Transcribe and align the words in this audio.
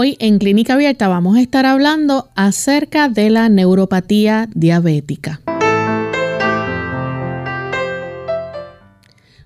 Hoy 0.00 0.16
en 0.20 0.38
Clínica 0.38 0.74
Abierta 0.74 1.08
vamos 1.08 1.36
a 1.36 1.40
estar 1.40 1.66
hablando 1.66 2.28
acerca 2.36 3.08
de 3.08 3.30
la 3.30 3.48
neuropatía 3.48 4.48
diabética. 4.54 5.40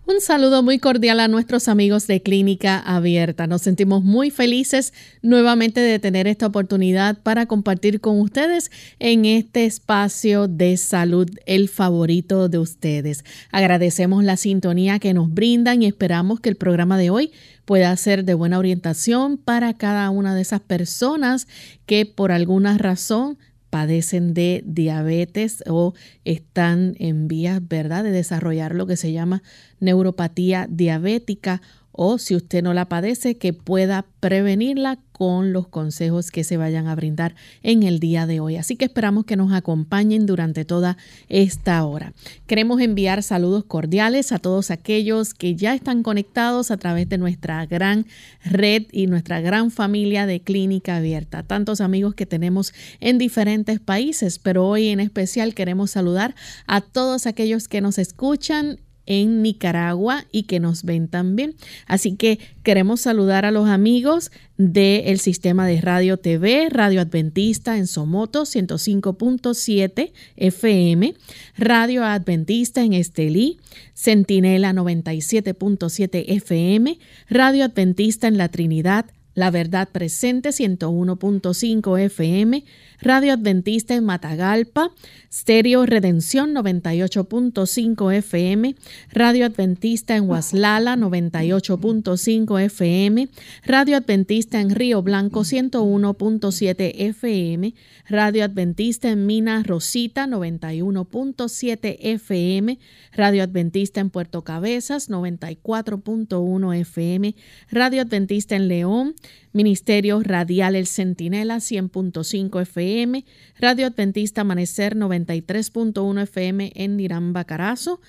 Un 0.04 0.20
saludo 0.20 0.64
muy 0.64 0.80
cordial 0.80 1.20
a 1.20 1.28
nuestros 1.28 1.68
amigos 1.68 2.08
de 2.08 2.22
Clínica 2.22 2.76
Abierta. 2.80 3.46
Nos 3.46 3.62
sentimos 3.62 4.02
muy 4.02 4.32
felices 4.32 4.92
nuevamente 5.22 5.78
de 5.78 6.00
tener 6.00 6.26
esta 6.26 6.48
oportunidad 6.48 7.22
para 7.22 7.46
compartir 7.46 8.00
con 8.00 8.18
ustedes 8.18 8.72
en 8.98 9.24
este 9.24 9.64
espacio 9.64 10.48
de 10.48 10.76
salud, 10.76 11.30
el 11.46 11.68
favorito 11.68 12.48
de 12.48 12.58
ustedes. 12.58 13.24
Agradecemos 13.52 14.24
la 14.24 14.36
sintonía 14.36 14.98
que 14.98 15.14
nos 15.14 15.32
brindan 15.32 15.82
y 15.82 15.86
esperamos 15.86 16.40
que 16.40 16.48
el 16.48 16.56
programa 16.56 16.98
de 16.98 17.10
hoy 17.10 17.30
pueda 17.64 17.96
ser 17.96 18.24
de 18.24 18.34
buena 18.34 18.58
orientación 18.58 19.36
para 19.36 19.72
cada 19.74 20.10
una 20.10 20.34
de 20.34 20.42
esas 20.42 20.60
personas 20.60 21.46
que 21.86 22.06
por 22.06 22.32
alguna 22.32 22.76
razón 22.76 23.38
padecen 23.72 24.34
de 24.34 24.62
diabetes 24.66 25.64
o 25.66 25.94
están 26.26 26.94
en 26.98 27.26
vías, 27.26 27.66
¿verdad?, 27.66 28.04
de 28.04 28.10
desarrollar 28.10 28.74
lo 28.74 28.86
que 28.86 28.98
se 28.98 29.12
llama 29.12 29.42
neuropatía 29.80 30.66
diabética 30.68 31.62
o 31.92 32.18
si 32.18 32.34
usted 32.34 32.62
no 32.62 32.74
la 32.74 32.88
padece, 32.88 33.36
que 33.36 33.52
pueda 33.52 34.06
prevenirla 34.20 34.98
con 35.12 35.52
los 35.52 35.68
consejos 35.68 36.30
que 36.30 36.42
se 36.42 36.56
vayan 36.56 36.88
a 36.88 36.94
brindar 36.94 37.34
en 37.62 37.84
el 37.84 38.00
día 38.00 38.26
de 38.26 38.40
hoy. 38.40 38.56
Así 38.56 38.76
que 38.76 38.86
esperamos 38.86 39.24
que 39.24 39.36
nos 39.36 39.52
acompañen 39.52 40.26
durante 40.26 40.64
toda 40.64 40.96
esta 41.28 41.84
hora. 41.84 42.12
Queremos 42.46 42.80
enviar 42.80 43.22
saludos 43.22 43.64
cordiales 43.64 44.32
a 44.32 44.38
todos 44.38 44.70
aquellos 44.70 45.34
que 45.34 45.54
ya 45.54 45.74
están 45.74 46.02
conectados 46.02 46.70
a 46.70 46.76
través 46.76 47.08
de 47.08 47.18
nuestra 47.18 47.64
gran 47.66 48.06
red 48.44 48.84
y 48.90 49.06
nuestra 49.06 49.40
gran 49.40 49.70
familia 49.70 50.26
de 50.26 50.40
clínica 50.40 50.96
abierta. 50.96 51.42
Tantos 51.42 51.80
amigos 51.80 52.14
que 52.14 52.26
tenemos 52.26 52.72
en 53.00 53.18
diferentes 53.18 53.78
países, 53.78 54.38
pero 54.38 54.66
hoy 54.66 54.88
en 54.88 54.98
especial 54.98 55.54
queremos 55.54 55.92
saludar 55.92 56.34
a 56.66 56.80
todos 56.80 57.26
aquellos 57.26 57.68
que 57.68 57.80
nos 57.80 57.98
escuchan 57.98 58.80
en 59.06 59.42
Nicaragua 59.42 60.24
y 60.30 60.44
que 60.44 60.60
nos 60.60 60.84
ven 60.84 61.08
también. 61.08 61.54
Así 61.86 62.16
que 62.16 62.38
queremos 62.62 63.00
saludar 63.00 63.44
a 63.44 63.50
los 63.50 63.68
amigos 63.68 64.30
del 64.58 65.18
sistema 65.18 65.66
de 65.66 65.80
radio 65.80 66.16
TV, 66.16 66.68
Radio 66.70 67.00
Adventista 67.00 67.78
en 67.78 67.86
Somoto 67.86 68.42
105.7 68.42 70.12
FM, 70.36 71.14
Radio 71.56 72.04
Adventista 72.04 72.82
en 72.82 72.92
Estelí, 72.92 73.58
Centinela 73.94 74.72
97.7 74.72 76.24
FM, 76.28 76.98
Radio 77.28 77.64
Adventista 77.64 78.28
en 78.28 78.38
La 78.38 78.48
Trinidad, 78.48 79.06
La 79.34 79.50
Verdad 79.50 79.88
Presente 79.90 80.50
101.5 80.50 82.00
FM, 82.00 82.64
Radio 83.02 83.32
Adventista 83.32 83.94
en 83.94 84.04
Matagalpa, 84.04 84.92
Stereo 85.32 85.86
Redención 85.86 86.54
98.5 86.54 88.14
FM, 88.14 88.76
Radio 89.10 89.46
Adventista 89.46 90.14
en 90.14 90.28
Huaslala 90.28 90.96
98.5 90.96 92.60
FM, 92.60 93.28
Radio 93.64 93.96
Adventista 93.96 94.60
en 94.60 94.70
Río 94.70 95.02
Blanco 95.02 95.40
101.7 95.40 96.92
FM, 96.94 97.74
Radio 98.08 98.44
Adventista 98.44 99.10
en 99.10 99.26
Minas 99.26 99.66
Rosita 99.66 100.28
91.7 100.28 101.96
FM, 101.98 102.78
Radio 103.12 103.42
Adventista 103.42 104.00
en 104.00 104.10
Puerto 104.10 104.44
Cabezas 104.44 105.10
94.1 105.10 106.76
FM, 106.76 107.34
Radio 107.68 108.02
Adventista 108.02 108.54
en 108.54 108.68
León, 108.68 109.14
Ministerio 109.52 110.20
Radial 110.22 110.76
El 110.76 110.86
Centinela 110.86 111.56
100.5 111.56 112.62
FM, 112.62 113.24
Radio 113.58 113.86
Adventista 113.86 114.40
Amanecer 114.40 114.96
93.1 114.96 116.22
FM 116.22 116.72
en 116.74 116.96
Nirán 116.96 117.32
Bacarazo. 117.32 118.00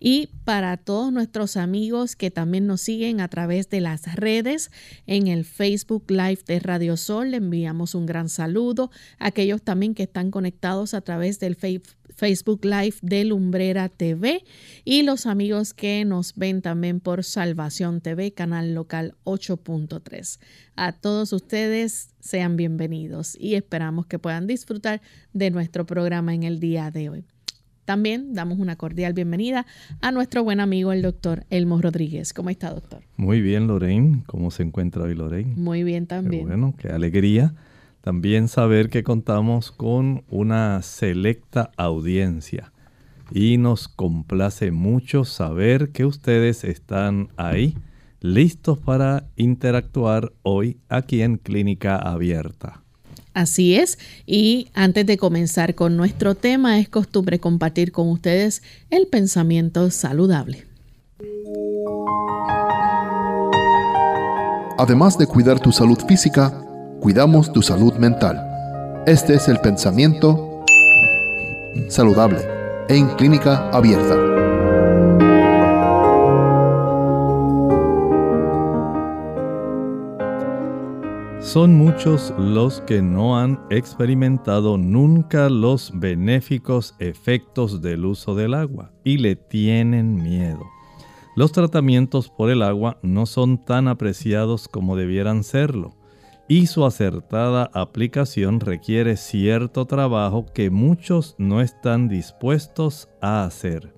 Y 0.00 0.28
para 0.44 0.76
todos 0.76 1.12
nuestros 1.12 1.56
amigos 1.56 2.14
que 2.14 2.30
también 2.30 2.66
nos 2.66 2.80
siguen 2.82 3.20
a 3.20 3.28
través 3.28 3.68
de 3.68 3.80
las 3.80 4.14
redes, 4.14 4.70
en 5.06 5.26
el 5.26 5.44
Facebook 5.44 6.04
Live 6.08 6.40
de 6.46 6.60
Radio 6.60 6.96
Sol, 6.96 7.32
le 7.32 7.38
enviamos 7.38 7.94
un 7.94 8.06
gran 8.06 8.28
saludo. 8.28 8.90
Aquellos 9.18 9.62
también 9.62 9.94
que 9.94 10.04
están 10.04 10.30
conectados 10.30 10.94
a 10.94 11.00
través 11.00 11.40
del 11.40 11.56
Facebook 11.56 12.64
Live 12.64 12.96
de 13.02 13.24
Lumbrera 13.24 13.88
TV 13.88 14.44
y 14.84 15.02
los 15.02 15.26
amigos 15.26 15.74
que 15.74 16.04
nos 16.04 16.34
ven 16.34 16.62
también 16.62 17.00
por 17.00 17.24
Salvación 17.24 18.00
TV, 18.00 18.32
canal 18.32 18.74
local 18.74 19.16
8.3. 19.24 20.38
A 20.76 20.92
todos 20.92 21.32
ustedes 21.32 22.10
sean 22.20 22.56
bienvenidos 22.56 23.36
y 23.38 23.54
esperamos 23.54 24.06
que 24.06 24.20
puedan 24.20 24.46
disfrutar 24.46 25.02
de 25.32 25.50
nuestro 25.50 25.86
programa 25.86 26.34
en 26.34 26.44
el 26.44 26.60
día 26.60 26.90
de 26.92 27.08
hoy. 27.08 27.24
También 27.88 28.34
damos 28.34 28.58
una 28.58 28.76
cordial 28.76 29.14
bienvenida 29.14 29.64
a 30.02 30.12
nuestro 30.12 30.44
buen 30.44 30.60
amigo 30.60 30.92
el 30.92 31.00
doctor 31.00 31.46
Elmo 31.48 31.80
Rodríguez. 31.80 32.34
¿Cómo 32.34 32.50
está, 32.50 32.68
doctor? 32.68 33.00
Muy 33.16 33.40
bien, 33.40 33.66
Lorraine. 33.66 34.24
¿Cómo 34.26 34.50
se 34.50 34.62
encuentra 34.62 35.04
hoy, 35.04 35.14
Lorraine? 35.14 35.54
Muy 35.56 35.84
bien 35.84 36.06
también. 36.06 36.46
bueno, 36.46 36.74
qué 36.76 36.88
alegría 36.88 37.54
también 38.02 38.48
saber 38.48 38.90
que 38.90 39.02
contamos 39.02 39.72
con 39.72 40.22
una 40.28 40.82
selecta 40.82 41.70
audiencia 41.78 42.74
y 43.32 43.56
nos 43.56 43.88
complace 43.88 44.70
mucho 44.70 45.24
saber 45.24 45.90
que 45.90 46.04
ustedes 46.04 46.64
están 46.64 47.28
ahí 47.38 47.74
listos 48.20 48.78
para 48.78 49.30
interactuar 49.36 50.34
hoy 50.42 50.76
aquí 50.90 51.22
en 51.22 51.38
Clínica 51.38 51.96
Abierta. 51.96 52.82
Así 53.34 53.76
es, 53.76 53.98
y 54.26 54.68
antes 54.74 55.06
de 55.06 55.16
comenzar 55.16 55.74
con 55.74 55.96
nuestro 55.96 56.34
tema, 56.34 56.78
es 56.80 56.88
costumbre 56.88 57.38
compartir 57.38 57.92
con 57.92 58.08
ustedes 58.08 58.62
el 58.90 59.06
pensamiento 59.06 59.90
saludable. 59.90 60.66
Además 64.78 65.18
de 65.18 65.26
cuidar 65.26 65.58
tu 65.58 65.72
salud 65.72 65.98
física, 66.06 66.52
cuidamos 67.00 67.52
tu 67.52 67.62
salud 67.62 67.94
mental. 67.94 68.44
Este 69.06 69.34
es 69.34 69.48
el 69.48 69.58
pensamiento 69.58 70.64
saludable 71.88 72.40
en 72.88 73.08
clínica 73.16 73.70
abierta. 73.70 74.27
Son 81.48 81.78
muchos 81.78 82.34
los 82.36 82.82
que 82.82 83.00
no 83.00 83.38
han 83.38 83.58
experimentado 83.70 84.76
nunca 84.76 85.48
los 85.48 85.90
benéficos 85.94 86.94
efectos 86.98 87.80
del 87.80 88.04
uso 88.04 88.34
del 88.34 88.52
agua 88.52 88.92
y 89.02 89.16
le 89.16 89.34
tienen 89.34 90.16
miedo. 90.22 90.66
Los 91.36 91.52
tratamientos 91.52 92.28
por 92.28 92.50
el 92.50 92.60
agua 92.60 92.98
no 93.00 93.24
son 93.24 93.64
tan 93.64 93.88
apreciados 93.88 94.68
como 94.68 94.94
debieran 94.94 95.42
serlo 95.42 95.96
y 96.48 96.66
su 96.66 96.84
acertada 96.84 97.70
aplicación 97.72 98.60
requiere 98.60 99.16
cierto 99.16 99.86
trabajo 99.86 100.44
que 100.52 100.68
muchos 100.68 101.34
no 101.38 101.62
están 101.62 102.10
dispuestos 102.10 103.08
a 103.22 103.44
hacer. 103.44 103.94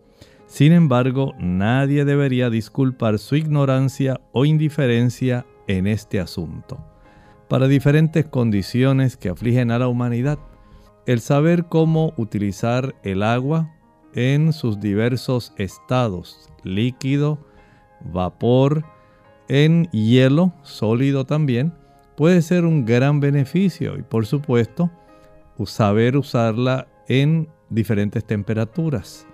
Sin 0.46 0.70
embargo, 0.70 1.34
nadie 1.40 2.04
debería 2.04 2.48
disculpar 2.48 3.18
su 3.18 3.34
ignorancia 3.34 4.20
o 4.30 4.44
indiferencia 4.44 5.46
en 5.66 5.88
este 5.88 6.20
asunto. 6.20 6.89
Para 7.50 7.66
diferentes 7.66 8.24
condiciones 8.26 9.16
que 9.16 9.28
afligen 9.28 9.72
a 9.72 9.80
la 9.80 9.88
humanidad, 9.88 10.38
el 11.04 11.18
saber 11.20 11.64
cómo 11.64 12.14
utilizar 12.16 12.94
el 13.02 13.24
agua 13.24 13.74
en 14.14 14.52
sus 14.52 14.78
diversos 14.78 15.52
estados, 15.56 16.48
líquido, 16.62 17.44
vapor, 18.12 18.84
en 19.48 19.90
hielo, 19.90 20.52
sólido 20.62 21.26
también, 21.26 21.74
puede 22.16 22.40
ser 22.40 22.64
un 22.64 22.84
gran 22.84 23.18
beneficio 23.18 23.98
y 23.98 24.02
por 24.02 24.26
supuesto 24.26 24.88
saber 25.66 26.16
usarla 26.16 26.86
en 27.08 27.48
diferentes 27.68 28.24
temperaturas. 28.24 29.26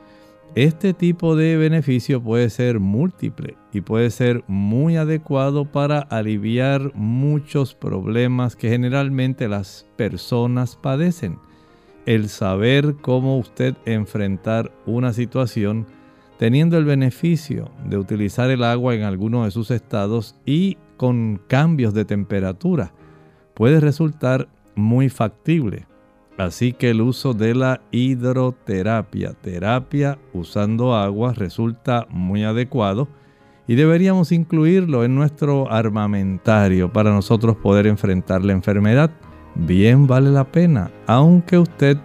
Este 0.57 0.95
tipo 0.95 1.37
de 1.37 1.59
beneficio 1.59 2.23
puede 2.23 2.49
ser 2.49 2.81
múltiple 2.81 3.59
y 3.75 3.83
puede 3.83 4.09
ser 4.09 4.43
muy 4.47 4.97
adecuado 4.97 5.71
para 5.71 5.99
aliviar 5.99 6.95
muchos 6.95 7.75
problemas 7.75 8.57
que 8.57 8.71
generalmente 8.71 9.49
las 9.49 9.87
personas 9.97 10.75
padecen. 10.75 11.39
El 12.07 12.31
saber 12.31 12.97
cómo 13.03 13.37
usted 13.37 13.75
enfrentar 13.85 14.73
una 14.87 15.13
situación 15.13 15.87
teniendo 16.39 16.79
el 16.79 16.87
beneficio 16.87 17.71
de 17.85 17.99
utilizar 17.99 18.49
el 18.51 18.65
agua 18.65 18.95
en 18.95 19.03
alguno 19.03 19.45
de 19.45 19.51
sus 19.51 19.71
estados 19.71 20.37
y 20.47 20.79
con 20.97 21.39
cambios 21.49 21.93
de 21.93 22.07
temperatura 22.07 22.95
puede 23.53 23.79
resultar 23.79 24.49
muy 24.75 25.11
factible. 25.11 25.85
Así 26.39 26.73
que 26.73 26.91
el 26.91 27.01
uso 27.01 27.33
de 27.33 27.55
la 27.55 27.81
hidroterapia, 27.91 29.33
terapia 29.33 30.19
usando 30.35 30.95
agua, 30.95 31.33
resulta 31.33 32.07
muy 32.11 32.45
adecuado 32.45 33.09
y 33.67 33.75
deberíamos 33.75 34.33
incluirlo 34.33 35.05
en 35.05 35.15
nuestro 35.15 35.73
armamentario 35.73 36.93
para 36.93 37.11
nosotros 37.11 37.57
poder 37.57 37.87
enfrentar 37.87 38.45
la 38.45 38.53
enfermedad. 38.53 39.11
Bien 39.55 40.07
vale 40.07 40.31
la 40.31 40.45
pena, 40.45 40.91
aunque 41.07 41.59
usted 41.59 41.97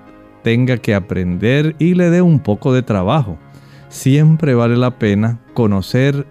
tenga 0.43 0.77
que 0.77 0.95
aprender 0.95 1.75
y 1.77 1.93
le 1.93 2.09
dé 2.09 2.21
un 2.21 2.39
poco 2.39 2.73
de 2.73 2.83
trabajo. 2.83 3.37
Siempre 3.89 4.55
vale 4.55 4.77
la 4.77 4.97
pena 4.97 5.41
conocer 5.53 6.25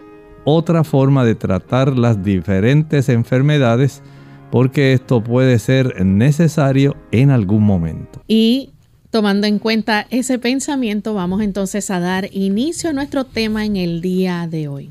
otra 0.44 0.85
forma 0.85 1.25
de 1.25 1.35
tratar 1.35 1.99
las 1.99 2.25
diferentes 2.25 3.11
enfermedades 3.11 4.03
porque 4.50 4.93
esto 4.93 5.23
puede 5.23 5.58
ser 5.58 6.05
necesario 6.05 6.97
en 7.12 7.31
algún 7.31 7.62
momento. 7.62 8.23
Y 8.26 8.70
tomando 9.11 9.47
en 9.47 9.58
cuenta 9.58 10.06
ese 10.11 10.38
pensamiento, 10.38 11.14
vamos 11.14 11.43
entonces 11.43 11.91
a 11.91 12.00
dar 12.00 12.29
inicio 12.32 12.91
a 12.91 12.93
nuestro 12.93 13.25
tema 13.25 13.64
en 13.64 13.76
el 13.76 14.00
día 14.00 14.47
de 14.50 14.69
hoy. 14.69 14.91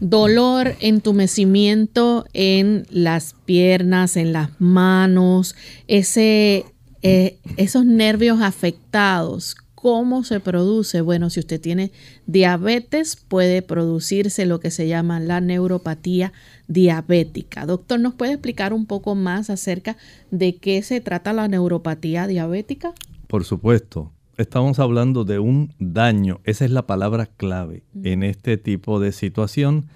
Dolor, 0.00 0.74
entumecimiento 0.80 2.26
en 2.32 2.86
las 2.90 3.36
piernas, 3.44 4.16
en 4.16 4.32
las 4.32 4.50
manos, 4.60 5.54
ese, 5.86 6.64
eh, 7.02 7.36
esos 7.56 7.84
nervios 7.84 8.40
afectados, 8.40 9.56
¿Cómo 9.82 10.22
se 10.22 10.38
produce? 10.38 11.00
Bueno, 11.00 11.28
si 11.28 11.40
usted 11.40 11.60
tiene 11.60 11.90
diabetes, 12.28 13.16
puede 13.16 13.62
producirse 13.62 14.46
lo 14.46 14.60
que 14.60 14.70
se 14.70 14.86
llama 14.86 15.18
la 15.18 15.40
neuropatía 15.40 16.32
diabética. 16.68 17.66
Doctor, 17.66 18.00
¿nos 18.00 18.14
puede 18.14 18.32
explicar 18.32 18.72
un 18.72 18.86
poco 18.86 19.14
más 19.14 19.50
acerca 19.50 19.96
de 20.30 20.56
qué 20.56 20.82
se 20.82 21.00
trata 21.00 21.32
la 21.32 21.48
neuropatía 21.48 22.26
diabética? 22.26 22.92
Por 23.26 23.44
supuesto. 23.44 24.12
Estamos 24.38 24.78
hablando 24.78 25.24
de 25.24 25.38
un 25.38 25.74
daño, 25.78 26.40
esa 26.44 26.64
es 26.64 26.70
la 26.70 26.86
palabra 26.86 27.26
clave 27.26 27.82
en 28.02 28.22
este 28.22 28.56
tipo 28.56 28.98
de 28.98 29.12
situación. 29.12 29.88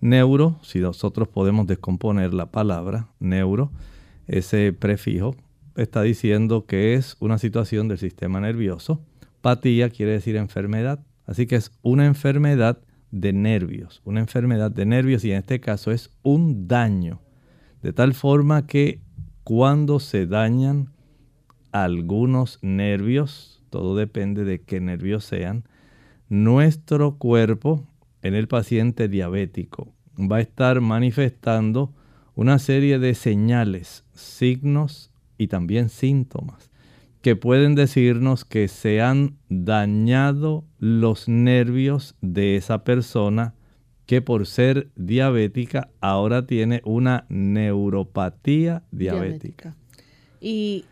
Neuro, 0.00 0.58
si 0.62 0.80
nosotros 0.80 1.28
podemos 1.28 1.66
descomponer 1.66 2.32
la 2.32 2.46
palabra 2.46 3.08
neuro, 3.20 3.70
ese 4.26 4.72
prefijo 4.72 5.36
está 5.76 6.00
diciendo 6.00 6.64
que 6.64 6.94
es 6.94 7.16
una 7.20 7.36
situación 7.36 7.86
del 7.88 7.98
sistema 7.98 8.40
nervioso 8.40 9.02
Patía 9.44 9.90
quiere 9.90 10.12
decir 10.12 10.36
enfermedad. 10.36 11.00
Así 11.26 11.46
que 11.46 11.56
es 11.56 11.70
una 11.82 12.06
enfermedad 12.06 12.78
de 13.14 13.32
nervios, 13.32 14.02
una 14.04 14.20
enfermedad 14.20 14.72
de 14.72 14.86
nervios 14.86 15.24
y 15.24 15.30
en 15.30 15.38
este 15.38 15.60
caso 15.60 15.92
es 15.92 16.10
un 16.22 16.66
daño. 16.66 17.20
De 17.80 17.92
tal 17.92 18.12
forma 18.12 18.66
que 18.66 19.00
cuando 19.44 20.00
se 20.00 20.26
dañan 20.26 20.90
algunos 21.70 22.58
nervios, 22.62 23.62
todo 23.70 23.94
depende 23.94 24.44
de 24.44 24.62
qué 24.62 24.80
nervios 24.80 25.24
sean, 25.24 25.64
nuestro 26.28 27.16
cuerpo 27.16 27.86
en 28.22 28.34
el 28.34 28.48
paciente 28.48 29.08
diabético 29.08 29.94
va 30.18 30.36
a 30.36 30.40
estar 30.40 30.80
manifestando 30.80 31.94
una 32.34 32.58
serie 32.58 32.98
de 32.98 33.14
señales, 33.14 34.04
signos 34.12 35.12
y 35.38 35.46
también 35.46 35.88
síntomas 35.88 36.73
que 37.24 37.36
pueden 37.36 37.74
decirnos 37.74 38.44
que 38.44 38.68
se 38.68 39.00
han 39.00 39.38
dañado 39.48 40.66
los 40.78 41.26
nervios 41.26 42.16
de 42.20 42.56
esa 42.56 42.84
persona 42.84 43.54
que 44.04 44.20
por 44.20 44.46
ser 44.46 44.90
diabética 44.94 45.88
ahora 46.02 46.46
tiene 46.46 46.82
una 46.84 47.24
neuropatía 47.30 48.82
diabética. 48.90 49.74
¿Y 50.38 50.84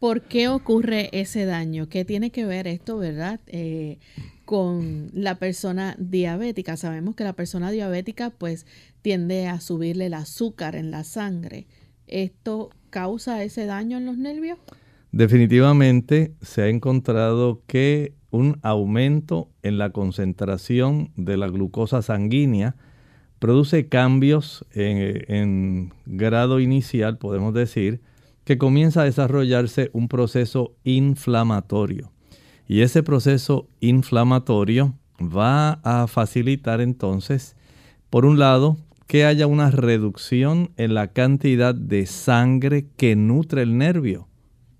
por 0.00 0.22
qué 0.22 0.48
ocurre 0.48 1.10
ese 1.12 1.44
daño? 1.44 1.88
¿Qué 1.88 2.04
tiene 2.04 2.32
que 2.32 2.44
ver 2.44 2.66
esto, 2.66 2.98
verdad? 2.98 3.38
Eh, 3.46 3.98
con 4.44 5.10
la 5.12 5.36
persona 5.36 5.94
diabética. 6.00 6.76
Sabemos 6.76 7.14
que 7.14 7.22
la 7.22 7.34
persona 7.34 7.70
diabética 7.70 8.30
pues 8.30 8.66
tiende 9.00 9.46
a 9.46 9.60
subirle 9.60 10.06
el 10.06 10.14
azúcar 10.14 10.74
en 10.74 10.90
la 10.90 11.04
sangre. 11.04 11.68
¿Esto 12.08 12.70
causa 12.90 13.44
ese 13.44 13.64
daño 13.64 13.98
en 13.98 14.06
los 14.06 14.18
nervios? 14.18 14.58
Definitivamente 15.12 16.34
se 16.42 16.62
ha 16.62 16.68
encontrado 16.68 17.62
que 17.66 18.12
un 18.30 18.58
aumento 18.62 19.48
en 19.62 19.78
la 19.78 19.90
concentración 19.90 21.12
de 21.16 21.38
la 21.38 21.48
glucosa 21.48 22.02
sanguínea 22.02 22.76
produce 23.38 23.88
cambios 23.88 24.66
en, 24.72 25.92
grado 26.04 26.60
inicial, 26.60 27.16
podemos 27.16 27.54
decir, 27.54 28.02
que 28.44 28.58
comienza 28.58 29.02
a 29.02 29.04
desarrollarse 29.04 29.90
un 29.92 30.08
proceso 30.08 30.74
inflamatorio. 30.84 32.10
Y 32.66 32.82
ese 32.82 33.02
proceso 33.02 33.66
inflamatorio 33.80 34.94
va 35.20 35.80
a 35.84 36.06
facilitar 36.06 36.82
entonces, 36.82 37.56
por 38.10 38.26
un 38.26 38.38
lado, 38.38 38.76
que 39.06 39.24
haya 39.24 39.46
una 39.46 39.70
reducción 39.70 40.70
en 40.76 40.92
la 40.92 41.12
cantidad 41.12 41.74
de 41.74 42.04
sangre 42.04 42.86
que 42.98 43.16
nutre 43.16 43.62
el 43.62 43.78
nervio 43.78 44.27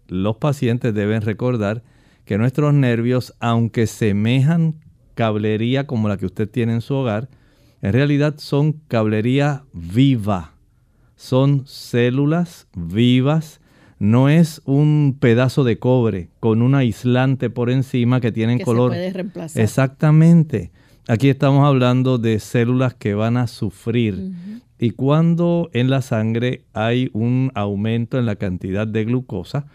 los 0.08 0.36
pacientes 0.36 0.94
deben 0.94 1.22
recordar 1.22 1.82
que 2.24 2.38
nuestros 2.38 2.74
nervios, 2.74 3.34
aunque 3.40 3.86
semejan 3.86 4.74
cablería 5.14 5.86
como 5.86 6.08
la 6.08 6.16
que 6.16 6.26
usted 6.26 6.48
tiene 6.48 6.74
en 6.74 6.80
su 6.80 6.94
hogar, 6.94 7.28
en 7.80 7.92
realidad 7.92 8.34
son 8.38 8.72
cablería 8.88 9.64
viva. 9.72 10.54
Son 11.16 11.66
células 11.66 12.66
vivas. 12.74 13.60
No 13.98 14.28
es 14.28 14.62
un 14.64 15.16
pedazo 15.18 15.64
de 15.64 15.78
cobre 15.78 16.28
con 16.38 16.62
un 16.62 16.74
aislante 16.74 17.50
por 17.50 17.70
encima 17.70 18.20
que 18.20 18.30
tienen 18.30 18.60
color. 18.60 18.92
Se 18.92 18.96
puede 18.98 19.12
reemplazar. 19.12 19.62
Exactamente. 19.62 20.70
Aquí 21.08 21.30
estamos 21.30 21.66
hablando 21.66 22.18
de 22.18 22.38
células 22.38 22.94
que 22.94 23.14
van 23.14 23.36
a 23.36 23.46
sufrir. 23.46 24.32
Y 24.78 24.90
cuando 24.90 25.70
en 25.72 25.90
la 25.90 26.02
sangre 26.02 26.64
hay 26.74 27.10
un 27.12 27.50
aumento 27.54 28.18
en 28.18 28.26
la 28.26 28.36
cantidad 28.36 28.86
de 28.86 29.04
glucosa, 29.04 29.66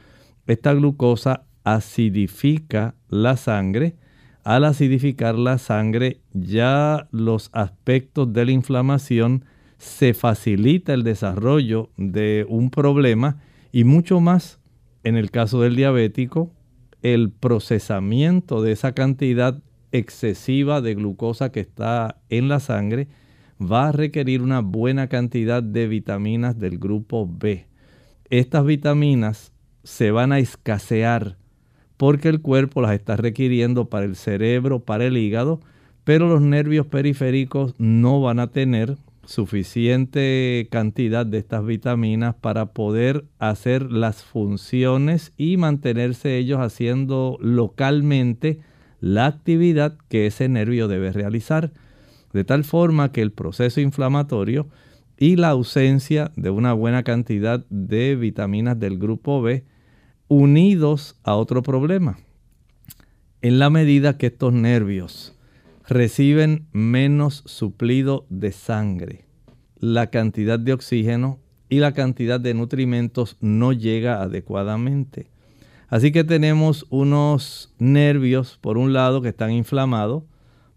esta 0.48 0.74
glucosa 0.74 1.46
acidifica 1.64 2.96
la 3.10 3.38
sangre. 3.38 3.96
Al 4.44 4.66
acidificar 4.66 5.36
la 5.36 5.58
sangre, 5.58 6.20
ya 6.34 7.08
los 7.12 7.50
aspectos 7.54 8.34
de 8.34 8.46
la 8.46 8.52
inflamación 8.52 9.46
se 9.78 10.14
facilita 10.14 10.94
el 10.94 11.04
desarrollo 11.04 11.90
de 11.98 12.46
un 12.50 12.70
problema 12.70 13.42
y 13.72 13.86
mucho 13.86 14.20
más 14.20 14.60
en 15.04 15.18
el 15.18 15.32
caso 15.32 15.62
del 15.62 15.76
diabético, 15.76 16.52
el 17.02 17.32
procesamiento 17.32 18.62
de 18.62 18.72
esa 18.72 18.94
cantidad 18.94 19.62
excesiva 19.92 20.82
de 20.82 20.96
glucosa 20.96 21.52
que 21.52 21.60
está 21.60 22.22
en 22.30 22.48
la 22.48 22.60
sangre 22.60 23.10
va 23.62 23.90
a 23.90 23.92
requerir 23.92 24.42
una 24.42 24.62
buena 24.62 25.08
cantidad 25.08 25.62
de 25.62 25.88
vitaminas 25.88 26.58
del 26.58 26.80
grupo 26.80 27.30
B. 27.30 27.68
Estas 28.30 28.66
vitaminas 28.66 29.53
se 29.84 30.12
van 30.12 30.32
a 30.32 30.40
escasear 30.40 31.38
porque 31.98 32.30
el 32.30 32.42
cuerpo 32.42 32.82
las 32.82 32.94
está 32.94 33.16
requiriendo 33.16 33.86
para 33.86 34.06
el 34.06 34.16
cerebro, 34.16 34.80
para 34.80 35.06
el 35.06 35.18
hígado, 35.18 35.60
pero 36.04 36.28
los 36.28 36.42
nervios 36.42 36.88
periféricos 36.88 37.76
no 37.78 38.22
van 38.22 38.40
a 38.40 38.48
tener 38.48 38.98
suficiente 39.26 40.68
cantidad 40.70 41.26
de 41.26 41.38
estas 41.38 41.66
vitaminas 41.66 42.36
para 42.36 42.74
poder 42.74 43.24
hacer 43.40 43.92
las 43.92 44.24
funciones 44.24 45.32
y 45.38 45.56
mantenerse 45.58 46.38
ellos 46.38 46.60
haciendo 46.60 47.38
localmente 47.40 48.60
la 49.00 49.26
actividad 49.26 49.98
que 50.10 50.28
ese 50.28 50.50
nervio 50.50 50.88
debe 50.88 51.12
realizar. 51.12 51.72
De 52.34 52.44
tal 52.44 52.64
forma 52.64 53.12
que 53.12 53.22
el 53.22 53.32
proceso 53.32 53.80
inflamatorio 53.80 54.68
y 55.18 55.36
la 55.36 55.50
ausencia 55.50 56.32
de 56.36 56.50
una 56.50 56.74
buena 56.74 57.04
cantidad 57.04 57.66
de 57.70 58.16
vitaminas 58.16 58.78
del 58.80 58.98
grupo 58.98 59.42
B 59.42 59.64
unidos 60.28 61.20
a 61.24 61.36
otro 61.36 61.64
problema. 61.64 62.18
En 63.42 63.60
la 63.60 63.70
medida 63.70 64.18
que 64.18 64.28
estos 64.28 64.54
nervios 64.54 65.38
reciben 65.88 66.68
menos 66.72 67.44
suplido 67.46 68.26
de 68.30 68.52
sangre, 68.52 69.26
la 69.80 70.08
cantidad 70.08 70.58
de 70.60 70.74
oxígeno 70.74 71.40
y 71.70 71.80
la 71.80 71.94
cantidad 71.94 72.40
de 72.40 72.54
nutrimentos 72.54 73.38
no 73.42 73.74
llega 73.74 74.22
adecuadamente. 74.22 75.28
Así 75.90 76.12
que 76.12 76.24
tenemos 76.24 76.86
unos 76.90 77.74
nervios, 77.80 78.58
por 78.62 78.78
un 78.78 78.94
lado, 78.94 79.22
que 79.22 79.30
están 79.30 79.52
inflamados, 79.52 80.24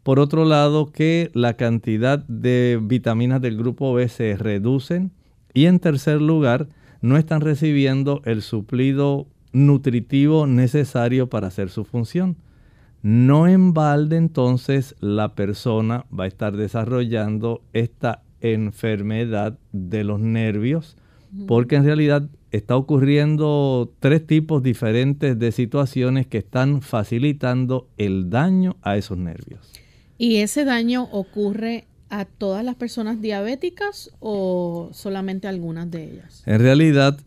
por 0.02 0.20
otro 0.20 0.44
lado, 0.44 0.92
que 0.92 1.30
la 1.34 1.54
cantidad 1.54 2.18
de 2.18 2.78
vitaminas 2.82 3.40
del 3.40 3.56
grupo 3.56 3.94
B 3.94 4.08
se 4.08 4.36
reducen 4.36 5.12
y 5.52 5.66
en 5.66 5.80
tercer 5.80 6.20
lugar, 6.20 6.68
no 7.00 7.16
están 7.16 7.40
recibiendo 7.40 8.20
el 8.24 8.42
suplido 8.42 9.26
nutritivo 9.56 10.46
necesario 10.46 11.28
para 11.30 11.46
hacer 11.46 11.70
su 11.70 11.84
función. 11.84 12.36
No 13.02 13.48
en 13.48 13.72
balde 13.72 14.16
entonces 14.16 14.94
la 15.00 15.34
persona 15.34 16.04
va 16.12 16.24
a 16.24 16.26
estar 16.26 16.56
desarrollando 16.56 17.62
esta 17.72 18.22
enfermedad 18.40 19.58
de 19.72 20.04
los 20.04 20.20
nervios, 20.20 20.96
porque 21.46 21.76
en 21.76 21.84
realidad 21.84 22.28
está 22.50 22.76
ocurriendo 22.76 23.92
tres 23.98 24.26
tipos 24.26 24.62
diferentes 24.62 25.38
de 25.38 25.52
situaciones 25.52 26.26
que 26.26 26.38
están 26.38 26.82
facilitando 26.82 27.88
el 27.96 28.28
daño 28.28 28.76
a 28.82 28.96
esos 28.98 29.16
nervios. 29.16 29.72
¿Y 30.18 30.36
ese 30.36 30.64
daño 30.64 31.04
ocurre 31.12 31.86
a 32.10 32.24
todas 32.26 32.64
las 32.64 32.74
personas 32.74 33.20
diabéticas 33.22 34.10
o 34.20 34.90
solamente 34.92 35.46
a 35.46 35.50
algunas 35.50 35.90
de 35.90 36.04
ellas? 36.04 36.42
En 36.46 36.60
realidad 36.60 37.18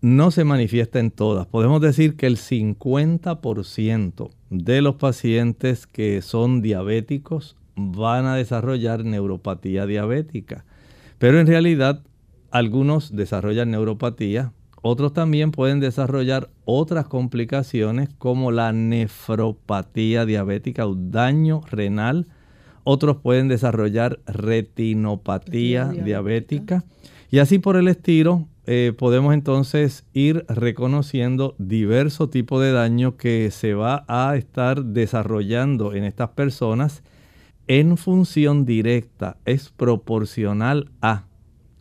no 0.00 0.30
se 0.30 0.44
manifiesta 0.44 0.98
en 0.98 1.10
todas. 1.10 1.46
Podemos 1.46 1.80
decir 1.80 2.16
que 2.16 2.26
el 2.26 2.36
50% 2.36 4.30
de 4.50 4.82
los 4.82 4.96
pacientes 4.96 5.86
que 5.86 6.22
son 6.22 6.62
diabéticos 6.62 7.56
van 7.76 8.26
a 8.26 8.36
desarrollar 8.36 9.04
neuropatía 9.04 9.86
diabética. 9.86 10.64
Pero 11.18 11.38
en 11.38 11.46
realidad 11.46 12.02
algunos 12.50 13.14
desarrollan 13.14 13.70
neuropatía, 13.70 14.52
otros 14.82 15.12
también 15.12 15.50
pueden 15.52 15.78
desarrollar 15.78 16.48
otras 16.64 17.06
complicaciones 17.06 18.08
como 18.16 18.50
la 18.50 18.72
nefropatía 18.72 20.24
diabética 20.24 20.86
o 20.86 20.94
daño 20.94 21.60
renal. 21.70 22.28
Otros 22.82 23.18
pueden 23.18 23.48
desarrollar 23.48 24.20
retinopatía 24.26 25.88
diabética. 25.88 26.84
Y 27.30 27.38
así 27.38 27.58
por 27.58 27.76
el 27.76 27.88
estilo, 27.88 28.48
eh, 28.66 28.92
podemos 28.96 29.34
entonces 29.34 30.04
ir 30.12 30.44
reconociendo 30.48 31.54
diversos 31.58 32.30
tipos 32.30 32.62
de 32.62 32.72
daño 32.72 33.16
que 33.16 33.50
se 33.50 33.74
va 33.74 34.04
a 34.06 34.36
estar 34.36 34.84
desarrollando 34.84 35.94
en 35.94 36.04
estas 36.04 36.30
personas 36.30 37.02
en 37.66 37.96
función 37.96 38.64
directa, 38.64 39.36
es 39.44 39.70
proporcional 39.70 40.90
a 41.00 41.26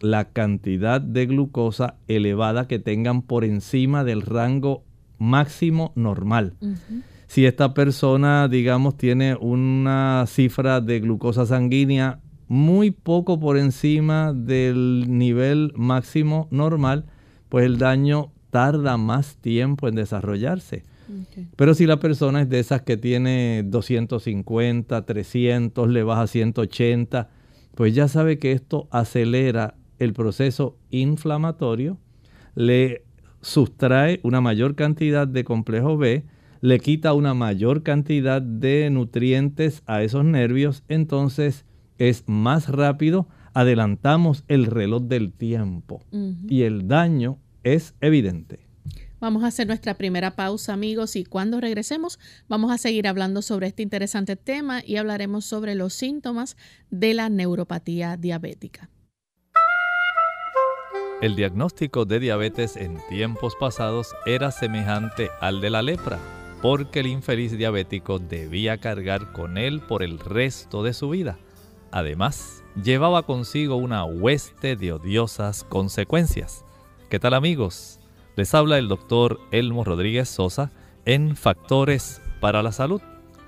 la 0.02 0.26
cantidad 0.26 1.02
de 1.02 1.26
glucosa 1.26 1.96
elevada 2.08 2.68
que 2.68 2.80
tengan 2.80 3.24
por 3.24 3.44
encima 3.44 4.04
del 4.04 4.22
rango 4.22 4.84
máximo 5.18 5.92
normal. 5.96 6.54
Si 7.28 7.46
esta 7.46 7.74
persona, 7.74 8.48
digamos, 8.48 8.98
tiene 8.98 9.36
una 9.36 10.26
cifra 10.28 10.80
de 10.80 11.00
glucosa 11.00 11.46
sanguínea 11.46 12.20
muy 12.50 12.90
poco 12.92 13.40
por 13.40 13.58
encima 13.58 14.34
del 14.34 15.06
nivel 15.08 15.72
máximo 15.76 16.48
normal, 16.52 17.06
pues 17.48 17.66
el 17.66 17.78
daño 17.78 18.32
tarda 18.50 18.98
más 18.98 19.38
tiempo 19.38 19.88
en 19.88 19.96
desarrollarse. 19.96 20.84
Pero 21.56 21.74
si 21.74 21.86
la 21.86 22.00
persona 22.00 22.42
es 22.42 22.50
de 22.50 22.60
esas 22.60 22.82
que 22.82 22.98
tiene 22.98 23.64
250, 23.66 25.06
300, 25.06 25.90
le 25.90 26.04
baja 26.04 26.28
180, 26.28 27.30
pues 27.76 27.96
ya 27.96 28.08
sabe 28.08 28.40
que 28.40 28.52
esto 28.52 28.88
acelera 28.92 29.76
el 30.00 30.14
proceso 30.14 30.78
inflamatorio, 30.90 31.98
le 32.56 33.04
sustrae 33.42 34.20
una 34.24 34.42
mayor 34.42 34.76
cantidad 34.76 35.28
de 35.28 35.44
complejo 35.44 35.98
B, 35.98 36.26
le 36.62 36.80
quita 36.80 37.14
una 37.14 37.34
mayor 37.34 37.84
cantidad 37.84 38.42
de 38.42 38.90
nutrientes 38.90 39.84
a 39.86 40.04
esos 40.04 40.26
nervios, 40.26 40.84
entonces 40.90 41.66
es 42.00 42.24
más 42.28 42.68
rápido, 42.70 43.28
adelantamos 43.54 44.44
el 44.48 44.66
reloj 44.66 45.04
del 45.04 45.32
tiempo 45.32 46.02
y 46.48 46.64
el 46.64 46.88
daño 46.88 47.38
es 47.64 47.94
evidente. 48.02 48.68
Vamos 49.20 49.44
a 49.44 49.48
hacer 49.48 49.68
nuestra 49.68 49.96
primera 49.96 50.38
pausa, 50.38 50.72
amigos, 50.72 51.18
y 51.18 51.26
cuando 51.26 51.60
regresemos 51.60 52.20
vamos 52.48 52.72
a 52.72 52.78
seguir 52.78 53.06
hablando 53.06 53.42
sobre 53.42 53.68
este 53.68 53.84
interesante 53.84 54.38
tema 54.38 54.82
y 54.84 54.96
hablaremos 54.96 55.44
sobre 55.44 55.76
los 55.76 55.94
síntomas 55.94 56.56
de 56.90 57.14
la 57.14 57.28
neuropatía 57.28 58.16
diabética. 58.16 58.90
El 61.22 61.36
diagnóstico 61.36 62.06
de 62.06 62.22
diabetes 62.22 62.78
en 62.78 62.98
tiempos 63.10 63.58
pasados 63.60 64.16
era 64.26 64.52
semejante 64.52 65.28
al 65.42 65.60
de 65.60 65.70
la 65.70 65.82
lepra, 65.82 66.18
porque 66.62 67.02
el 67.02 67.08
infeliz 67.08 67.58
diabético 67.58 68.20
debía 68.20 68.78
cargar 68.78 69.34
con 69.34 69.58
él 69.58 69.82
por 69.82 70.02
el 70.02 70.18
resto 70.18 70.82
de 70.82 70.94
su 70.94 71.10
vida. 71.10 71.38
Además, 71.92 72.64
llevaba 72.82 73.24
consigo 73.24 73.76
una 73.76 74.04
hueste 74.06 74.76
de 74.76 74.94
odiosas 74.94 75.64
consecuencias. 75.64 76.64
¿Qué 77.10 77.20
tal 77.20 77.34
amigos? 77.34 78.00
Les 78.36 78.54
habla 78.54 78.78
el 78.78 78.88
doctor 78.88 79.40
Elmo 79.52 79.84
Rodríguez 79.84 80.30
Sosa 80.30 80.72
en 81.06 81.36
Factores 81.36 82.22
para 82.40 82.62
la 82.62 82.72
Salud. 82.72 83.02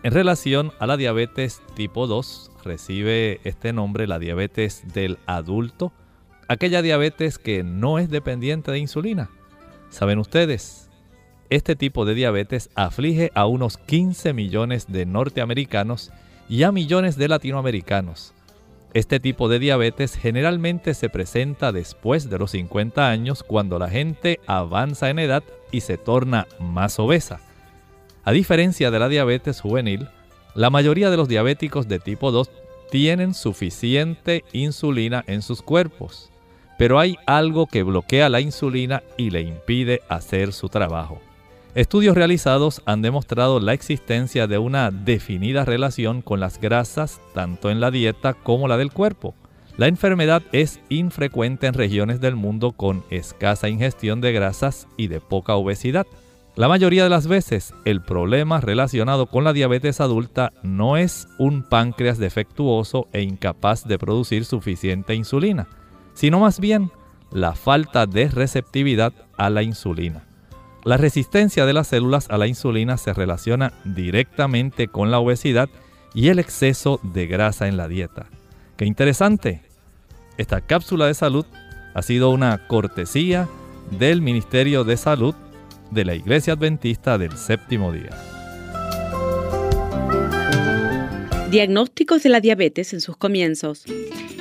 En 0.04 0.14
relación 0.14 0.72
a 0.80 0.88
la 0.88 0.98
diabetes 0.98 1.62
tipo 1.76 2.08
2, 2.08 2.52
recibe 2.64 3.40
este 3.44 3.72
nombre 3.72 4.08
la 4.08 4.18
diabetes 4.18 4.84
del 4.94 5.20
adulto, 5.28 5.94
aquella 6.48 6.82
diabetes 6.82 7.38
que 7.38 7.64
no 7.64 8.00
es 8.00 8.10
dependiente 8.10 8.72
de 8.72 8.80
insulina. 8.80 9.30
¿Saben 9.90 10.18
ustedes? 10.18 10.90
Este 11.52 11.76
tipo 11.76 12.06
de 12.06 12.16
diabetes 12.16 12.72
aflige 12.76 13.30
a 13.36 13.46
unos 13.46 13.78
15 13.78 14.34
millones 14.34 14.88
de 14.88 15.06
norteamericanos 15.06 16.12
y 16.52 16.64
a 16.64 16.74
millones 16.74 17.16
de 17.16 17.30
latinoamericanos. 17.30 18.34
Este 18.94 19.22
tipo 19.22 19.48
de 19.48 19.58
diabetes 19.58 20.18
generalmente 20.18 20.94
se 20.94 21.08
presenta 21.08 21.72
después 21.72 22.30
de 22.30 22.38
los 22.38 22.52
50 22.52 23.10
años 23.10 23.42
cuando 23.42 23.80
la 23.80 23.90
gente 23.90 24.42
avanza 24.48 25.10
en 25.10 25.20
edad 25.20 25.44
y 25.72 25.80
se 25.80 25.98
torna 25.98 26.48
más 26.60 27.00
obesa. 27.00 27.40
A 28.26 28.34
diferencia 28.34 28.92
de 28.92 29.00
la 29.00 29.08
diabetes 29.08 29.62
juvenil, 29.62 30.10
la 30.54 30.70
mayoría 30.70 31.10
de 31.10 31.16
los 31.16 31.30
diabéticos 31.30 31.88
de 31.88 32.00
tipo 32.00 32.32
2 32.32 32.52
tienen 32.92 33.34
suficiente 33.34 34.44
insulina 34.52 35.24
en 35.28 35.44
sus 35.44 35.62
cuerpos, 35.62 36.32
pero 36.78 37.00
hay 37.00 37.16
algo 37.28 37.66
que 37.66 37.84
bloquea 37.84 38.28
la 38.28 38.42
insulina 38.42 39.04
y 39.16 39.30
le 39.30 39.40
impide 39.40 40.02
hacer 40.10 40.52
su 40.52 40.68
trabajo. 40.68 41.22
Estudios 41.74 42.16
realizados 42.16 42.82
han 42.86 43.02
demostrado 43.02 43.62
la 43.62 43.72
existencia 43.72 44.46
de 44.46 44.58
una 44.58 44.92
definida 44.92 45.64
relación 45.64 46.22
con 46.22 46.42
las 46.42 46.60
grasas 46.60 47.22
tanto 47.34 47.70
en 47.70 47.80
la 47.80 47.92
dieta 47.92 48.34
como 48.34 48.68
la 48.68 48.76
del 48.76 48.92
cuerpo. 48.92 49.36
La 49.78 49.88
enfermedad 49.88 50.44
es 50.52 50.82
infrecuente 50.90 51.68
en 51.68 51.74
regiones 51.74 52.20
del 52.20 52.36
mundo 52.36 52.74
con 52.74 53.06
escasa 53.10 53.70
ingestión 53.70 54.20
de 54.20 54.34
grasas 54.34 54.90
y 54.98 55.08
de 55.08 55.22
poca 55.22 55.56
obesidad. 55.56 56.06
La 56.58 56.68
mayoría 56.68 57.06
de 57.06 57.10
las 57.10 57.28
veces 57.28 57.74
el 57.86 58.02
problema 58.02 58.60
relacionado 58.60 59.28
con 59.28 59.46
la 59.46 59.54
diabetes 59.54 60.02
adulta 60.02 60.52
no 60.64 60.98
es 60.98 61.30
un 61.40 61.64
páncreas 61.64 62.18
defectuoso 62.18 63.08
e 63.14 63.22
incapaz 63.22 63.88
de 63.88 63.98
producir 63.98 64.44
suficiente 64.44 65.16
insulina, 65.16 65.70
sino 66.16 66.42
más 66.42 66.60
bien 66.60 66.92
la 67.32 67.56
falta 67.56 68.08
de 68.08 68.28
receptividad 68.28 69.14
a 69.38 69.50
la 69.50 69.64
insulina. 69.64 70.31
La 70.84 70.98
resistencia 70.98 71.68
de 71.68 71.74
las 71.74 71.88
células 71.88 72.28
a 72.32 72.40
la 72.40 72.48
insulina 72.48 72.98
se 72.98 73.14
relaciona 73.14 73.72
directamente 73.86 74.88
con 74.88 75.12
la 75.12 75.20
obesidad 75.20 75.70
y 76.16 76.30
el 76.30 76.40
exceso 76.40 77.00
de 77.04 77.28
grasa 77.28 77.68
en 77.68 77.78
la 77.78 77.88
dieta. 77.88 78.26
¡Qué 78.78 78.86
interesante! 78.86 79.62
Esta 80.38 80.62
cápsula 80.62 81.06
de 81.06 81.14
salud 81.14 81.46
ha 81.94 82.02
sido 82.02 82.32
una 82.32 82.68
cortesía 82.68 83.48
del 83.92 84.24
Ministerio 84.24 84.84
de 84.84 84.98
Salud 84.98 85.36
de 85.92 86.04
la 86.04 86.16
Iglesia 86.16 86.54
Adventista 86.54 87.20
del 87.20 87.38
Séptimo 87.38 87.92
Día. 87.92 88.18
Diagnósticos 91.52 92.24
de 92.24 92.30
la 92.30 92.40
diabetes 92.40 92.94
en 92.94 93.02
sus 93.02 93.18
comienzos. 93.18 93.84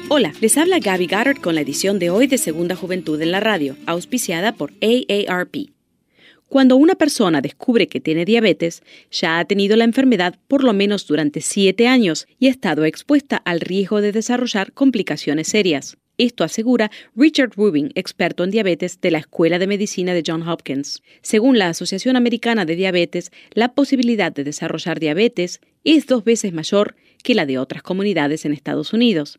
Hola, 0.08 0.32
les 0.40 0.56
habla 0.56 0.78
Gaby 0.78 1.06
Goddard 1.06 1.40
con 1.40 1.54
la 1.54 1.60
edición 1.60 1.98
de 1.98 2.08
hoy 2.08 2.28
de 2.28 2.38
Segunda 2.38 2.76
Juventud 2.76 3.20
en 3.20 3.30
la 3.30 3.40
Radio, 3.40 3.76
auspiciada 3.86 4.52
por 4.52 4.72
AARP. 4.80 5.79
Cuando 6.50 6.74
una 6.74 6.96
persona 6.96 7.40
descubre 7.40 7.86
que 7.86 8.00
tiene 8.00 8.24
diabetes, 8.24 8.82
ya 9.12 9.38
ha 9.38 9.44
tenido 9.44 9.76
la 9.76 9.84
enfermedad 9.84 10.34
por 10.48 10.64
lo 10.64 10.72
menos 10.72 11.06
durante 11.06 11.42
siete 11.42 11.86
años 11.86 12.26
y 12.40 12.48
ha 12.48 12.50
estado 12.50 12.84
expuesta 12.84 13.36
al 13.36 13.60
riesgo 13.60 14.00
de 14.00 14.10
desarrollar 14.10 14.72
complicaciones 14.72 15.46
serias. 15.46 15.96
Esto 16.18 16.42
asegura 16.42 16.90
Richard 17.14 17.52
Rubin, 17.54 17.92
experto 17.94 18.42
en 18.42 18.50
diabetes 18.50 19.00
de 19.00 19.12
la 19.12 19.18
Escuela 19.18 19.60
de 19.60 19.68
Medicina 19.68 20.12
de 20.12 20.24
Johns 20.26 20.48
Hopkins. 20.48 21.02
Según 21.22 21.56
la 21.56 21.68
Asociación 21.68 22.16
Americana 22.16 22.64
de 22.64 22.74
Diabetes, 22.74 23.30
la 23.52 23.72
posibilidad 23.72 24.32
de 24.32 24.42
desarrollar 24.42 24.98
diabetes 24.98 25.60
es 25.84 26.08
dos 26.08 26.24
veces 26.24 26.52
mayor 26.52 26.96
que 27.22 27.36
la 27.36 27.46
de 27.46 27.58
otras 27.58 27.84
comunidades 27.84 28.44
en 28.44 28.52
Estados 28.52 28.92
Unidos. 28.92 29.38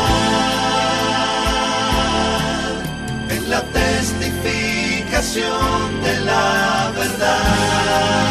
de 5.33 6.19
la 6.25 6.91
verdad. 6.93 8.30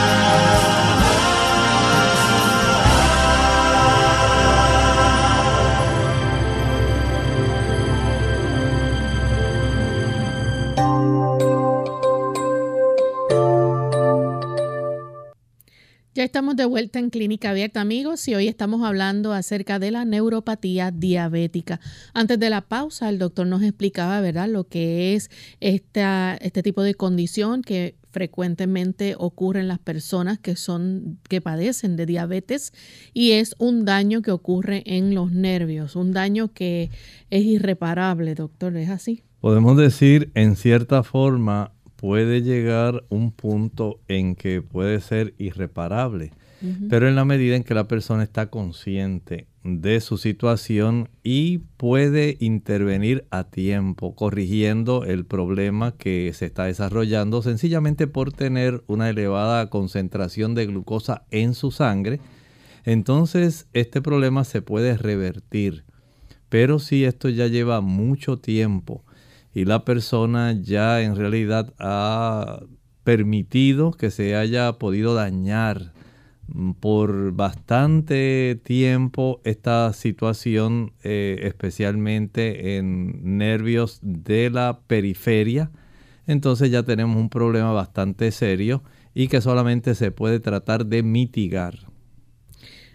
Ya 16.20 16.24
estamos 16.24 16.54
de 16.54 16.66
vuelta 16.66 16.98
en 16.98 17.09
Clínica 17.09 17.48
Abierta, 17.48 17.80
amigos, 17.80 18.28
y 18.28 18.35
hoy 18.35 18.46
estamos 18.46 18.87
hablando 18.87 19.33
acerca 19.33 19.78
de 19.78 19.90
la 19.90 20.04
neuropatía 20.04 20.90
diabética. 20.90 21.80
Antes 22.12 22.38
de 22.38 22.50
la 22.50 22.61
pausa, 22.61 23.09
el 23.09 23.18
doctor 23.18 23.46
nos 23.46 23.62
explicaba, 23.62 24.20
¿verdad?, 24.20 24.46
lo 24.46 24.64
que 24.64 25.14
es 25.14 25.30
este 25.61 26.62
tipo 26.62 26.83
de 26.83 26.94
condición 26.94 27.62
que 27.62 27.94
frecuentemente 28.11 29.14
ocurre 29.16 29.61
en 29.61 29.68
las 29.68 29.78
personas 29.78 30.38
que 30.38 30.56
son 30.56 31.18
que 31.26 31.40
padecen 31.40 31.96
de 31.96 32.04
diabetes 32.04 32.74
y 33.14 33.30
es 33.30 33.54
un 33.59 33.87
daño 33.87 34.20
que 34.20 34.30
ocurre 34.30 34.83
en 34.85 35.14
los 35.14 35.33
nervios, 35.33 35.96
un 35.96 36.12
daño 36.12 36.52
que 36.52 36.90
es 37.30 37.44
irreparable, 37.46 38.35
doctor, 38.35 38.76
¿es 38.76 38.90
así? 38.90 39.22
Podemos 39.40 39.78
decir 39.78 40.30
en 40.35 40.54
cierta 40.56 41.02
forma 41.02 41.72
puede 42.00 42.40
llegar 42.40 43.04
un 43.10 43.30
punto 43.30 44.00
en 44.08 44.34
que 44.34 44.62
puede 44.62 45.02
ser 45.02 45.34
irreparable, 45.36 46.32
pero 46.88 47.06
en 47.06 47.14
la 47.14 47.26
medida 47.26 47.56
en 47.56 47.62
que 47.62 47.74
la 47.74 47.88
persona 47.88 48.22
está 48.22 48.48
consciente 48.48 49.48
de 49.64 50.00
su 50.00 50.16
situación 50.16 51.10
y 51.22 51.58
puede 51.58 52.38
intervenir 52.40 53.26
a 53.30 53.44
tiempo, 53.44 54.14
corrigiendo 54.14 55.04
el 55.04 55.26
problema 55.26 55.92
que 55.92 56.32
se 56.32 56.46
está 56.46 56.64
desarrollando 56.64 57.42
sencillamente 57.42 58.06
por 58.06 58.32
tener 58.32 58.82
una 58.86 59.10
elevada 59.10 59.68
concentración 59.68 60.54
de 60.54 60.64
glucosa 60.64 61.26
en 61.30 61.52
su 61.52 61.70
sangre, 61.70 62.18
entonces 62.84 63.66
este 63.74 64.00
problema 64.00 64.44
se 64.44 64.62
puede 64.62 64.96
revertir. 64.96 65.84
Pero 66.48 66.78
si 66.78 67.04
esto 67.04 67.28
ya 67.28 67.46
lleva 67.46 67.82
mucho 67.82 68.38
tiempo, 68.38 69.04
y 69.54 69.64
la 69.64 69.84
persona 69.84 70.52
ya 70.52 71.02
en 71.02 71.16
realidad 71.16 71.74
ha 71.78 72.60
permitido 73.04 73.92
que 73.92 74.10
se 74.10 74.36
haya 74.36 74.72
podido 74.74 75.14
dañar 75.14 75.92
por 76.80 77.32
bastante 77.32 78.60
tiempo 78.62 79.40
esta 79.44 79.92
situación, 79.92 80.92
eh, 81.02 81.40
especialmente 81.42 82.76
en 82.76 83.38
nervios 83.38 84.00
de 84.02 84.50
la 84.50 84.80
periferia, 84.86 85.70
entonces 86.26 86.70
ya 86.70 86.82
tenemos 86.82 87.16
un 87.16 87.30
problema 87.30 87.72
bastante 87.72 88.30
serio 88.32 88.82
y 89.14 89.28
que 89.28 89.40
solamente 89.40 89.94
se 89.94 90.10
puede 90.10 90.40
tratar 90.40 90.86
de 90.86 91.02
mitigar. 91.02 91.90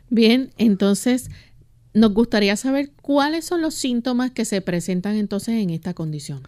Bien, 0.09 0.51
entonces 0.57 1.31
nos 1.95 2.13
gustaría 2.13 2.55
saber 2.57 2.91
cuáles 3.01 3.45
son 3.45 3.61
los 3.61 3.73
síntomas 3.73 4.31
que 4.31 4.45
se 4.45 4.61
presentan 4.61 5.15
entonces 5.15 5.55
en 5.55 5.71
esta 5.71 5.93
condición. 5.93 6.41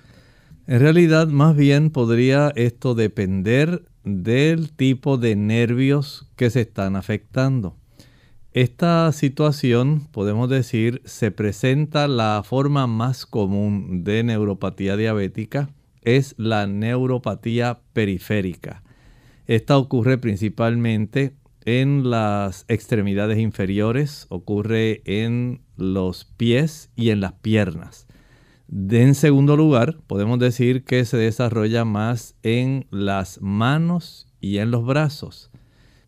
En 0.68 0.82
realidad, 0.82 1.28
más 1.28 1.56
bien 1.56 1.90
podría 1.90 2.52
esto 2.56 2.94
depender 2.94 3.84
del 4.04 4.72
tipo 4.74 5.18
de 5.18 5.38
nervios 5.38 6.28
que 6.36 6.50
se 6.50 6.62
están 6.62 6.98
afectando. 6.98 7.78
Esta 8.52 9.12
situación, 9.14 10.08
podemos 10.12 10.50
decir, 10.50 11.02
se 11.06 11.32
presenta 11.32 12.08
la 12.10 12.44
forma 12.44 12.86
más 12.86 13.26
común 13.26 14.04
de 14.04 14.24
neuropatía 14.24 14.98
diabética, 14.98 15.70
es 16.02 16.36
la 16.38 16.68
neuropatía 16.68 17.80
periférica. 17.94 18.84
Esta 19.46 19.78
ocurre 19.78 20.18
principalmente 20.18 21.34
en 21.68 22.10
las 22.10 22.64
extremidades 22.70 23.40
inferiores, 23.40 24.26
ocurre 24.30 25.02
en 25.04 25.60
los 25.76 26.24
pies 26.24 26.90
y 26.96 27.10
en 27.10 27.20
las 27.20 27.34
piernas. 27.34 28.08
en 28.72 29.14
segundo 29.16 29.58
lugar, 29.58 29.98
podemos 30.08 30.40
decir 30.40 30.86
que 30.86 31.04
se 31.04 31.18
desarrolla 31.18 31.84
más 31.84 32.36
en 32.42 32.88
las 32.90 33.42
manos 33.42 34.28
y 34.40 34.60
en 34.60 34.72
los 34.72 34.86
brazos, 34.86 35.52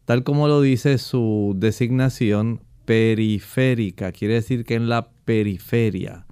tal 0.06 0.24
como 0.24 0.48
lo 0.48 0.62
dice 0.62 0.98
su 0.98 1.54
designación 1.58 2.62
periférica, 2.86 4.14
quiere 4.14 4.36
decir 4.36 4.64
que 4.64 4.76
en 4.76 4.88
la 4.88 5.10
periferia, 5.26 6.26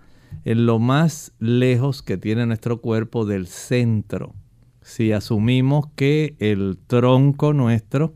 en 0.45 0.65
lo 0.65 0.79
más 0.79 1.33
lejos 1.39 2.01
que 2.01 2.15
tiene 2.15 2.45
nuestro 2.45 2.79
cuerpo 2.79 3.25
del 3.25 3.47
centro. 3.47 4.35
Si 4.81 5.11
asumimos 5.11 5.87
que 5.97 6.37
el 6.39 6.77
tronco 6.87 7.51
nuestro 7.51 8.15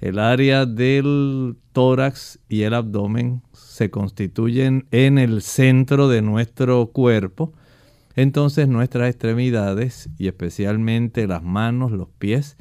el 0.00 0.18
área 0.18 0.64
del 0.64 1.56
tórax 1.72 2.38
y 2.48 2.62
el 2.62 2.74
abdomen 2.74 3.42
se 3.52 3.90
constituyen 3.90 4.86
en 4.90 5.18
el 5.18 5.42
centro 5.42 6.08
de 6.08 6.22
nuestro 6.22 6.86
cuerpo. 6.86 7.52
Entonces 8.16 8.66
nuestras 8.66 9.10
extremidades 9.10 10.08
y 10.18 10.28
especialmente 10.28 11.26
las 11.26 11.42
manos, 11.42 11.92
los 11.92 12.08
pies, 12.18 12.56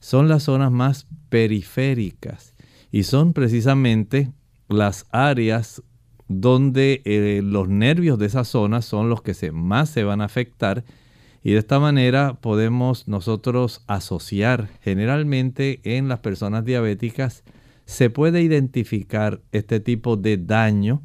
son 0.00 0.28
las 0.28 0.44
zonas 0.44 0.72
más 0.72 1.06
periféricas 1.28 2.54
y 2.90 3.04
son 3.04 3.32
precisamente 3.34 4.32
las 4.68 5.06
áreas 5.10 5.82
donde 6.26 7.02
eh, 7.04 7.40
los 7.44 7.68
nervios 7.68 8.18
de 8.18 8.26
esa 8.26 8.44
zona 8.44 8.82
son 8.82 9.08
los 9.08 9.22
que 9.22 9.34
más 9.52 9.90
se 9.90 10.04
van 10.04 10.20
a 10.20 10.24
afectar 10.24 10.84
y 11.42 11.52
de 11.52 11.58
esta 11.58 11.80
manera 11.80 12.34
podemos 12.40 13.08
nosotros 13.08 13.82
asociar 13.86 14.68
generalmente 14.82 15.80
en 15.84 16.08
las 16.08 16.20
personas 16.20 16.64
diabéticas, 16.64 17.44
se 17.86 18.10
puede 18.10 18.42
identificar 18.42 19.40
este 19.52 19.80
tipo 19.80 20.16
de 20.16 20.36
daño 20.36 21.02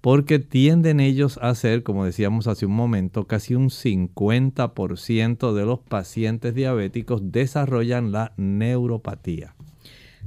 porque 0.00 0.38
tienden 0.40 0.98
ellos 0.98 1.38
a 1.40 1.54
ser, 1.54 1.82
como 1.84 2.04
decíamos 2.04 2.48
hace 2.48 2.66
un 2.66 2.74
momento, 2.74 3.26
casi 3.26 3.54
un 3.54 3.70
50% 3.70 5.52
de 5.52 5.64
los 5.64 5.78
pacientes 5.78 6.54
diabéticos 6.54 7.30
desarrollan 7.30 8.10
la 8.10 8.32
neuropatía. 8.36 9.54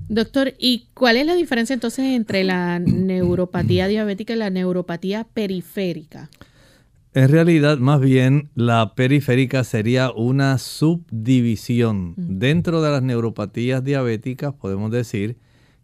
Doctor, 0.07 0.53
¿y 0.59 0.87
cuál 0.93 1.17
es 1.17 1.25
la 1.25 1.35
diferencia 1.35 1.73
entonces 1.73 2.05
entre 2.05 2.43
la 2.43 2.79
neuropatía 2.79 3.87
diabética 3.87 4.33
y 4.33 4.37
la 4.37 4.49
neuropatía 4.49 5.25
periférica? 5.25 6.29
En 7.15 7.29
realidad, 7.29 7.77
más 7.77 7.99
bien, 8.01 8.51
la 8.53 8.93
periférica 8.93 9.63
sería 9.63 10.11
una 10.11 10.57
subdivisión. 10.57 12.13
Dentro 12.17 12.81
de 12.81 12.91
las 12.91 13.01
neuropatías 13.01 13.83
diabéticas 13.83 14.53
podemos 14.53 14.91
decir 14.91 15.37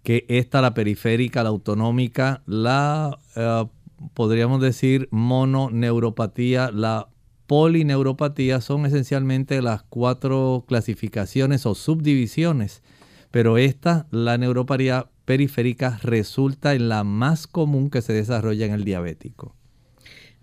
que 0.04 0.26
esta, 0.28 0.62
la 0.62 0.74
periférica, 0.74 1.42
la 1.42 1.50
autonómica, 1.50 2.44
la, 2.46 3.18
eh, 3.36 3.66
podríamos 4.14 4.62
decir, 4.62 5.08
mononeuropatía, 5.12 6.70
la 6.70 7.08
polineuropatía, 7.48 8.62
son 8.62 8.86
esencialmente 8.86 9.62
las 9.62 9.84
cuatro 9.84 10.66
clasificaciones 10.68 11.66
o 11.66 11.74
subdivisiones 11.74 12.84
pero 13.32 13.58
esta, 13.58 14.08
la 14.12 14.38
neuropatía 14.38 15.10
periférica, 15.26 15.98
resulta 16.04 16.74
en 16.74 16.90
la 16.90 17.04
más 17.06 17.48
común 17.48 17.90
que 17.90 18.02
se 18.02 18.12
desarrolla 18.14 18.66
en 18.66 18.74
el 18.74 18.84
diabético. 18.84 19.56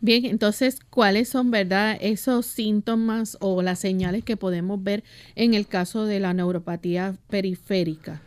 Bien, 0.00 0.26
entonces, 0.26 0.78
¿cuáles 0.90 1.28
son, 1.28 1.50
verdad, 1.50 1.98
esos 2.00 2.46
síntomas 2.46 3.36
o 3.40 3.62
las 3.62 3.80
señales 3.80 4.22
que 4.22 4.36
podemos 4.36 4.82
ver 4.82 5.02
en 5.34 5.54
el 5.54 5.66
caso 5.66 6.04
de 6.04 6.20
la 6.20 6.32
neuropatía 6.34 7.16
periférica? 7.28 8.22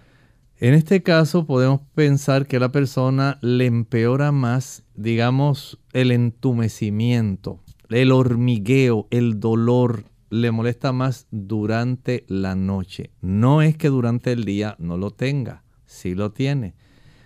En 0.58 0.74
este 0.74 1.02
caso 1.02 1.48
podemos 1.48 1.82
pensar 1.96 2.46
que 2.46 2.60
la 2.60 2.72
persona 2.72 3.40
le 3.42 3.66
empeora 3.66 4.32
más, 4.32 4.84
digamos, 4.96 5.80
el 5.94 6.12
entumecimiento, 6.12 7.62
el 7.90 8.12
hormigueo, 8.12 9.08
el 9.10 9.40
dolor, 9.40 10.04
le 10.30 10.52
molesta 10.52 10.92
más 10.92 11.28
durante 11.32 12.26
la 12.28 12.56
noche. 12.56 13.12
No 13.22 13.62
es 13.62 13.76
que 13.76 13.88
durante 13.88 14.32
el 14.34 14.44
día 14.46 14.76
no 14.78 14.98
lo 14.98 15.12
tenga, 15.12 15.64
sí 15.86 16.16
lo 16.16 16.32
tiene. 16.32 16.76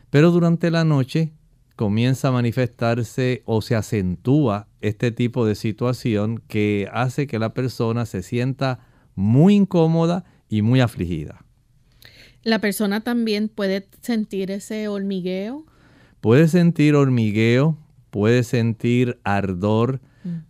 Pero 0.10 0.32
durante 0.32 0.72
la 0.72 0.86
noche 0.86 1.34
comienza 1.76 2.30
a 2.30 2.32
manifestarse 2.32 3.44
o 3.46 3.62
se 3.62 3.76
acentúa 3.76 4.68
este 4.82 5.12
tipo 5.12 5.46
de 5.46 5.56
situación 5.56 6.42
que 6.48 6.90
hace 6.94 7.28
que 7.28 7.40
la 7.40 7.54
persona 7.54 8.06
se 8.06 8.24
sienta 8.24 8.80
muy 9.16 9.56
incómoda 9.56 10.26
y 10.50 10.62
muy 10.62 10.80
afligida. 10.80 11.44
¿La 12.44 12.60
persona 12.60 13.02
también 13.02 13.50
puede 13.50 13.88
sentir 14.02 14.52
ese 14.52 14.88
hormigueo? 14.88 15.66
Puede 16.22 16.48
sentir 16.48 16.96
hormigueo, 16.96 17.78
puede 18.12 18.44
sentir 18.44 19.20
ardor, 19.24 20.00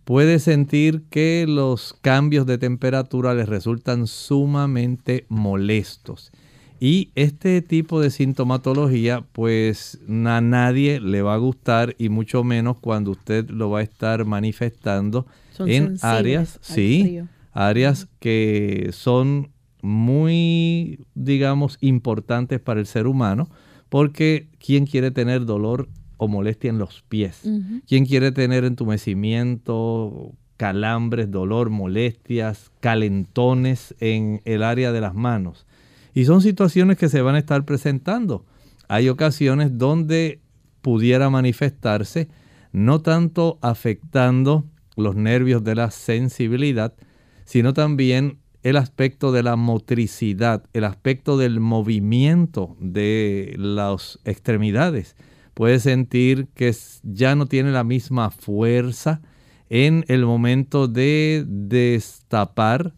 puede 0.04 0.38
sentir 0.38 1.04
que 1.10 1.46
los 1.48 1.94
cambios 2.00 2.46
de 2.46 2.58
temperatura 2.58 3.34
les 3.34 3.48
resultan 3.48 4.06
sumamente 4.06 5.26
molestos. 5.28 6.32
Y 6.80 7.10
este 7.14 7.62
tipo 7.62 8.00
de 8.00 8.10
sintomatología, 8.10 9.24
pues 9.32 10.00
a 10.08 10.40
nadie 10.40 11.00
le 11.00 11.22
va 11.22 11.34
a 11.34 11.38
gustar 11.38 11.94
y 11.98 12.08
mucho 12.08 12.44
menos 12.44 12.78
cuando 12.78 13.12
usted 13.12 13.48
lo 13.50 13.70
va 13.70 13.80
a 13.80 13.82
estar 13.82 14.24
manifestando 14.24 15.26
en 15.58 15.96
áreas, 16.02 16.58
sí, 16.60 17.20
áreas 17.52 18.08
que 18.20 18.90
son 18.92 19.50
muy, 19.80 21.06
digamos, 21.14 21.78
importantes 21.80 22.60
para 22.60 22.80
el 22.80 22.86
ser 22.86 23.06
humano, 23.06 23.48
porque 23.88 24.48
¿quién 24.58 24.86
quiere 24.86 25.10
tener 25.10 25.46
dolor 25.46 25.88
o 26.16 26.28
molestia 26.28 26.70
en 26.70 26.78
los 26.78 27.02
pies. 27.08 27.42
¿Quién 27.86 28.06
quiere 28.06 28.32
tener 28.32 28.64
entumecimiento, 28.64 30.32
calambres, 30.56 31.30
dolor, 31.30 31.70
molestias, 31.70 32.70
calentones 32.80 33.94
en 34.00 34.40
el 34.44 34.62
área 34.62 34.92
de 34.92 35.00
las 35.00 35.14
manos? 35.14 35.65
Y 36.16 36.24
son 36.24 36.40
situaciones 36.40 36.96
que 36.96 37.10
se 37.10 37.20
van 37.20 37.34
a 37.34 37.38
estar 37.40 37.66
presentando. 37.66 38.46
Hay 38.88 39.10
ocasiones 39.10 39.76
donde 39.76 40.40
pudiera 40.80 41.28
manifestarse 41.28 42.28
no 42.72 43.02
tanto 43.02 43.58
afectando 43.60 44.64
los 44.96 45.14
nervios 45.14 45.62
de 45.62 45.74
la 45.74 45.90
sensibilidad, 45.90 46.94
sino 47.44 47.74
también 47.74 48.38
el 48.62 48.78
aspecto 48.78 49.30
de 49.30 49.42
la 49.42 49.56
motricidad, 49.56 50.64
el 50.72 50.84
aspecto 50.84 51.36
del 51.36 51.60
movimiento 51.60 52.78
de 52.80 53.54
las 53.58 54.18
extremidades 54.24 55.16
puede 55.52 55.80
sentir 55.80 56.48
que 56.54 56.74
ya 57.02 57.36
no 57.36 57.44
tiene 57.44 57.72
la 57.72 57.84
misma 57.84 58.30
fuerza 58.30 59.20
en 59.68 60.06
el 60.08 60.24
momento 60.24 60.88
de 60.88 61.44
destapar 61.46 62.94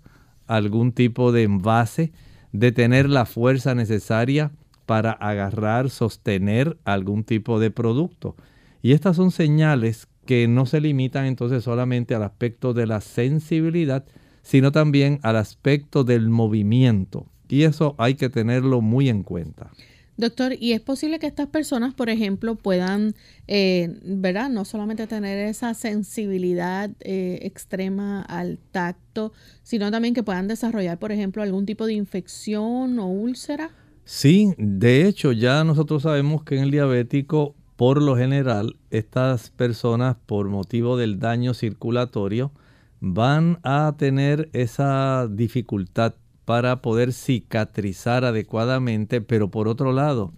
algún 0.47 0.93
tipo 0.93 1.33
de 1.33 1.43
envase, 1.43 2.13
de 2.53 2.73
tener 2.73 3.09
la 3.09 3.27
fuerza 3.27 3.75
necesaria 3.75 4.51
para 4.87 5.13
agarrar, 5.13 5.91
sostener 5.91 6.79
algún 6.85 7.25
tipo 7.25 7.61
de 7.61 7.71
producto. 7.71 8.37
Y 8.83 8.93
estas 8.93 9.17
son 9.17 9.31
señales 9.31 10.09
que 10.25 10.49
no 10.49 10.67
se 10.67 10.81
limitan 10.81 11.27
entonces 11.27 11.65
solamente 11.65 12.15
al 12.15 12.23
aspecto 12.23 12.75
de 12.75 12.87
la 12.87 13.01
sensibilidad, 13.01 14.05
sino 14.43 14.73
también 14.73 15.21
al 15.23 15.37
aspecto 15.37 16.05
del 16.05 16.29
movimiento. 16.29 17.27
Y 17.49 17.63
eso 17.63 17.95
hay 17.99 18.15
que 18.15 18.29
tenerlo 18.29 18.81
muy 18.81 19.09
en 19.09 19.23
cuenta. 19.23 19.71
Doctor, 20.19 20.55
¿y 20.59 20.73
es 20.73 20.81
posible 20.81 21.21
que 21.21 21.29
estas 21.29 21.47
personas, 21.47 21.95
por 21.95 22.11
ejemplo, 22.11 22.57
puedan, 22.57 23.15
eh, 23.47 24.01
¿verdad? 24.03 24.51
No 24.51 24.65
solamente 24.65 25.07
tener 25.07 25.39
esa 25.47 25.75
sensibilidad 25.75 26.91
eh, 26.99 27.39
extrema 27.43 28.23
al 28.23 28.59
tacto, 28.73 29.33
sino 29.63 29.93
también 29.93 30.15
que 30.15 30.25
puedan 30.25 30.49
desarrollar, 30.49 30.99
por 30.99 31.13
ejemplo, 31.13 31.41
algún 31.41 31.67
tipo 31.67 31.87
de 31.87 31.93
infección 31.93 32.99
o 32.99 33.07
úlcera? 33.07 33.71
Sí, 34.05 34.55
de 34.59 35.07
hecho, 35.07 35.31
ya 35.31 35.63
nosotros 35.63 36.03
sabemos 36.03 36.43
que 36.43 36.57
en 36.57 36.65
el 36.65 36.73
diabético, 36.73 37.55
por 37.77 38.03
lo 38.03 38.17
general, 38.17 38.75
estas 38.91 39.51
personas, 39.51 40.17
por 40.27 40.49
motivo 40.49 40.97
del 40.97 41.21
daño 41.21 41.55
circulatorio, 41.55 42.51
van 42.99 43.61
a 43.63 43.95
tener 43.97 44.51
esa 44.53 45.29
dificultad 45.31 46.17
para 46.49 46.81
poder 46.81 47.13
cicatrizar 47.13 48.25
adecuadamente, 48.25 49.21
pero 49.21 49.51
por 49.51 49.69
otro 49.69 49.93
lado, 49.93 50.33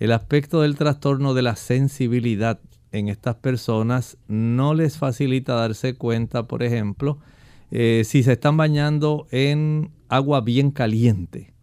el 0.00 0.10
aspecto 0.10 0.62
del 0.62 0.74
trastorno 0.74 1.34
de 1.34 1.42
la 1.42 1.54
sensibilidad 1.54 2.58
en 2.90 3.06
estas 3.06 3.36
personas 3.36 4.18
no 4.26 4.74
les 4.74 4.98
facilita 4.98 5.54
darse 5.54 5.94
cuenta, 5.94 6.48
por 6.48 6.64
ejemplo, 6.64 7.18
eh, 7.70 8.02
si 8.04 8.24
se 8.24 8.32
están 8.32 8.56
bañando 8.56 9.28
en 9.30 9.92
agua 10.08 10.40
bien 10.40 10.72
caliente. 10.72 11.54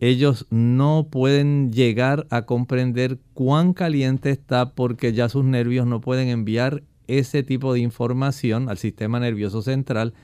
Ellos 0.00 0.46
no 0.48 1.08
pueden 1.10 1.74
llegar 1.74 2.26
a 2.30 2.46
comprender 2.46 3.18
cuán 3.34 3.74
caliente 3.74 4.30
está 4.30 4.74
porque 4.74 5.12
ya 5.12 5.28
sus 5.28 5.44
nervios 5.44 5.86
no 5.86 6.00
pueden 6.00 6.28
enviar 6.28 6.84
ese 7.06 7.42
tipo 7.42 7.74
de 7.74 7.80
información 7.80 8.70
al 8.70 8.78
sistema 8.78 9.20
nervioso 9.20 9.60
central 9.60 10.14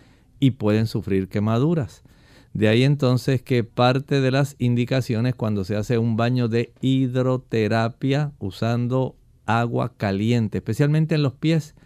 y 0.40 0.52
pueden 0.52 0.86
sufrir 0.86 1.28
quemaduras. 1.28 2.04
De 2.58 2.66
ahí 2.66 2.82
entonces 2.82 3.40
que 3.40 3.62
parte 3.62 4.20
de 4.20 4.32
las 4.32 4.56
indicaciones 4.58 5.36
cuando 5.36 5.62
se 5.62 5.76
hace 5.76 5.96
un 5.96 6.16
baño 6.16 6.48
de 6.48 6.72
hidroterapia 6.80 8.32
usando 8.40 9.14
agua 9.46 9.92
caliente, 9.96 10.58
especialmente 10.58 11.14
en 11.14 11.22
los 11.22 11.34
pies, 11.34 11.76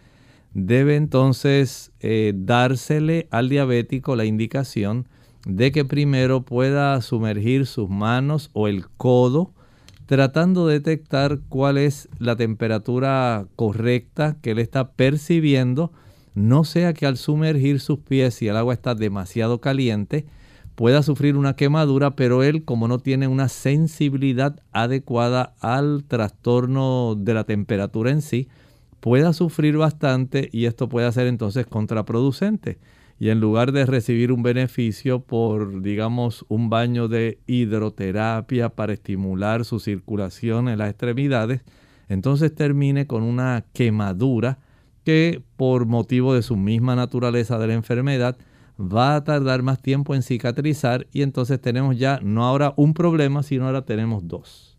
debe 0.55 0.95
entonces 0.95 1.91
eh, 1.99 2.33
dársele 2.35 3.27
al 3.29 3.49
diabético 3.49 4.15
la 4.15 4.25
indicación 4.25 5.07
de 5.45 5.71
que 5.71 5.85
primero 5.85 6.41
pueda 6.41 6.99
sumergir 7.01 7.67
sus 7.67 7.87
manos 7.87 8.49
o 8.53 8.67
el 8.67 8.87
codo 8.97 9.53
tratando 10.07 10.65
de 10.65 10.79
detectar 10.79 11.41
cuál 11.49 11.77
es 11.77 12.09
la 12.17 12.35
temperatura 12.35 13.45
correcta 13.55 14.37
que 14.41 14.49
él 14.49 14.57
está 14.57 14.93
percibiendo, 14.93 15.91
no 16.33 16.63
sea 16.63 16.93
que 16.93 17.05
al 17.05 17.17
sumergir 17.17 17.79
sus 17.79 17.99
pies 17.99 18.33
si 18.33 18.47
el 18.47 18.57
agua 18.57 18.73
está 18.73 18.95
demasiado 18.95 19.61
caliente, 19.61 20.25
pueda 20.75 21.03
sufrir 21.03 21.37
una 21.37 21.55
quemadura, 21.55 22.15
pero 22.15 22.43
él 22.43 22.63
como 22.65 22.87
no 22.87 22.99
tiene 22.99 23.27
una 23.27 23.47
sensibilidad 23.47 24.61
adecuada 24.71 25.53
al 25.59 26.03
trastorno 26.07 27.15
de 27.15 27.33
la 27.33 27.43
temperatura 27.43 28.11
en 28.11 28.21
sí, 28.21 28.47
pueda 28.99 29.33
sufrir 29.33 29.77
bastante 29.77 30.49
y 30.51 30.65
esto 30.65 30.89
puede 30.89 31.11
ser 31.11 31.27
entonces 31.27 31.65
contraproducente. 31.65 32.79
Y 33.19 33.29
en 33.29 33.39
lugar 33.39 33.71
de 33.71 33.85
recibir 33.85 34.31
un 34.31 34.43
beneficio 34.43 35.19
por, 35.21 35.81
digamos, 35.81 36.45
un 36.49 36.69
baño 36.69 37.07
de 37.07 37.39
hidroterapia 37.45 38.69
para 38.69 38.93
estimular 38.93 39.65
su 39.65 39.79
circulación 39.79 40.67
en 40.67 40.79
las 40.79 40.89
extremidades, 40.89 41.61
entonces 42.09 42.53
termine 42.53 43.05
con 43.05 43.23
una 43.23 43.65
quemadura 43.73 44.59
que 45.03 45.41
por 45.57 45.85
motivo 45.85 46.33
de 46.33 46.41
su 46.41 46.55
misma 46.55 46.95
naturaleza 46.95 47.57
de 47.59 47.67
la 47.67 47.73
enfermedad 47.73 48.37
va 48.79 49.15
a 49.15 49.23
tardar 49.23 49.61
más 49.61 49.81
tiempo 49.81 50.15
en 50.15 50.23
cicatrizar 50.23 51.07
y 51.11 51.21
entonces 51.21 51.59
tenemos 51.61 51.97
ya 51.97 52.19
no 52.21 52.45
ahora 52.45 52.73
un 52.75 52.93
problema, 52.93 53.43
sino 53.43 53.65
ahora 53.65 53.85
tenemos 53.85 54.27
dos. 54.27 54.77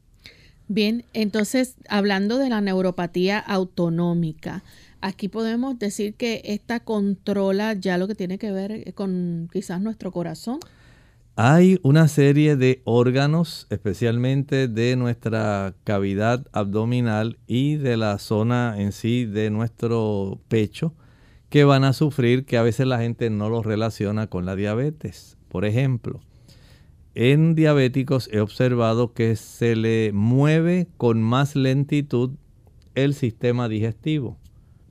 Bien, 0.67 1.05
entonces 1.13 1.77
hablando 1.89 2.39
de 2.39 2.49
la 2.49 2.61
neuropatía 2.61 3.39
autonómica, 3.39 4.65
aquí 5.01 5.29
podemos 5.29 5.79
decir 5.79 6.15
que 6.15 6.41
esta 6.45 6.81
controla 6.81 7.75
ya 7.75 7.99
lo 7.99 8.09
que 8.09 8.15
tiene 8.15 8.39
que 8.39 8.51
ver 8.51 8.95
con 8.95 9.51
quizás 9.53 9.81
nuestro 9.81 10.11
corazón. 10.11 10.61
Hay 11.37 11.81
una 11.83 12.07
serie 12.07 12.55
de 12.57 12.81
órganos, 12.85 13.67
especialmente 13.69 14.69
de 14.69 14.95
nuestra 14.95 15.75
cavidad 15.83 16.47
abdominal 16.53 17.39
y 17.49 17.75
de 17.75 17.97
la 17.97 18.19
zona 18.19 18.77
en 18.79 18.93
sí 18.93 19.25
de 19.25 19.51
nuestro 19.51 20.41
pecho, 20.49 20.95
que 21.55 21.63
van 21.63 21.85
a 21.85 21.93
sufrir 21.93 22.47
que 22.47 22.59
a 22.59 22.65
veces 22.65 22.85
la 22.85 22.99
gente 22.99 23.31
no 23.31 23.49
los 23.49 23.65
relaciona 23.65 24.27
con 24.27 24.45
la 24.45 24.57
diabetes. 24.57 25.39
Por 25.47 25.65
ejemplo, 25.65 26.19
en 27.15 27.55
diabéticos 27.55 28.29
he 28.33 28.41
observado 28.41 29.13
que 29.13 29.37
se 29.37 29.77
le 29.77 30.11
mueve 30.13 30.89
con 30.97 31.23
más 31.23 31.55
lentitud 31.55 32.33
el 32.97 33.15
sistema 33.15 33.69
digestivo. 33.69 34.37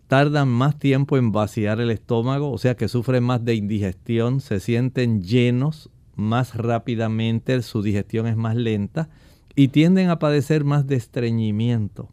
Tardan 0.08 0.48
más 0.48 0.80
tiempo 0.80 1.18
en 1.18 1.34
vaciar 1.34 1.82
el 1.82 1.92
estómago, 1.92 2.50
o 2.50 2.58
sea 2.58 2.78
que 2.78 2.88
sufren 2.88 3.26
más 3.26 3.44
de 3.44 3.56
indigestión, 3.56 4.40
se 4.40 4.62
sienten 4.62 5.22
llenos 5.22 5.90
más 6.16 6.56
rápidamente, 6.56 7.62
su 7.62 7.82
digestión 7.82 8.26
es 8.26 8.38
más 8.38 8.56
lenta 8.56 9.10
y 9.54 9.68
tienden 9.68 10.10
a 10.10 10.18
padecer 10.18 10.64
más 10.64 10.88
de 10.88 10.96
estreñimiento. 10.96 12.13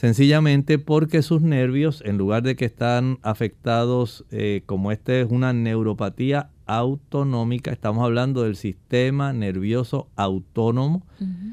Sencillamente 0.00 0.78
porque 0.78 1.20
sus 1.20 1.42
nervios, 1.42 2.02
en 2.06 2.16
lugar 2.16 2.42
de 2.42 2.56
que 2.56 2.64
están 2.64 3.18
afectados, 3.20 4.24
eh, 4.30 4.62
como 4.64 4.92
esta 4.92 5.14
es 5.14 5.30
una 5.30 5.52
neuropatía 5.52 6.48
autonómica, 6.64 7.70
estamos 7.70 8.02
hablando 8.02 8.44
del 8.44 8.56
sistema 8.56 9.34
nervioso 9.34 10.08
autónomo. 10.16 11.06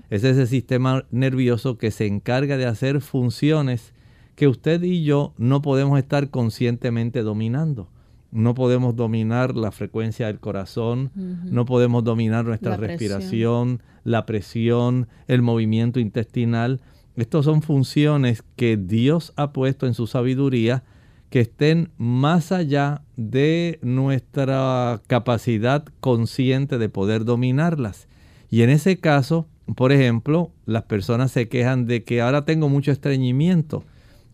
Es 0.09 0.23
ese 0.23 0.47
sistema 0.47 1.03
nervioso 1.11 1.77
que 1.77 1.91
se 1.91 2.05
encarga 2.05 2.55
de 2.55 2.67
hacer 2.67 3.01
funciones 3.01 3.93
que 4.35 4.47
usted 4.47 4.81
y 4.81 5.03
yo 5.03 5.33
no 5.37 5.61
podemos 5.61 5.99
estar 5.99 6.29
conscientemente 6.29 7.23
dominando 7.23 7.89
no 8.31 8.53
podemos 8.53 8.95
dominar 8.95 9.55
la 9.55 9.71
frecuencia 9.71 10.27
del 10.27 10.39
corazón, 10.39 11.11
no 11.15 11.65
podemos 11.65 12.03
dominar 12.03 12.45
nuestra 12.45 12.75
respiración, 12.75 13.81
la 14.03 14.25
presión, 14.25 15.07
el 15.27 15.41
movimiento 15.41 15.99
intestinal. 15.99 16.81
Estas 17.17 17.43
son 17.43 17.61
funciones 17.61 18.43
que 18.55 18.77
Dios 18.77 19.33
ha 19.35 19.51
puesto 19.51 19.85
en 19.87 19.93
su 19.93 20.07
sabiduría 20.07 20.83
que 21.29 21.41
estén 21.41 21.91
más 21.97 22.53
allá 22.53 23.01
de 23.17 23.79
nuestra 23.81 25.01
capacidad 25.07 25.83
consciente 25.99 26.77
de 26.77 26.87
poder 26.87 27.25
dominarlas. 27.25 28.07
Y 28.49 28.61
en 28.61 28.69
ese 28.69 28.97
caso, 28.97 29.45
por 29.75 29.91
ejemplo, 29.91 30.51
las 30.65 30.83
personas 30.83 31.31
se 31.31 31.49
quejan 31.49 31.85
de 31.85 32.05
que 32.05 32.21
ahora 32.21 32.45
tengo 32.45 32.69
mucho 32.69 32.93
estreñimiento 32.93 33.83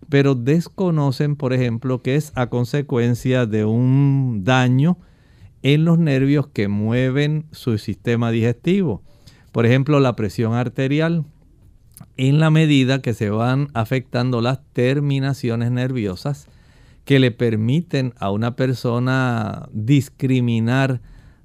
pero 0.10 0.36
desconocen, 0.36 1.36
por 1.36 1.54
ejemplo, 1.54 2.02
que 2.02 2.16
es 2.16 2.32
a 2.36 2.48
consecuencia 2.48 3.46
de 3.46 3.66
un 3.66 4.44
daño 4.44 4.98
en 5.62 5.86
los 5.86 5.98
nervios 5.98 6.48
que 6.48 6.68
mueven 6.68 7.46
su 7.52 7.78
sistema 7.78 8.32
digestivo. 8.32 9.02
Por 9.52 9.66
ejemplo, 9.66 10.00
la 10.00 10.16
presión 10.16 10.54
arterial. 10.54 11.26
En 12.16 12.40
la 12.40 12.52
medida 12.52 13.02
que 13.02 13.14
se 13.16 13.32
van 13.32 13.70
afectando 13.74 14.40
las 14.42 14.60
terminaciones 14.74 15.72
nerviosas 15.72 16.48
que 17.06 17.20
le 17.20 17.32
permiten 17.32 18.14
a 18.18 18.30
una 18.30 18.56
persona 18.56 19.68
discriminar 19.74 21.02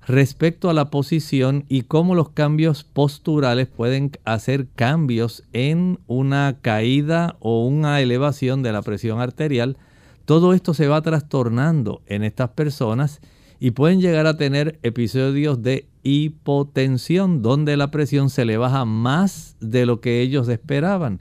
respecto 0.07 0.69
a 0.69 0.75
la 0.75 0.91
posición 0.91 1.65
y 1.69 1.83
cómo 1.83 2.15
los 2.15 2.31
cambios 2.31 2.85
posturales 2.85 3.67
pueden 3.67 4.13
hacer 4.25 4.67
cambios 4.75 5.45
en 5.53 6.01
una 6.07 6.59
caída 6.61 7.37
o 7.41 7.67
una 7.67 8.01
elevación 8.01 8.63
de 8.63 8.73
la 8.73 8.83
presión 8.83 9.21
arterial. 9.21 9.79
Todo 10.27 10.53
esto 10.53 10.75
se 10.75 10.87
va 10.87 11.01
trastornando 11.01 12.03
en 12.07 12.25
estas 12.25 12.51
personas 12.51 13.21
y 13.59 13.73
pueden 13.73 14.01
llegar 14.01 14.27
a 14.27 14.37
tener 14.37 14.79
episodios 14.83 15.63
de 15.63 15.89
hipotensión 16.09 17.43
donde 17.43 17.77
la 17.77 17.91
presión 17.91 18.31
se 18.31 18.45
le 18.45 18.57
baja 18.57 18.85
más 18.85 19.57
de 19.61 19.87
lo 19.87 20.01
que 20.01 20.21
ellos 20.21 20.49
esperaban. 20.49 21.21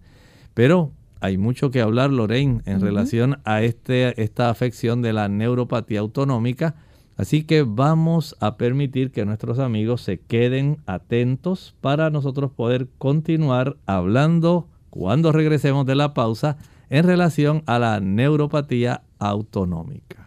Pero 0.53 0.91
hay 1.19 1.37
mucho 1.37 1.71
que 1.71 1.81
hablar, 1.81 2.11
Lorraine, 2.11 2.61
en 2.65 2.81
relación 2.81 3.39
a 3.43 3.61
este, 3.61 4.21
esta 4.21 4.49
afección 4.49 5.01
de 5.01 5.13
la 5.13 5.29
neuropatía 5.29 5.99
autonómica 5.99 6.75
Así 7.17 7.43
que 7.43 7.63
vamos 7.63 8.35
a 8.39 8.57
permitir 8.57 9.11
que 9.11 9.25
nuestros 9.25 9.57
amigos 9.57 10.01
se 10.01 10.19
queden 10.19 10.77
atentos 10.85 11.73
para 11.81 12.11
nosotros 12.11 12.51
poder 12.51 12.87
continuar 12.99 13.75
hablando 13.87 14.67
cuando 14.91 15.31
regresemos 15.31 15.87
de 15.87 15.95
la 15.95 16.13
pausa 16.13 16.57
en 16.91 17.05
relación 17.05 17.63
a 17.65 17.79
la 17.79 17.99
neuropatía 17.99 19.01
autonómica. 19.17 20.26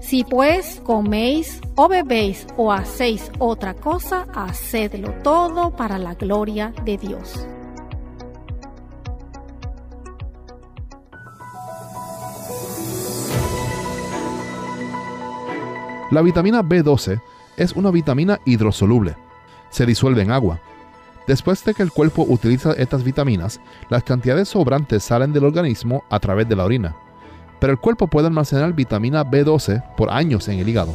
Si 0.00 0.24
pues 0.24 0.80
coméis 0.84 1.60
o 1.76 1.88
bebéis 1.88 2.46
o 2.56 2.72
hacéis 2.72 3.30
otra 3.38 3.74
cosa, 3.74 4.26
hacedlo 4.34 5.12
todo 5.22 5.70
para 5.70 5.98
la 5.98 6.14
gloria 6.14 6.72
de 6.84 6.96
Dios. 6.96 7.46
La 16.10 16.22
vitamina 16.22 16.62
B12 16.62 17.20
es 17.56 17.72
una 17.72 17.90
vitamina 17.90 18.40
hidrosoluble. 18.44 19.16
Se 19.70 19.86
disuelve 19.86 20.22
en 20.22 20.32
agua. 20.32 20.60
Después 21.28 21.64
de 21.64 21.74
que 21.74 21.82
el 21.82 21.92
cuerpo 21.92 22.24
utiliza 22.28 22.72
estas 22.72 23.04
vitaminas, 23.04 23.60
las 23.90 24.02
cantidades 24.02 24.48
sobrantes 24.48 25.04
salen 25.04 25.32
del 25.32 25.44
organismo 25.44 26.04
a 26.10 26.18
través 26.18 26.48
de 26.48 26.56
la 26.56 26.64
orina 26.64 26.96
pero 27.60 27.72
el 27.72 27.78
cuerpo 27.78 28.06
puede 28.06 28.26
almacenar 28.26 28.72
vitamina 28.72 29.24
B12 29.24 29.82
por 29.96 30.10
años 30.10 30.48
en 30.48 30.58
el 30.58 30.68
hígado. 30.68 30.94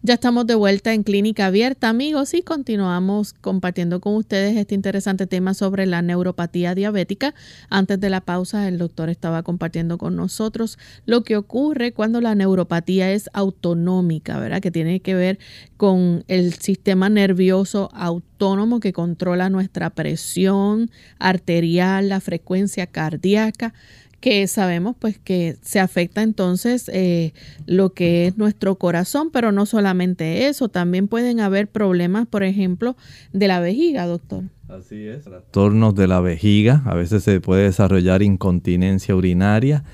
Ya 0.00 0.14
estamos 0.14 0.46
de 0.46 0.54
vuelta 0.54 0.94
en 0.94 1.02
Clínica 1.02 1.46
Abierta, 1.46 1.88
amigos, 1.88 2.32
y 2.32 2.42
continuamos 2.42 3.32
compartiendo 3.32 4.00
con 4.00 4.14
ustedes 4.14 4.56
este 4.56 4.76
interesante 4.76 5.26
tema 5.26 5.54
sobre 5.54 5.86
la 5.86 6.02
neuropatía 6.02 6.76
diabética. 6.76 7.34
Antes 7.68 7.98
de 7.98 8.08
la 8.08 8.20
pausa, 8.20 8.68
el 8.68 8.78
doctor 8.78 9.10
estaba 9.10 9.42
compartiendo 9.42 9.98
con 9.98 10.14
nosotros 10.14 10.78
lo 11.04 11.24
que 11.24 11.36
ocurre 11.36 11.92
cuando 11.92 12.20
la 12.20 12.36
neuropatía 12.36 13.10
es 13.10 13.28
autonómica, 13.32 14.38
¿verdad? 14.38 14.60
Que 14.60 14.70
tiene 14.70 15.00
que 15.00 15.16
ver 15.16 15.40
con 15.76 16.22
el 16.28 16.54
sistema 16.54 17.08
nervioso 17.08 17.90
autónomo 17.92 18.78
que 18.78 18.92
controla 18.92 19.50
nuestra 19.50 19.90
presión 19.90 20.92
arterial, 21.18 22.08
la 22.08 22.20
frecuencia 22.20 22.86
cardíaca 22.86 23.74
que 24.20 24.46
sabemos 24.48 24.96
pues 24.98 25.18
que 25.18 25.56
se 25.62 25.80
afecta 25.80 26.22
entonces 26.22 26.90
eh, 26.92 27.32
lo 27.66 27.92
que 27.92 28.26
es 28.26 28.36
nuestro 28.36 28.76
corazón, 28.76 29.30
pero 29.30 29.52
no 29.52 29.66
solamente 29.66 30.48
eso, 30.48 30.68
también 30.68 31.08
pueden 31.08 31.40
haber 31.40 31.68
problemas, 31.68 32.26
por 32.26 32.42
ejemplo, 32.42 32.96
de 33.32 33.48
la 33.48 33.60
vejiga, 33.60 34.06
doctor. 34.06 34.44
Así 34.68 35.06
es. 35.06 35.24
Trastornos 35.24 35.94
de 35.94 36.08
la 36.08 36.20
vejiga, 36.20 36.82
a 36.84 36.94
veces 36.94 37.22
se 37.22 37.40
puede 37.40 37.64
desarrollar 37.64 38.22
incontinencia 38.22 39.14
urinaria. 39.14 39.84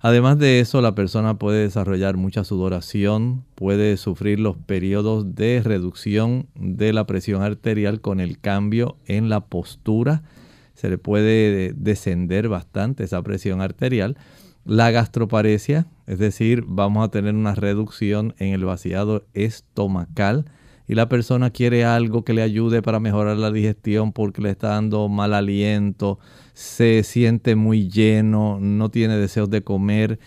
Además 0.00 0.38
de 0.38 0.60
eso, 0.60 0.80
la 0.80 0.94
persona 0.94 1.38
puede 1.38 1.62
desarrollar 1.62 2.16
mucha 2.16 2.44
sudoración, 2.44 3.44
puede 3.54 3.96
sufrir 3.96 4.38
los 4.38 4.56
periodos 4.56 5.34
de 5.34 5.60
reducción 5.64 6.46
de 6.54 6.92
la 6.92 7.06
presión 7.06 7.42
arterial 7.42 8.00
con 8.00 8.20
el 8.20 8.38
cambio 8.38 8.96
en 9.06 9.28
la 9.28 9.40
postura 9.40 10.22
se 10.78 10.88
le 10.88 10.96
puede 10.96 11.72
descender 11.74 12.48
bastante 12.48 13.02
esa 13.02 13.20
presión 13.20 13.60
arterial. 13.60 14.16
La 14.64 14.92
gastroparesia, 14.92 15.88
es 16.06 16.20
decir, 16.20 16.62
vamos 16.68 17.04
a 17.04 17.10
tener 17.10 17.34
una 17.34 17.56
reducción 17.56 18.36
en 18.38 18.54
el 18.54 18.64
vaciado 18.64 19.26
estomacal 19.34 20.44
y 20.86 20.94
la 20.94 21.08
persona 21.08 21.50
quiere 21.50 21.84
algo 21.84 22.22
que 22.22 22.32
le 22.32 22.42
ayude 22.42 22.80
para 22.80 23.00
mejorar 23.00 23.38
la 23.38 23.50
digestión 23.50 24.12
porque 24.12 24.40
le 24.40 24.50
está 24.50 24.68
dando 24.68 25.08
mal 25.08 25.34
aliento, 25.34 26.20
se 26.54 27.02
siente 27.02 27.56
muy 27.56 27.90
lleno, 27.90 28.60
no 28.60 28.88
tiene 28.88 29.16
deseos 29.16 29.50
de 29.50 29.64
comer. 29.64 30.20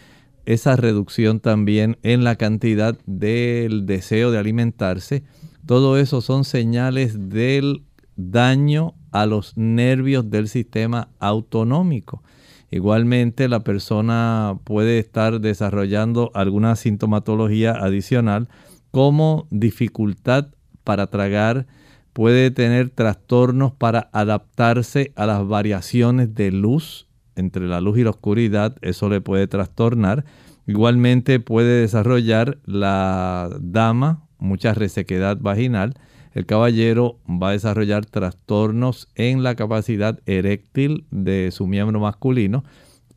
Esa 0.45 0.75
reducción 0.75 1.39
también 1.39 1.97
en 2.03 2.25
la 2.25 2.35
cantidad 2.35 2.97
del 3.05 3.85
deseo 3.85 4.31
de 4.31 4.37
alimentarse, 4.39 5.23
todo 5.65 5.97
eso 5.97 6.19
son 6.19 6.43
señales 6.43 7.29
del 7.29 7.83
daño 8.29 8.93
a 9.11 9.25
los 9.25 9.57
nervios 9.57 10.29
del 10.29 10.47
sistema 10.47 11.09
autonómico. 11.19 12.21
Igualmente 12.69 13.49
la 13.49 13.61
persona 13.61 14.57
puede 14.63 14.99
estar 14.99 15.41
desarrollando 15.41 16.31
alguna 16.33 16.75
sintomatología 16.75 17.71
adicional 17.71 18.47
como 18.91 19.47
dificultad 19.49 20.47
para 20.83 21.07
tragar, 21.07 21.67
puede 22.13 22.51
tener 22.51 22.89
trastornos 22.89 23.71
para 23.73 24.09
adaptarse 24.13 25.11
a 25.15 25.25
las 25.25 25.47
variaciones 25.47 26.33
de 26.35 26.51
luz 26.51 27.07
entre 27.35 27.67
la 27.67 27.81
luz 27.81 27.97
y 27.97 28.03
la 28.03 28.09
oscuridad, 28.11 28.77
eso 28.81 29.09
le 29.09 29.21
puede 29.21 29.47
trastornar. 29.47 30.25
Igualmente 30.67 31.39
puede 31.39 31.81
desarrollar 31.81 32.59
la 32.65 33.49
dama 33.59 34.27
mucha 34.37 34.73
resequedad 34.73 35.37
vaginal 35.39 35.93
el 36.33 36.45
caballero 36.45 37.19
va 37.27 37.49
a 37.49 37.53
desarrollar 37.53 38.05
trastornos 38.05 39.09
en 39.15 39.43
la 39.43 39.55
capacidad 39.55 40.19
eréctil 40.25 41.05
de 41.11 41.51
su 41.51 41.67
miembro 41.67 41.99
masculino. 41.99 42.63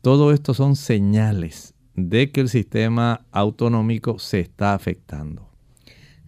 Todo 0.01 0.31
esto 0.31 0.53
son 0.53 0.75
señales 0.75 1.73
de 1.95 2.31
que 2.31 2.41
el 2.41 2.49
sistema 2.49 3.25
autonómico 3.31 4.19
se 4.19 4.41
está 4.41 4.73
afectando. 4.73 5.49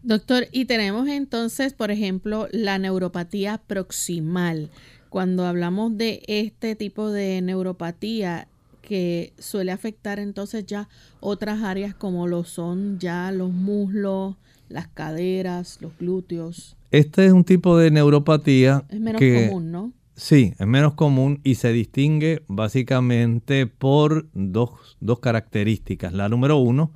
Doctor, 0.01 0.47
y 0.53 0.65
tenemos 0.65 1.09
entonces, 1.09 1.73
por 1.73 1.91
ejemplo, 1.91 2.47
la 2.51 2.79
neuropatía 2.79 3.57
proximal. 3.67 4.69
Cuando 5.09 5.45
hablamos 5.45 5.97
de 5.97 6.23
este 6.27 6.75
tipo 6.75 7.11
de 7.11 7.41
neuropatía 7.41 8.47
que 8.81 9.33
suele 9.37 9.73
afectar 9.73 10.17
entonces 10.17 10.65
ya 10.65 10.87
otras 11.19 11.61
áreas 11.61 11.93
como 11.93 12.25
lo 12.25 12.45
son 12.45 12.99
ya 12.99 13.33
los 13.33 13.51
muslos, 13.51 14.37
las 14.69 14.87
caderas, 14.87 15.79
los 15.81 15.91
glúteos. 15.97 16.76
Este 16.91 17.25
es 17.25 17.33
un 17.33 17.43
tipo 17.43 17.77
de 17.77 17.91
neuropatía. 17.91 18.85
Es 18.89 18.99
menos 18.99 19.21
común, 19.21 19.71
¿no? 19.71 19.93
Sí, 20.15 20.53
es 20.57 20.65
menos 20.65 20.93
común 20.93 21.41
y 21.43 21.55
se 21.55 21.71
distingue 21.71 22.43
básicamente 22.47 23.67
por 23.67 24.27
dos, 24.33 24.97
dos 24.99 25.19
características. 25.19 26.13
La 26.13 26.29
número 26.29 26.57
uno, 26.57 26.91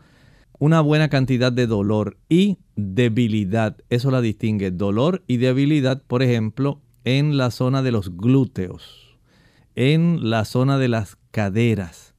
una 0.59 0.81
buena 0.81 1.09
cantidad 1.09 1.51
de 1.51 1.67
dolor 1.67 2.17
y 2.29 2.57
debilidad. 2.75 3.77
Eso 3.89 4.11
la 4.11 4.21
distingue. 4.21 4.71
Dolor 4.71 5.23
y 5.27 5.37
debilidad, 5.37 6.01
por 6.01 6.23
ejemplo, 6.23 6.81
en 7.03 7.37
la 7.37 7.51
zona 7.51 7.83
de 7.83 7.91
los 7.91 8.15
glúteos, 8.15 9.17
en 9.75 10.29
la 10.29 10.45
zona 10.45 10.77
de 10.77 10.87
las 10.87 11.17
caderas, 11.31 12.15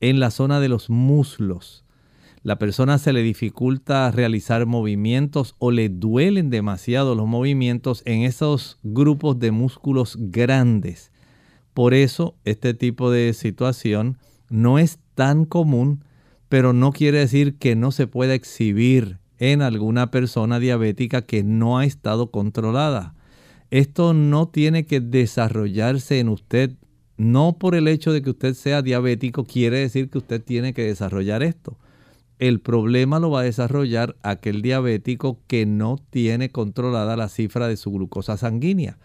en 0.00 0.20
la 0.20 0.30
zona 0.30 0.60
de 0.60 0.68
los 0.68 0.90
muslos 0.90 1.83
la 2.44 2.58
persona 2.58 2.98
se 2.98 3.14
le 3.14 3.22
dificulta 3.22 4.10
realizar 4.10 4.66
movimientos 4.66 5.56
o 5.58 5.70
le 5.70 5.88
duelen 5.88 6.50
demasiado 6.50 7.14
los 7.14 7.26
movimientos 7.26 8.02
en 8.04 8.20
esos 8.20 8.78
grupos 8.82 9.38
de 9.38 9.50
músculos 9.50 10.18
grandes. 10.20 11.10
Por 11.72 11.94
eso 11.94 12.36
este 12.44 12.74
tipo 12.74 13.10
de 13.10 13.32
situación 13.32 14.18
no 14.50 14.78
es 14.78 14.98
tan 15.14 15.46
común, 15.46 16.04
pero 16.50 16.74
no 16.74 16.92
quiere 16.92 17.20
decir 17.20 17.56
que 17.56 17.76
no 17.76 17.90
se 17.92 18.06
pueda 18.06 18.34
exhibir 18.34 19.20
en 19.38 19.62
alguna 19.62 20.10
persona 20.10 20.58
diabética 20.58 21.22
que 21.22 21.42
no 21.42 21.78
ha 21.78 21.86
estado 21.86 22.30
controlada. 22.30 23.14
Esto 23.70 24.12
no 24.12 24.48
tiene 24.48 24.84
que 24.84 25.00
desarrollarse 25.00 26.20
en 26.20 26.28
usted. 26.28 26.72
No 27.16 27.56
por 27.58 27.74
el 27.74 27.88
hecho 27.88 28.12
de 28.12 28.20
que 28.20 28.30
usted 28.30 28.52
sea 28.52 28.82
diabético 28.82 29.44
quiere 29.44 29.78
decir 29.78 30.10
que 30.10 30.18
usted 30.18 30.44
tiene 30.44 30.74
que 30.74 30.82
desarrollar 30.82 31.42
esto 31.42 31.78
el 32.38 32.60
problema 32.60 33.20
lo 33.20 33.30
va 33.30 33.40
a 33.40 33.44
desarrollar 33.44 34.16
aquel 34.22 34.62
diabético 34.62 35.38
que 35.46 35.66
no 35.66 35.98
tiene 36.10 36.50
controlada 36.50 37.16
la 37.16 37.28
cifra 37.28 37.68
de 37.68 37.76
su 37.76 37.90
glucosa 37.90 38.36
sanguínea. 38.36 38.98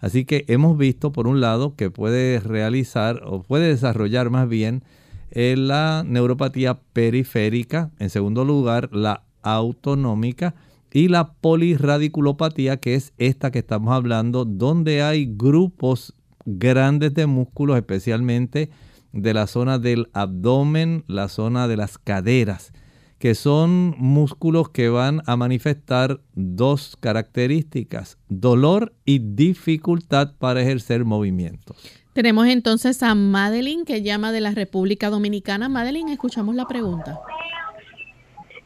Así 0.00 0.24
que 0.24 0.44
hemos 0.48 0.76
visto, 0.76 1.12
por 1.12 1.26
un 1.26 1.40
lado, 1.40 1.74
que 1.74 1.90
puede 1.90 2.40
realizar 2.40 3.22
o 3.24 3.42
puede 3.42 3.68
desarrollar 3.68 4.30
más 4.30 4.48
bien 4.48 4.82
eh, 5.30 5.54
la 5.56 6.04
neuropatía 6.06 6.78
periférica, 6.92 7.90
en 7.98 8.10
segundo 8.10 8.44
lugar 8.44 8.90
la 8.92 9.22
autonómica 9.42 10.54
y 10.92 11.08
la 11.08 11.32
polirradiculopatía, 11.32 12.78
que 12.78 12.94
es 12.94 13.12
esta 13.18 13.50
que 13.50 13.58
estamos 13.58 13.92
hablando, 13.92 14.44
donde 14.44 15.02
hay 15.02 15.26
grupos 15.26 16.14
grandes 16.44 17.12
de 17.14 17.26
músculos, 17.26 17.76
especialmente 17.76 18.70
de 19.16 19.34
la 19.34 19.46
zona 19.46 19.78
del 19.78 20.08
abdomen, 20.12 21.04
la 21.06 21.28
zona 21.28 21.68
de 21.68 21.76
las 21.76 21.98
caderas, 21.98 22.72
que 23.18 23.34
son 23.34 23.94
músculos 23.98 24.68
que 24.68 24.88
van 24.88 25.22
a 25.26 25.36
manifestar 25.36 26.20
dos 26.34 26.96
características, 27.00 28.18
dolor 28.28 28.92
y 29.04 29.18
dificultad 29.20 30.34
para 30.38 30.60
ejercer 30.60 31.04
movimientos. 31.04 32.04
Tenemos 32.12 32.46
entonces 32.46 33.02
a 33.02 33.14
Madeline 33.14 33.84
que 33.84 34.02
llama 34.02 34.32
de 34.32 34.40
la 34.40 34.52
República 34.52 35.10
Dominicana. 35.10 35.68
Madeline, 35.68 36.12
escuchamos 36.12 36.54
la 36.54 36.66
pregunta. 36.66 37.18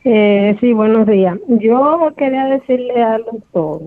Eh, 0.05 0.57
sí, 0.61 0.73
buenos 0.73 1.07
días. 1.07 1.39
Yo 1.49 2.13
quería 2.17 2.47
decirle 2.47 3.03
al 3.03 3.25
doctor, 3.25 3.83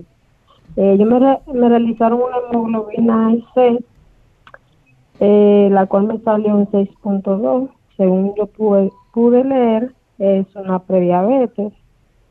eh, 0.76 0.96
yo 0.98 1.06
me, 1.06 1.18
me, 1.58 1.68
realizaron 1.68 2.20
una 2.20 2.36
hemoglobina 2.50 3.34
C, 3.54 3.78
eh, 5.20 5.68
la 5.70 5.86
cual 5.86 6.06
me 6.06 6.18
salió 6.20 6.58
en 6.58 6.66
6.2. 6.68 7.70
Según 7.96 8.34
yo 8.36 8.46
pude, 8.46 8.90
pude 9.12 9.44
leer, 9.44 9.92
es 10.18 10.46
una 10.56 10.80
prediabetes. 10.80 11.72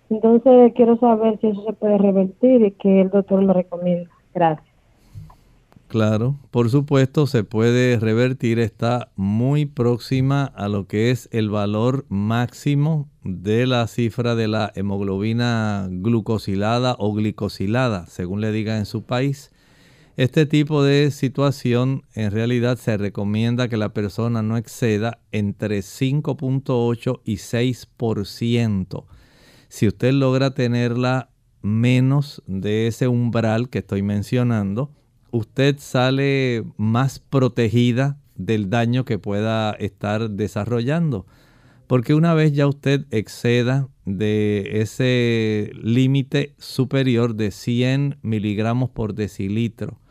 Entonces 0.09 0.73
quiero 0.75 0.97
saber 0.97 1.39
si 1.39 1.47
eso 1.47 1.63
se 1.63 1.73
puede 1.73 1.97
revertir 1.97 2.61
y 2.61 2.71
qué 2.71 3.01
el 3.01 3.09
doctor 3.09 3.41
me 3.43 3.53
recomienda. 3.53 4.09
Gracias. 4.33 4.73
Claro, 5.93 6.39
por 6.49 6.71
supuesto 6.71 7.27
se 7.27 7.43
puede 7.43 7.99
revertir, 7.99 8.57
está 8.57 9.11
muy 9.15 9.67
próxima 9.67 10.45
a 10.45 10.67
lo 10.67 10.87
que 10.87 11.11
es 11.11 11.29
el 11.31 11.51
valor 11.51 12.07
máximo 12.09 13.07
de 13.23 13.67
la 13.67 13.85
cifra 13.85 14.33
de 14.33 14.47
la 14.47 14.71
hemoglobina 14.73 15.87
glucosilada 15.91 16.95
o 16.97 17.13
glicosilada, 17.13 18.07
según 18.07 18.41
le 18.41 18.51
diga 18.51 18.79
en 18.79 18.87
su 18.87 19.03
país. 19.03 19.52
Este 20.15 20.45
tipo 20.45 20.83
de 20.83 21.09
situación 21.09 22.03
en 22.13 22.29
realidad 22.29 22.77
se 22.77 22.97
recomienda 22.97 23.67
que 23.67 23.77
la 23.77 23.93
persona 23.93 24.43
no 24.43 24.57
exceda 24.57 25.21
entre 25.31 25.79
5.8 25.79 27.21
y 27.25 27.37
6%. 27.37 29.05
Si 29.69 29.87
usted 29.87 30.13
logra 30.13 30.53
tenerla 30.53 31.31
menos 31.63 32.43
de 32.45 32.85
ese 32.85 33.07
umbral 33.07 33.69
que 33.69 33.79
estoy 33.79 34.03
mencionando, 34.03 34.91
usted 35.31 35.77
sale 35.79 36.63
más 36.77 37.17
protegida 37.17 38.19
del 38.35 38.69
daño 38.69 39.05
que 39.05 39.17
pueda 39.17 39.71
estar 39.71 40.29
desarrollando. 40.29 41.25
Porque 41.87 42.13
una 42.13 42.35
vez 42.35 42.53
ya 42.53 42.67
usted 42.67 43.07
exceda 43.09 43.89
de 44.05 44.81
ese 44.81 45.71
límite 45.81 46.53
superior 46.59 47.33
de 47.33 47.49
100 47.49 48.19
miligramos 48.21 48.91
por 48.91 49.15
decilitro, 49.15 50.02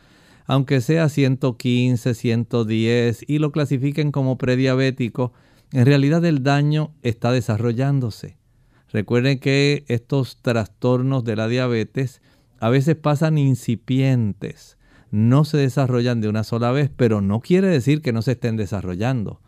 aunque 0.52 0.82
sea 0.82 1.08
115, 1.08 2.12
110 2.12 3.24
y 3.26 3.38
lo 3.38 3.52
clasifiquen 3.52 4.12
como 4.12 4.36
prediabético, 4.36 5.32
en 5.72 5.86
realidad 5.86 6.22
el 6.26 6.42
daño 6.42 6.92
está 7.00 7.32
desarrollándose. 7.32 8.36
Recuerden 8.92 9.38
que 9.38 9.86
estos 9.88 10.42
trastornos 10.42 11.24
de 11.24 11.36
la 11.36 11.48
diabetes 11.48 12.20
a 12.60 12.68
veces 12.68 12.96
pasan 12.96 13.38
incipientes 13.38 14.76
no 15.10 15.46
se 15.46 15.56
desarrollan 15.56 16.20
de 16.20 16.28
una 16.28 16.44
sola 16.44 16.70
vez, 16.70 16.90
pero 16.94 17.22
no 17.22 17.40
quiere 17.40 17.68
decir 17.68 18.02
que 18.02 18.12
no 18.12 18.20
se 18.20 18.32
estén 18.32 18.58
desarrollando. 18.58 19.40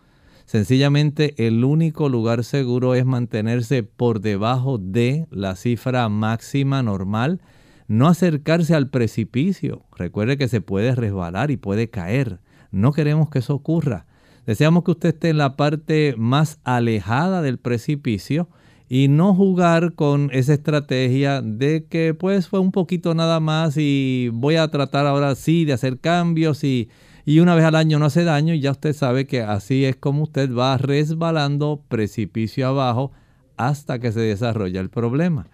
Sencillamente 0.46 1.34
el 1.46 1.64
único 1.64 2.09
lugar 2.09 2.44
seguro 2.44 2.94
es 2.94 3.05
mantenerse 3.05 3.82
por 3.82 4.22
debajo 4.22 4.78
de 4.78 5.26
la 5.30 5.55
cifra 5.55 6.09
máxima 6.09 6.82
normal, 6.82 7.42
no 7.87 8.09
acercarse 8.09 8.74
al 8.74 8.89
precipicio. 8.89 9.82
Recuerde 9.97 10.39
que 10.39 10.49
se 10.49 10.61
puede 10.61 10.95
resbalar 10.95 11.51
y 11.51 11.57
puede 11.57 11.91
caer. 11.91 12.41
No 12.70 12.93
queremos 12.93 13.30
que 13.30 13.41
eso 13.41 13.55
ocurra. 13.55 14.07
Deseamos 14.47 14.85
que 14.85 14.91
usted 14.91 15.09
esté 15.11 15.30
en 15.30 15.39
la 15.39 15.57
parte 15.57 16.14
más 16.18 16.59
alejada 16.64 17.41
del 17.41 17.59
precipicio 17.59 18.49
y 18.89 19.09
no 19.09 19.35
jugar 19.35 19.95
con 19.95 20.28
esa 20.32 20.53
estrategia 20.53 21.41
de 21.41 21.87
que 21.89 22.12
pues 22.14 22.49
fue 22.49 22.61
un 22.61 22.70
poquito 22.70 23.14
nada 23.14 23.41
más 23.41 23.76
y 23.78 24.28
voy 24.32 24.57
a 24.57 24.68
tratar 24.68 25.07
ahora 25.07 25.35
sí 25.35 25.64
de 25.64 25.72
hacer 25.72 25.99
cambios 25.99 26.62
y, 26.64 26.91
y 27.24 27.41
una 27.41 27.55
vez 27.55 27.64
al 27.64 27.74
año 27.74 27.99
no 27.99 28.07
hace 28.07 28.24
daño 28.24 28.53
y 28.53 28.61
ya 28.61 28.72
usted 28.72 28.93
sabe 28.93 29.26
que 29.26 29.41
así 29.41 29.87
es 29.87 29.97
como 29.97 30.24
usted 30.24 30.53
va 30.55 30.76
resbalando 30.76 31.82
precipicio 31.89 32.68
abajo 32.68 33.12
hasta 33.57 33.99
que 33.99 34.12
se 34.12 34.20
desarrolla 34.20 34.80
el 34.80 34.91
problema. 34.91 35.49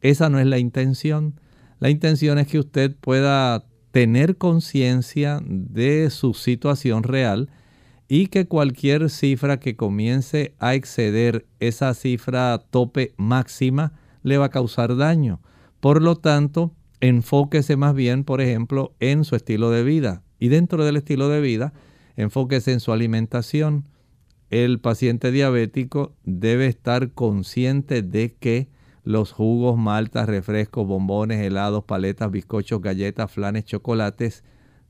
Esa 0.00 0.28
no 0.28 0.38
es 0.38 0.46
la 0.46 0.58
intención. 0.58 1.40
La 1.84 1.90
intención 1.90 2.38
es 2.38 2.46
que 2.46 2.58
usted 2.58 2.96
pueda 2.98 3.66
tener 3.90 4.38
conciencia 4.38 5.42
de 5.44 6.08
su 6.08 6.32
situación 6.32 7.02
real 7.02 7.50
y 8.08 8.28
que 8.28 8.46
cualquier 8.46 9.10
cifra 9.10 9.60
que 9.60 9.76
comience 9.76 10.54
a 10.60 10.74
exceder 10.74 11.44
esa 11.60 11.92
cifra 11.92 12.56
tope 12.70 13.12
máxima 13.18 13.92
le 14.22 14.38
va 14.38 14.46
a 14.46 14.50
causar 14.50 14.96
daño. 14.96 15.42
Por 15.80 16.00
lo 16.00 16.16
tanto, 16.16 16.74
enfóquese 17.00 17.76
más 17.76 17.94
bien, 17.94 18.24
por 18.24 18.40
ejemplo, 18.40 18.94
en 18.98 19.24
su 19.24 19.36
estilo 19.36 19.70
de 19.70 19.84
vida. 19.84 20.22
Y 20.38 20.48
dentro 20.48 20.86
del 20.86 20.96
estilo 20.96 21.28
de 21.28 21.42
vida, 21.42 21.74
enfóquese 22.16 22.72
en 22.72 22.80
su 22.80 22.92
alimentación. 22.92 23.84
El 24.48 24.80
paciente 24.80 25.30
diabético 25.30 26.16
debe 26.24 26.66
estar 26.66 27.10
consciente 27.10 28.00
de 28.00 28.32
que 28.32 28.72
los 29.04 29.32
jugos, 29.32 29.78
maltas, 29.78 30.26
refrescos, 30.26 30.86
bombones, 30.86 31.40
helados, 31.40 31.84
paletas, 31.84 32.30
bizcochos, 32.30 32.80
galletas, 32.80 33.30
flanes, 33.30 33.64
chocolates 33.64 34.42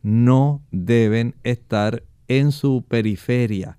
no 0.02 0.62
deben 0.70 1.34
estar 1.42 2.04
en 2.28 2.52
su 2.52 2.84
periferia. 2.86 3.78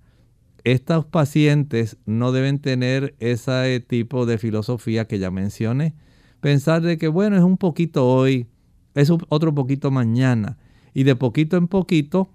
Estos 0.64 1.06
pacientes 1.06 1.98
no 2.06 2.32
deben 2.32 2.60
tener 2.60 3.16
ese 3.20 3.80
tipo 3.88 4.26
de 4.26 4.40
filosofía 4.40 5.06
que 5.06 5.20
ya 5.20 5.30
mencioné. 5.30 5.94
Pensar 6.42 6.82
de 6.82 6.98
que, 6.98 7.08
bueno, 7.08 7.38
es 7.38 7.44
un 7.44 7.58
poquito 7.58 8.08
hoy, 8.08 8.48
es 8.96 9.12
otro 9.12 9.54
poquito 9.54 9.92
mañana. 9.92 10.58
Y 10.96 11.04
de 11.04 11.16
poquito 11.16 11.58
en 11.58 11.68
poquito, 11.68 12.30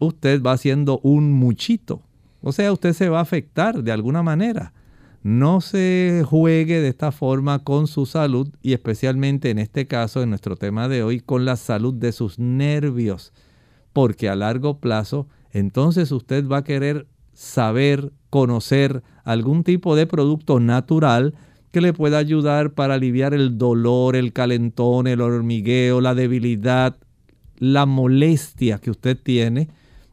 usted 0.00 0.42
va 0.42 0.52
haciendo 0.52 0.98
un 1.04 1.32
muchito. 1.32 2.02
O 2.42 2.50
sea, 2.50 2.72
usted 2.72 2.92
se 2.92 3.08
va 3.08 3.18
a 3.18 3.22
afectar 3.22 3.82
de 3.82 3.92
alguna 3.92 4.24
manera. 4.24 4.72
No 5.26 5.60
se 5.60 6.22
juegue 6.24 6.80
de 6.80 6.86
esta 6.86 7.10
forma 7.10 7.64
con 7.64 7.88
su 7.88 8.06
salud 8.06 8.48
y 8.62 8.74
especialmente 8.74 9.50
en 9.50 9.58
este 9.58 9.88
caso, 9.88 10.22
en 10.22 10.28
nuestro 10.28 10.54
tema 10.54 10.86
de 10.86 11.02
hoy, 11.02 11.18
con 11.18 11.44
la 11.44 11.56
salud 11.56 11.92
de 11.92 12.12
sus 12.12 12.38
nervios. 12.38 13.32
Porque 13.92 14.28
a 14.28 14.36
largo 14.36 14.78
plazo 14.78 15.26
entonces 15.50 16.12
usted 16.12 16.46
va 16.46 16.58
a 16.58 16.64
querer 16.64 17.08
saber, 17.32 18.12
conocer 18.30 19.02
algún 19.24 19.64
tipo 19.64 19.96
de 19.96 20.06
producto 20.06 20.60
natural 20.60 21.34
que 21.72 21.80
le 21.80 21.92
pueda 21.92 22.18
ayudar 22.18 22.74
para 22.74 22.94
aliviar 22.94 23.34
el 23.34 23.58
dolor, 23.58 24.14
el 24.14 24.32
calentón, 24.32 25.08
el 25.08 25.20
hormigueo, 25.20 26.00
la 26.00 26.14
debilidad, 26.14 26.98
la 27.58 27.84
molestia 27.84 28.78
que 28.78 28.92
usted 28.92 29.18
tiene 29.20 29.70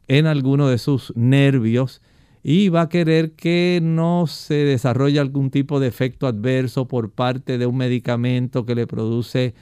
en 0.08 0.26
alguno 0.26 0.70
de 0.70 0.80
sus 0.80 1.14
nervios 1.16 2.02
y 2.44 2.68
va 2.68 2.82
a 2.82 2.90
querer 2.90 3.32
que 3.34 3.80
no 3.82 4.28
se 4.28 4.56
desarrolle 4.56 5.20
algún 5.20 5.50
tipo 5.50 5.80
de 5.80 5.88
efecto 5.88 6.28
adverso 6.28 6.88
por 6.90 7.12
parte 7.12 7.58
de 7.58 7.66
un 7.66 7.78
medicamento 7.78 8.66
que 8.66 8.76
le 8.76 8.86
produce 8.86 9.56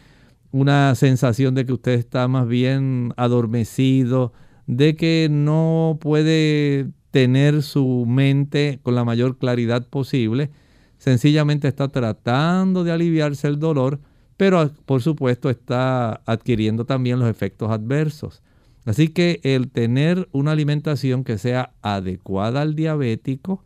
una 0.52 0.96
sensación 0.96 1.54
de 1.54 1.66
que 1.66 1.74
usted 1.74 1.94
está 1.94 2.28
más 2.28 2.48
bien 2.48 3.14
adormecido, 3.18 4.34
de 4.66 4.96
que 4.96 5.28
no 5.30 6.00
puede 6.02 6.88
tener 7.12 7.62
su 7.62 8.06
mente 8.08 8.80
con 8.82 8.96
la 8.96 9.06
mayor 9.06 9.38
claridad 9.38 9.88
posible, 9.88 10.50
sencillamente 10.98 11.68
está 11.68 11.90
tratando 11.90 12.84
de 12.84 12.92
aliviarse 12.92 13.48
el 13.48 13.60
dolor, 13.60 14.00
pero 14.38 14.72
por 14.86 15.04
supuesto 15.04 15.50
está 15.50 16.22
adquiriendo 16.26 16.86
también 16.86 17.20
los 17.20 17.30
efectos 17.30 17.70
adversos. 17.70 18.42
Así 18.86 19.10
que 19.10 19.40
el 19.44 19.70
tener 19.70 20.28
una 20.32 20.52
alimentación 20.52 21.24
que 21.24 21.38
sea 21.38 21.74
adecuada 21.82 22.62
al 22.62 22.76
diabético, 22.76 23.64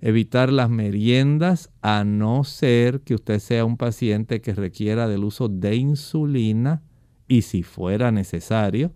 evitar 0.00 0.52
las 0.52 0.70
meriendas 0.70 1.70
a 1.82 2.04
no 2.04 2.44
ser 2.44 3.00
que 3.00 3.14
usted 3.14 3.38
sea 3.40 3.64
un 3.64 3.76
paciente 3.76 4.40
que 4.40 4.54
requiera 4.54 5.08
del 5.08 5.24
uso 5.24 5.48
de 5.48 5.76
insulina 5.76 6.82
y 7.28 7.42
si 7.42 7.62
fuera 7.62 8.10
necesario, 8.10 8.92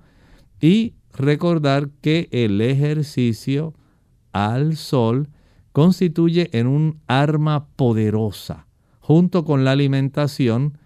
y 0.61 0.95
recordar 1.12 1.91
que 2.01 2.29
el 2.31 2.61
ejercicio 2.61 3.75
al 4.33 4.77
sol 4.77 5.29
constituye 5.73 6.51
en 6.59 6.66
un 6.66 7.01
arma 7.07 7.69
poderosa 7.77 8.66
junto 9.01 9.45
con 9.45 9.64
la 9.64 9.73
alimentación 9.73 10.77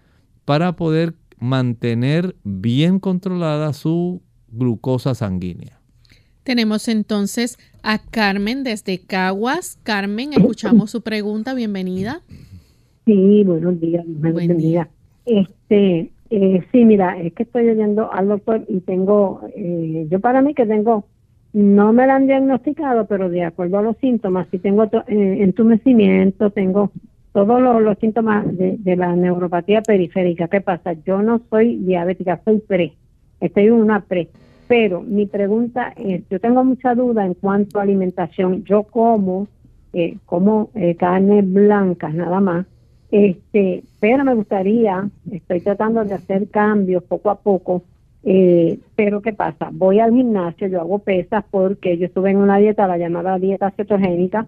para 0.45 0.75
poder 0.75 1.15
mantener 1.39 2.37
bien 2.43 2.99
controlada 2.99 3.73
su 3.73 4.21
glucosa 4.53 5.15
sanguínea. 5.15 5.79
Tenemos 6.43 6.87
entonces 6.89 7.57
a 7.83 7.99
Carmen 7.99 8.63
desde 8.63 8.99
Caguas. 8.99 9.79
Carmen, 9.83 10.33
escuchamos 10.33 10.91
su 10.91 11.01
pregunta. 11.01 11.53
Bienvenida. 11.53 12.21
Sí, 13.05 13.43
buenos 13.45 13.79
días. 13.79 14.05
Buen 14.07 14.57
día. 14.57 14.89
Este, 15.25 16.11
eh, 16.29 16.63
sí, 16.71 16.85
mira, 16.85 17.19
es 17.19 17.33
que 17.33 17.43
estoy 17.43 17.69
oyendo 17.69 18.11
al 18.11 18.27
doctor 18.27 18.65
y 18.67 18.81
tengo, 18.81 19.41
eh, 19.55 20.07
yo 20.09 20.19
para 20.19 20.41
mí 20.41 20.53
que 20.53 20.65
tengo, 20.65 21.05
no 21.53 21.93
me 21.93 22.07
lo 22.07 22.13
han 22.13 22.27
diagnosticado, 22.27 23.05
pero 23.05 23.29
de 23.29 23.43
acuerdo 23.43 23.77
a 23.77 23.83
los 23.83 23.97
síntomas, 23.97 24.47
sí 24.51 24.57
tengo 24.57 24.83
eh, 24.83 24.89
entumecimiento, 25.07 26.49
tengo 26.49 26.91
todos 27.31 27.61
los, 27.61 27.97
síntomas 27.99 28.45
de, 28.57 28.77
de, 28.79 28.95
la 28.95 29.15
neuropatía 29.15 29.81
periférica. 29.81 30.47
¿Qué 30.47 30.61
pasa? 30.61 30.93
Yo 31.05 31.21
no 31.21 31.41
soy 31.49 31.77
diabética, 31.77 32.41
soy 32.43 32.59
pre, 32.59 32.93
estoy 33.39 33.65
en 33.65 33.73
una 33.73 34.01
pre. 34.01 34.29
Pero 34.67 35.01
mi 35.01 35.25
pregunta 35.25 35.93
es, 35.97 36.27
yo 36.29 36.39
tengo 36.39 36.63
mucha 36.63 36.95
duda 36.95 37.25
en 37.25 37.33
cuanto 37.33 37.79
a 37.79 37.83
alimentación. 37.83 38.63
Yo 38.63 38.83
como, 38.83 39.47
eh, 39.93 40.17
como 40.25 40.69
eh, 40.75 40.95
carnes 40.95 41.51
blancas 41.51 42.13
nada 42.13 42.39
más, 42.39 42.65
este, 43.11 43.83
pero 43.99 44.23
me 44.23 44.33
gustaría, 44.33 45.07
estoy 45.31 45.61
tratando 45.61 46.03
de 46.03 46.15
hacer 46.15 46.49
cambios 46.49 47.03
poco 47.03 47.29
a 47.29 47.35
poco, 47.35 47.83
eh, 48.23 48.79
pero 48.95 49.21
¿qué 49.21 49.33
pasa? 49.33 49.69
Voy 49.71 49.99
al 49.99 50.13
gimnasio, 50.13 50.67
yo 50.67 50.79
hago 50.79 50.99
pesas 50.99 51.43
porque 51.51 51.97
yo 51.97 52.05
estuve 52.05 52.31
en 52.31 52.37
una 52.37 52.57
dieta, 52.57 52.87
la 52.87 52.97
llamada 52.97 53.37
dieta 53.37 53.69
cetogénica, 53.71 54.47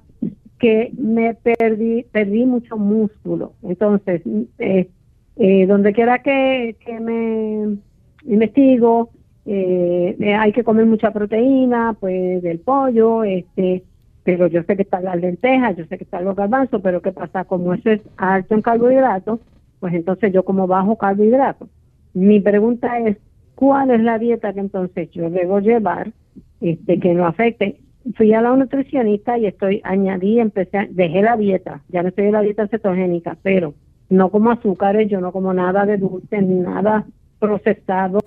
que 0.57 0.91
me 0.97 1.35
perdí, 1.35 2.05
perdí 2.11 2.45
mucho 2.45 2.77
músculo. 2.77 3.53
Entonces, 3.61 4.21
eh, 4.57 4.87
eh, 5.35 5.65
donde 5.67 5.93
quiera 5.93 6.23
que, 6.23 6.77
que 6.83 6.99
me 6.99 7.77
investigo, 8.25 9.09
eh, 9.45 10.35
hay 10.37 10.51
que 10.51 10.63
comer 10.63 10.85
mucha 10.85 11.11
proteína, 11.11 11.95
pues 11.99 12.41
del 12.41 12.59
pollo, 12.59 13.23
este, 13.23 13.83
pero 14.23 14.47
yo 14.47 14.63
sé 14.63 14.75
que 14.75 14.81
están 14.81 15.03
las 15.03 15.21
lentejas, 15.21 15.77
yo 15.77 15.85
sé 15.85 15.97
que 15.97 16.03
están 16.03 16.25
los 16.25 16.35
garbanzos, 16.35 16.81
pero 16.81 17.01
¿qué 17.01 17.11
pasa? 17.11 17.45
Como 17.45 17.73
eso 17.75 17.91
es 17.91 18.01
alto 18.17 18.55
en 18.55 18.63
carbohidratos, 18.63 19.39
pues 19.79 19.93
entonces 19.93 20.33
yo 20.33 20.43
como 20.43 20.65
bajo 20.65 20.97
carbohidratos. 20.97 21.69
Mi 22.13 22.39
pregunta 22.39 22.97
es, 22.99 23.17
¿cuál 23.53 23.91
es 23.91 24.01
la 24.01 24.17
dieta 24.17 24.51
que 24.53 24.61
entonces 24.61 25.11
yo 25.11 25.29
debo 25.29 25.59
llevar 25.59 26.11
este, 26.59 26.99
que 26.99 27.13
no 27.13 27.27
afecte? 27.27 27.79
Fui 28.15 28.33
a 28.33 28.41
la 28.41 28.55
nutricionista 28.55 29.37
y 29.37 29.45
estoy, 29.45 29.81
añadí, 29.83 30.39
empecé, 30.39 30.87
dejé 30.89 31.21
la 31.21 31.37
dieta, 31.37 31.81
ya 31.89 32.01
no 32.01 32.09
estoy 32.09 32.25
en 32.25 32.31
la 32.31 32.41
dieta 32.41 32.67
cetogénica, 32.67 33.37
pero 33.43 33.75
no 34.09 34.29
como 34.29 34.49
azúcares, 34.49 35.07
yo 35.09 35.21
no 35.21 35.31
como 35.31 35.53
nada 35.53 35.85
de 35.85 35.97
dulce, 35.97 36.41
nada 36.41 37.05
procesado, 37.39 38.19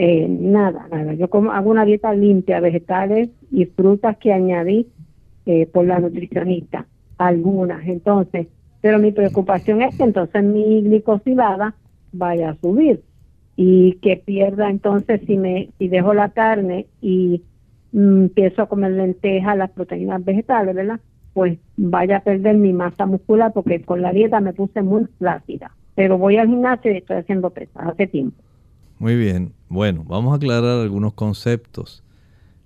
eh, 0.00 0.28
nada, 0.28 0.86
nada. 0.92 1.12
Yo 1.14 1.28
como, 1.28 1.50
hago 1.50 1.70
una 1.70 1.84
dieta 1.84 2.14
limpia, 2.14 2.60
vegetales 2.60 3.30
y 3.50 3.64
frutas 3.64 4.16
que 4.18 4.32
añadí 4.32 4.86
eh, 5.44 5.66
por 5.66 5.86
la 5.86 5.98
nutricionista, 5.98 6.86
algunas. 7.18 7.84
Entonces, 7.84 8.46
pero 8.80 9.00
mi 9.00 9.10
preocupación 9.10 9.82
es 9.82 9.96
que 9.96 10.04
entonces 10.04 10.44
mi 10.44 10.82
glicosilada 10.82 11.74
vaya 12.12 12.50
a 12.50 12.54
subir 12.54 13.02
y 13.56 13.94
que 13.94 14.16
pierda 14.16 14.70
entonces 14.70 15.20
si 15.26 15.36
me 15.36 15.70
si 15.78 15.88
dejo 15.88 16.14
la 16.14 16.28
carne 16.28 16.86
y 17.02 17.42
mm, 17.90 18.22
empiezo 18.26 18.62
a 18.62 18.68
comer 18.68 18.92
lentejas, 18.92 19.58
las 19.58 19.72
proteínas 19.72 20.24
vegetales, 20.24 20.76
¿verdad? 20.76 21.00
Pues 21.32 21.58
vaya 21.76 22.18
a 22.18 22.22
perder 22.22 22.56
mi 22.56 22.72
masa 22.72 23.04
muscular 23.04 23.52
porque 23.52 23.82
con 23.82 24.00
la 24.00 24.12
dieta 24.12 24.38
me 24.38 24.52
puse 24.52 24.80
muy 24.80 25.06
flácida. 25.18 25.72
Pero 25.96 26.18
voy 26.18 26.36
al 26.36 26.46
gimnasio 26.46 26.92
y 26.92 26.98
estoy 26.98 27.16
haciendo 27.16 27.50
pesas 27.50 27.88
hace 27.88 28.06
tiempo. 28.06 28.40
Muy 28.98 29.16
bien. 29.16 29.54
Bueno, 29.68 30.04
vamos 30.06 30.32
a 30.32 30.36
aclarar 30.36 30.80
algunos 30.80 31.14
conceptos 31.14 32.02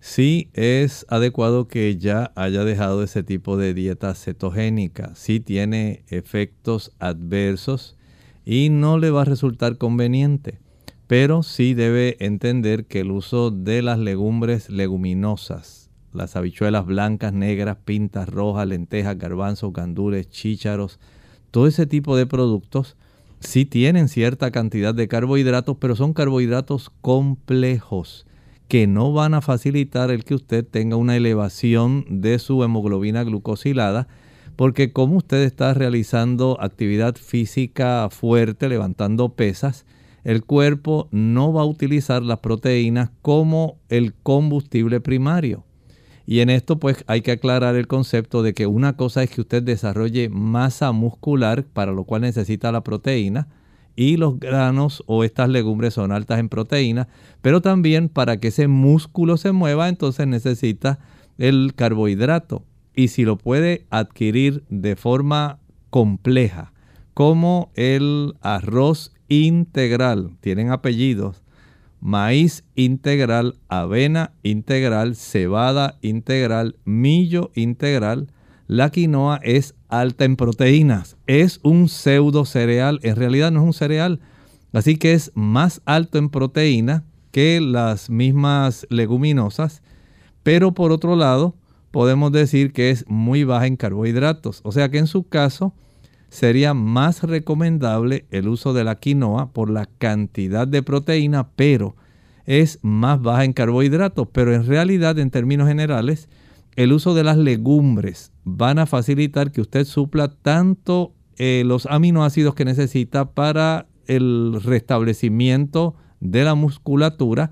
sí 0.02 0.50
es 0.52 1.06
adecuado 1.08 1.68
que 1.68 1.96
ya 1.96 2.32
haya 2.34 2.64
dejado 2.64 3.04
ese 3.04 3.22
tipo 3.22 3.56
de 3.56 3.72
dieta 3.72 4.14
cetogénica. 4.14 5.12
Sí 5.14 5.38
tiene 5.38 6.02
efectos 6.08 6.90
adversos 6.98 7.96
y 8.44 8.68
no 8.68 8.98
le 8.98 9.12
va 9.12 9.22
a 9.22 9.26
resultar 9.26 9.78
conveniente. 9.78 10.58
Pero 11.06 11.44
sí 11.44 11.74
debe 11.74 12.16
entender 12.18 12.86
que 12.86 13.00
el 13.00 13.12
uso 13.12 13.52
de 13.52 13.80
las 13.80 14.00
legumbres 14.00 14.70
leguminosas, 14.70 15.88
las 16.12 16.34
habichuelas 16.34 16.84
blancas, 16.84 17.32
negras, 17.32 17.76
pintas 17.84 18.28
rojas, 18.28 18.66
lentejas, 18.66 19.16
garbanzos, 19.16 19.72
gandules, 19.72 20.28
chícharos, 20.28 20.98
todo 21.52 21.68
ese 21.68 21.86
tipo 21.86 22.16
de 22.16 22.26
productos 22.26 22.96
sí 23.42 23.64
tienen 23.64 24.08
cierta 24.08 24.50
cantidad 24.50 24.94
de 24.94 25.08
carbohidratos, 25.08 25.76
pero 25.78 25.96
son 25.96 26.12
carbohidratos 26.12 26.90
complejos 27.00 28.26
que 28.68 28.86
no 28.86 29.12
van 29.12 29.34
a 29.34 29.42
facilitar 29.42 30.10
el 30.10 30.24
que 30.24 30.34
usted 30.34 30.64
tenga 30.66 30.96
una 30.96 31.16
elevación 31.16 32.06
de 32.08 32.38
su 32.38 32.64
hemoglobina 32.64 33.22
glucosilada, 33.22 34.08
porque 34.56 34.92
como 34.92 35.16
usted 35.16 35.42
está 35.42 35.74
realizando 35.74 36.56
actividad 36.60 37.16
física 37.16 38.08
fuerte, 38.10 38.68
levantando 38.68 39.34
pesas, 39.34 39.84
el 40.24 40.44
cuerpo 40.44 41.08
no 41.10 41.52
va 41.52 41.62
a 41.62 41.66
utilizar 41.66 42.22
las 42.22 42.38
proteínas 42.38 43.10
como 43.20 43.78
el 43.88 44.14
combustible 44.14 45.00
primario. 45.00 45.64
Y 46.26 46.40
en 46.40 46.50
esto 46.50 46.78
pues 46.78 47.04
hay 47.06 47.22
que 47.22 47.32
aclarar 47.32 47.76
el 47.76 47.86
concepto 47.86 48.42
de 48.42 48.54
que 48.54 48.66
una 48.66 48.96
cosa 48.96 49.22
es 49.22 49.30
que 49.30 49.40
usted 49.40 49.62
desarrolle 49.62 50.28
masa 50.28 50.92
muscular, 50.92 51.64
para 51.64 51.92
lo 51.92 52.04
cual 52.04 52.22
necesita 52.22 52.72
la 52.72 52.82
proteína, 52.82 53.48
y 53.94 54.16
los 54.16 54.38
granos 54.38 55.02
o 55.06 55.24
estas 55.24 55.48
legumbres 55.48 55.94
son 55.94 56.12
altas 56.12 56.38
en 56.38 56.48
proteína, 56.48 57.08
pero 57.42 57.60
también 57.60 58.08
para 58.08 58.38
que 58.38 58.48
ese 58.48 58.68
músculo 58.68 59.36
se 59.36 59.52
mueva, 59.52 59.88
entonces 59.88 60.26
necesita 60.26 60.98
el 61.38 61.74
carbohidrato. 61.74 62.64
Y 62.94 63.08
si 63.08 63.24
lo 63.24 63.36
puede 63.36 63.86
adquirir 63.90 64.64
de 64.68 64.96
forma 64.96 65.58
compleja, 65.90 66.72
como 67.14 67.70
el 67.74 68.34
arroz 68.40 69.12
integral, 69.28 70.36
tienen 70.40 70.70
apellidos, 70.70 71.42
maíz 72.02 72.64
integral, 72.74 73.54
avena 73.68 74.32
integral, 74.42 75.14
cebada 75.14 75.98
integral, 76.02 76.76
millo 76.84 77.52
integral, 77.54 78.26
la 78.66 78.90
quinoa 78.90 79.38
es 79.42 79.74
alta 79.88 80.24
en 80.24 80.36
proteínas. 80.36 81.16
Es 81.26 81.60
un 81.62 81.88
pseudo 81.88 82.44
cereal. 82.44 82.98
En 83.02 83.16
realidad 83.16 83.52
no 83.52 83.60
es 83.60 83.66
un 83.66 83.72
cereal. 83.72 84.20
Así 84.72 84.96
que 84.96 85.12
es 85.12 85.30
más 85.34 85.80
alto 85.84 86.18
en 86.18 86.28
proteína 86.28 87.04
que 87.30 87.60
las 87.60 88.10
mismas 88.10 88.86
leguminosas. 88.90 89.82
Pero 90.42 90.72
por 90.72 90.90
otro 90.90 91.14
lado, 91.14 91.54
podemos 91.92 92.32
decir 92.32 92.72
que 92.72 92.90
es 92.90 93.04
muy 93.06 93.44
baja 93.44 93.66
en 93.66 93.76
carbohidratos. 93.76 94.60
O 94.64 94.72
sea 94.72 94.90
que 94.90 94.98
en 94.98 95.06
su 95.06 95.22
caso 95.28 95.72
sería 96.32 96.72
más 96.72 97.22
recomendable 97.22 98.24
el 98.30 98.48
uso 98.48 98.72
de 98.72 98.84
la 98.84 98.94
quinoa 98.94 99.52
por 99.52 99.68
la 99.68 99.84
cantidad 99.84 100.66
de 100.66 100.82
proteína, 100.82 101.50
pero 101.56 101.94
es 102.46 102.78
más 102.80 103.20
baja 103.20 103.44
en 103.44 103.52
carbohidratos. 103.52 104.28
Pero 104.32 104.54
en 104.54 104.66
realidad, 104.66 105.18
en 105.18 105.30
términos 105.30 105.68
generales, 105.68 106.30
el 106.74 106.94
uso 106.94 107.12
de 107.12 107.22
las 107.22 107.36
legumbres 107.36 108.32
van 108.44 108.78
a 108.78 108.86
facilitar 108.86 109.52
que 109.52 109.60
usted 109.60 109.84
supla 109.84 110.28
tanto 110.28 111.12
eh, 111.36 111.64
los 111.66 111.84
aminoácidos 111.84 112.54
que 112.54 112.64
necesita 112.64 113.32
para 113.32 113.86
el 114.06 114.58
restablecimiento 114.64 115.96
de 116.20 116.44
la 116.44 116.54
musculatura, 116.54 117.50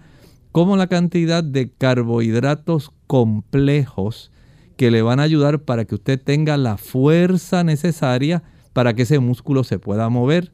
como 0.53 0.79
la 0.79 0.87
cantidad 0.87 1.45
de 1.45 1.71
carbohidratos 1.71 2.93
complejos 3.07 4.33
que 4.79 4.91
le 4.91 5.03
van 5.03 5.21
a 5.21 5.25
ayudar 5.25 5.65
para 5.65 5.85
que 5.85 5.97
usted 5.97 6.19
tenga 6.19 6.57
la 6.57 6.79
fuerza 6.79 7.63
necesaria 7.63 8.43
para 8.73 8.95
que 8.95 9.03
ese 9.03 9.19
músculo 9.19 9.65
se 9.65 9.79
pueda 9.79 10.09
mover. 10.09 10.53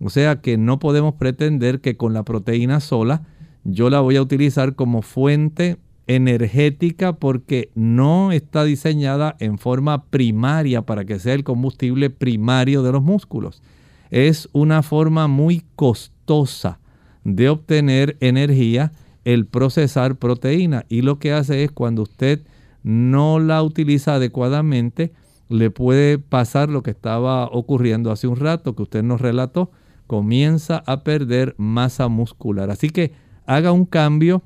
O 0.00 0.10
sea 0.10 0.40
que 0.40 0.56
no 0.58 0.78
podemos 0.78 1.14
pretender 1.14 1.80
que 1.80 1.96
con 1.96 2.12
la 2.14 2.24
proteína 2.24 2.80
sola 2.80 3.22
yo 3.64 3.90
la 3.90 4.00
voy 4.00 4.16
a 4.16 4.22
utilizar 4.22 4.74
como 4.74 5.02
fuente 5.02 5.78
energética 6.06 7.14
porque 7.14 7.70
no 7.74 8.32
está 8.32 8.64
diseñada 8.64 9.36
en 9.40 9.58
forma 9.58 10.04
primaria 10.04 10.82
para 10.82 11.04
que 11.04 11.18
sea 11.18 11.34
el 11.34 11.44
combustible 11.44 12.10
primario 12.10 12.82
de 12.82 12.92
los 12.92 13.02
músculos. 13.02 13.62
Es 14.10 14.48
una 14.52 14.82
forma 14.82 15.28
muy 15.28 15.64
costosa 15.76 16.78
de 17.24 17.48
obtener 17.48 18.16
energía 18.20 18.92
el 19.24 19.46
procesar 19.46 20.16
proteína 20.16 20.84
y 20.88 21.00
lo 21.00 21.18
que 21.18 21.32
hace 21.32 21.64
es 21.64 21.72
cuando 21.72 22.02
usted 22.02 22.42
no 22.82 23.38
la 23.38 23.62
utiliza 23.62 24.14
adecuadamente, 24.14 25.12
le 25.48 25.70
puede 25.70 26.18
pasar 26.18 26.68
lo 26.68 26.82
que 26.82 26.90
estaba 26.90 27.46
ocurriendo 27.46 28.10
hace 28.10 28.26
un 28.26 28.36
rato 28.36 28.74
que 28.74 28.82
usted 28.82 29.02
nos 29.02 29.20
relató, 29.20 29.70
comienza 30.06 30.82
a 30.86 31.02
perder 31.02 31.54
masa 31.58 32.08
muscular. 32.08 32.70
Así 32.70 32.90
que 32.90 33.12
haga 33.46 33.72
un 33.72 33.84
cambio. 33.86 34.42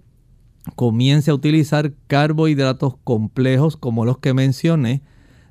Comience 0.74 1.30
a 1.30 1.34
utilizar 1.34 1.94
carbohidratos 2.08 2.96
complejos 3.02 3.78
como 3.78 4.04
los 4.04 4.18
que 4.18 4.34
mencioné, 4.34 5.02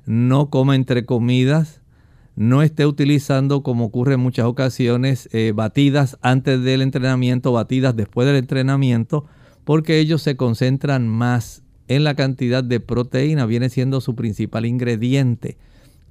no 0.06 0.48
coma 0.48 0.76
entre 0.76 1.04
comidas, 1.04 1.82
no 2.36 2.62
esté 2.62 2.86
utilizando 2.86 3.64
como 3.64 3.86
ocurre 3.86 4.14
en 4.14 4.20
muchas 4.20 4.46
ocasiones 4.46 5.28
eh, 5.32 5.52
batidas 5.52 6.18
antes 6.22 6.62
del 6.62 6.82
entrenamiento, 6.82 7.50
batidas 7.50 7.96
después 7.96 8.28
del 8.28 8.36
entrenamiento, 8.36 9.24
porque 9.64 9.98
ellos 9.98 10.22
se 10.22 10.36
concentran 10.36 11.08
más 11.08 11.64
en 11.88 12.04
la 12.04 12.14
cantidad 12.14 12.62
de 12.62 12.80
proteína, 12.80 13.46
viene 13.46 13.68
siendo 13.70 14.00
su 14.00 14.14
principal 14.14 14.66
ingrediente. 14.66 15.58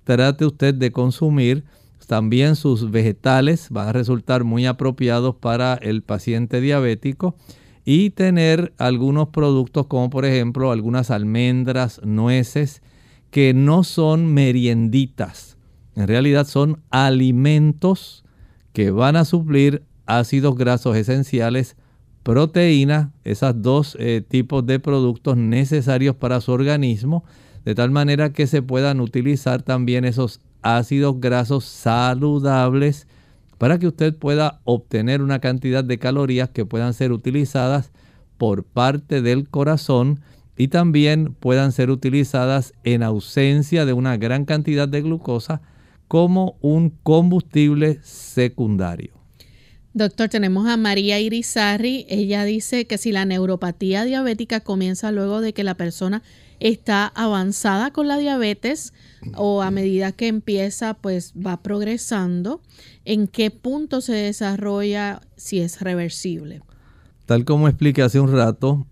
Trate 0.04 0.46
usted 0.46 0.74
de 0.74 0.92
consumir 0.92 1.64
también 2.08 2.56
sus 2.56 2.90
vegetales, 2.90 3.70
van 3.70 3.90
a 3.90 3.94
resultar 3.94 4.44
muy 4.44 4.66
apropiados 4.66 5.36
para 5.36 5.76
el 5.76 6.02
paciente 6.02 6.62
diabético 6.62 7.36
y 7.84 8.10
tener 8.12 8.74
algunos 8.78 9.30
productos 9.30 9.88
como 9.88 10.10
por 10.10 10.26
ejemplo 10.26 10.72
algunas 10.72 11.12
almendras, 11.12 12.02
nueces, 12.04 12.82
que 13.30 13.54
no 13.54 13.84
son 13.84 14.34
merienditas, 14.34 15.58
en 15.96 16.08
realidad 16.08 16.48
son 16.48 16.82
alimentos 16.90 18.24
que 18.72 18.92
van 18.92 19.16
a 19.16 19.26
suplir 19.26 19.84
ácidos 20.06 20.56
grasos 20.56 20.96
esenciales, 20.96 21.76
proteína, 22.28 23.14
esos 23.24 23.62
dos 23.62 23.96
eh, 24.02 24.22
tipos 24.22 24.66
de 24.66 24.82
productos 24.82 25.38
necesarios 25.38 26.14
para 26.14 26.42
su 26.42 26.52
organismo, 26.52 27.24
de 27.64 27.74
tal 27.74 27.90
manera 27.90 28.34
que 28.34 28.48
se 28.48 28.62
puedan 28.62 29.00
utilizar 29.00 29.62
también 29.62 30.04
esos 30.04 30.42
ácidos 30.62 31.22
grasos 31.22 31.64
saludables 31.64 33.08
para 33.58 33.80
que 33.80 33.88
usted 33.88 34.14
pueda 34.14 34.60
obtener 34.66 35.22
una 35.22 35.40
cantidad 35.40 35.86
de 35.86 36.00
calorías 36.00 36.50
que 36.50 36.66
puedan 36.66 36.94
ser 36.94 37.14
utilizadas 37.14 37.94
por 38.38 38.66
parte 38.66 39.22
del 39.22 39.48
corazón 39.48 40.20
y 40.58 40.68
también 40.68 41.34
puedan 41.34 41.72
ser 41.72 41.90
utilizadas 41.90 42.74
en 42.84 43.04
ausencia 43.04 43.86
de 43.86 43.94
una 43.94 44.18
gran 44.18 44.44
cantidad 44.44 44.90
de 44.90 45.02
glucosa 45.02 45.62
como 46.10 46.58
un 46.60 46.90
combustible 46.90 48.00
secundario. 48.04 49.17
Doctor, 49.98 50.30
tenemos 50.30 50.68
a 50.68 50.78
María 50.78 51.20
Irizarri. 51.20 52.06
Ella 52.08 52.44
dice 52.46 52.86
que 52.86 53.00
si 53.00 53.12
la 53.12 53.26
neuropatía 53.26 54.04
diabética 54.04 54.60
comienza 54.60 55.12
luego 55.12 55.42
de 55.42 55.54
que 55.54 55.64
la 55.64 55.74
persona 55.74 56.22
está 56.60 57.08
avanzada 57.08 57.90
con 57.90 58.08
la 58.08 58.20
diabetes 58.20 58.94
o 59.36 59.64
a 59.64 59.72
medida 59.72 60.12
que 60.12 60.28
empieza, 60.28 60.94
pues 60.94 61.34
va 61.34 61.64
progresando, 61.64 62.62
¿en 63.06 63.28
qué 63.28 63.50
punto 63.50 64.02
se 64.02 64.14
desarrolla 64.14 65.22
si 65.36 65.62
es 65.62 65.82
reversible? 65.82 66.62
Tal 67.26 67.44
como 67.44 67.68
expliqué 67.68 68.04
hace 68.04 68.20
un 68.20 68.32
rato, 68.32 68.86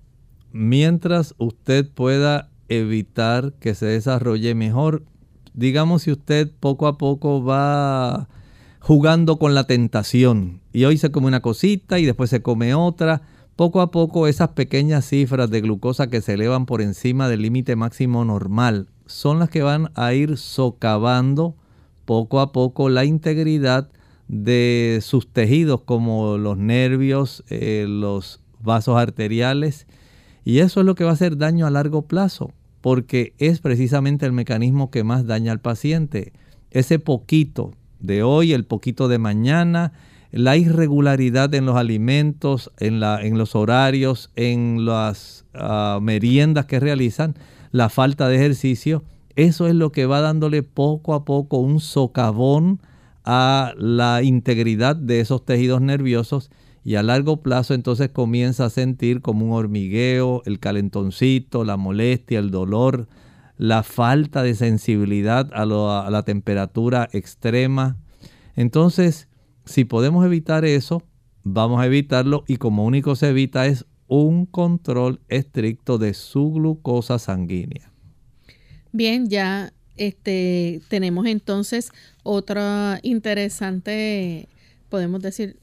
mientras 0.53 1.35
usted 1.37 1.87
pueda 1.87 2.49
evitar 2.67 3.53
que 3.59 3.75
se 3.75 3.85
desarrolle 3.85 4.55
mejor, 4.55 5.03
digamos 5.53 6.01
si 6.01 6.11
usted 6.11 6.51
poco 6.59 6.87
a 6.87 6.97
poco 6.97 7.43
va 7.43 8.27
jugando 8.79 9.37
con 9.37 9.53
la 9.53 9.65
tentación 9.65 10.64
y 10.75 10.83
hoy 10.83 10.97
se 10.97 11.09
come 11.09 11.27
una 11.27 11.39
cosita 11.39 11.99
y 11.99 12.05
después 12.05 12.29
se 12.29 12.41
come 12.41 12.75
otra, 12.75 13.21
poco 13.55 13.79
a 13.79 13.91
poco 13.91 14.27
esas 14.27 14.49
pequeñas 14.49 15.07
cifras 15.07 15.49
de 15.49 15.61
glucosa 15.61 16.07
que 16.07 16.19
se 16.19 16.33
elevan 16.33 16.65
por 16.65 16.81
encima 16.81 17.29
del 17.29 17.43
límite 17.43 17.77
máximo 17.77 18.25
normal 18.25 18.89
son 19.05 19.39
las 19.39 19.49
que 19.49 19.61
van 19.61 19.91
a 19.95 20.13
ir 20.13 20.35
socavando 20.35 21.55
poco 22.03 22.41
a 22.41 22.51
poco 22.51 22.89
la 22.89 23.05
integridad 23.05 23.89
de 24.27 24.99
sus 25.01 25.31
tejidos 25.31 25.79
como 25.79 26.37
los 26.37 26.57
nervios, 26.57 27.45
eh, 27.49 27.85
los 27.87 28.41
vasos 28.59 28.97
arteriales 28.97 29.87
y 30.43 30.59
eso 30.59 30.81
es 30.81 30.85
lo 30.85 30.95
que 30.95 31.05
va 31.05 31.11
a 31.11 31.13
hacer 31.13 31.37
daño 31.37 31.65
a 31.65 31.71
largo 31.71 32.01
plazo, 32.01 32.51
porque 32.81 33.33
es 33.37 33.61
precisamente 33.61 34.25
el 34.25 34.33
mecanismo 34.33 34.91
que 34.91 35.05
más 35.05 35.25
daña 35.25 35.53
al 35.53 35.61
paciente. 35.61 36.33
Ese 36.69 36.99
poquito 36.99 37.71
de 38.01 38.23
hoy, 38.23 38.51
el 38.51 38.65
poquito 38.65 39.07
de 39.07 39.19
mañana, 39.19 39.93
la 40.35 40.57
irregularidad 40.57 41.53
en 41.55 41.65
los 41.65 41.77
alimentos, 41.77 42.69
en, 42.77 42.99
la, 42.99 43.21
en 43.21 43.37
los 43.37 43.55
horarios, 43.55 44.31
en 44.35 44.85
las 44.85 45.45
ah, 45.53 45.99
meriendas 46.01 46.65
que 46.65 46.81
realizan, 46.81 47.35
la 47.71 47.87
falta 47.87 48.27
de 48.27 48.35
ejercicio, 48.35 49.05
eso 49.37 49.65
es 49.65 49.75
lo 49.75 49.93
que 49.93 50.05
va 50.05 50.19
dándole 50.19 50.61
poco 50.61 51.13
a 51.13 51.23
poco 51.23 51.59
un 51.59 51.79
socavón 51.79 52.81
a 53.23 53.73
la 53.77 54.23
integridad 54.23 54.97
de 54.97 55.21
esos 55.21 55.45
tejidos 55.45 55.79
nerviosos 55.79 56.51
y 56.83 56.95
a 56.95 57.03
largo 57.03 57.41
plazo 57.41 57.73
entonces 57.73 58.09
comienza 58.09 58.65
a 58.65 58.69
sentir 58.69 59.21
como 59.21 59.45
un 59.45 59.53
hormigueo, 59.53 60.41
el 60.45 60.59
calentoncito, 60.59 61.63
la 61.63 61.77
molestia, 61.77 62.39
el 62.39 62.51
dolor, 62.51 63.07
la 63.57 63.83
falta 63.83 64.43
de 64.43 64.53
sensibilidad 64.53 65.49
a, 65.53 65.61
a 65.61 66.09
la 66.09 66.23
temperatura 66.23 67.07
extrema. 67.13 67.95
Entonces, 68.57 69.29
si 69.65 69.85
podemos 69.85 70.25
evitar 70.25 70.65
eso, 70.65 71.03
vamos 71.43 71.81
a 71.81 71.85
evitarlo 71.85 72.43
y 72.47 72.57
como 72.57 72.85
único 72.85 73.15
se 73.15 73.29
evita 73.29 73.65
es 73.65 73.85
un 74.07 74.45
control 74.45 75.19
estricto 75.29 75.97
de 75.97 76.13
su 76.13 76.51
glucosa 76.51 77.19
sanguínea. 77.19 77.91
Bien, 78.91 79.29
ya 79.29 79.73
este, 79.97 80.81
tenemos 80.87 81.25
entonces 81.25 81.91
otra 82.23 82.99
interesante, 83.03 84.47
podemos 84.89 85.21
decir, 85.21 85.59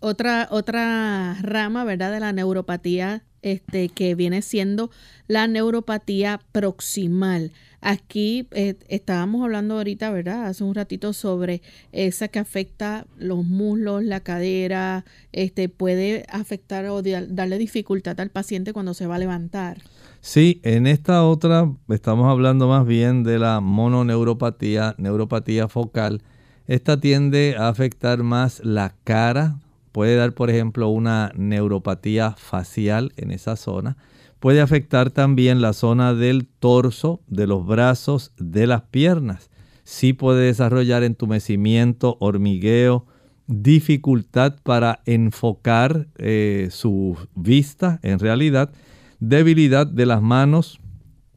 otra, 0.00 0.48
otra 0.50 1.36
rama, 1.42 1.84
¿verdad?, 1.84 2.12
de 2.12 2.20
la 2.20 2.32
neuropatía, 2.32 3.22
este, 3.42 3.88
que 3.88 4.14
viene 4.14 4.42
siendo 4.42 4.90
la 5.26 5.46
neuropatía 5.46 6.40
proximal. 6.52 7.52
Aquí 7.82 8.46
eh, 8.50 8.76
estábamos 8.88 9.42
hablando 9.42 9.76
ahorita, 9.76 10.10
¿verdad? 10.10 10.46
Hace 10.46 10.64
un 10.64 10.74
ratito 10.74 11.12
sobre 11.12 11.62
esa 11.92 12.28
que 12.28 12.38
afecta 12.38 13.06
los 13.16 13.44
muslos, 13.44 14.04
la 14.04 14.20
cadera, 14.20 15.04
este, 15.32 15.68
puede 15.68 16.26
afectar 16.28 16.84
o 16.86 17.02
darle 17.02 17.58
dificultad 17.58 18.20
al 18.20 18.30
paciente 18.30 18.72
cuando 18.72 18.92
se 18.92 19.06
va 19.06 19.14
a 19.16 19.18
levantar. 19.18 19.78
Sí, 20.20 20.60
en 20.64 20.86
esta 20.86 21.24
otra 21.24 21.72
estamos 21.88 22.30
hablando 22.30 22.68
más 22.68 22.86
bien 22.86 23.24
de 23.24 23.38
la 23.38 23.60
mononeuropatía, 23.60 24.94
neuropatía 24.98 25.66
focal. 25.68 26.22
Esta 26.66 27.00
tiende 27.00 27.56
a 27.58 27.68
afectar 27.68 28.22
más 28.22 28.62
la 28.62 28.94
cara, 29.04 29.58
puede 29.92 30.16
dar, 30.16 30.34
por 30.34 30.50
ejemplo, 30.50 30.88
una 30.88 31.32
neuropatía 31.34 32.32
facial 32.32 33.12
en 33.16 33.30
esa 33.30 33.56
zona. 33.56 33.96
Puede 34.40 34.62
afectar 34.62 35.10
también 35.10 35.60
la 35.60 35.74
zona 35.74 36.14
del 36.14 36.46
torso, 36.46 37.20
de 37.28 37.46
los 37.46 37.66
brazos, 37.66 38.32
de 38.38 38.66
las 38.66 38.82
piernas. 38.82 39.50
Sí 39.84 40.14
puede 40.14 40.46
desarrollar 40.46 41.02
entumecimiento, 41.02 42.16
hormigueo, 42.20 43.04
dificultad 43.46 44.56
para 44.62 45.00
enfocar 45.04 46.08
eh, 46.16 46.68
su 46.70 47.18
vista 47.34 48.00
en 48.02 48.18
realidad, 48.18 48.72
debilidad 49.18 49.86
de 49.86 50.06
las 50.06 50.22
manos, 50.22 50.80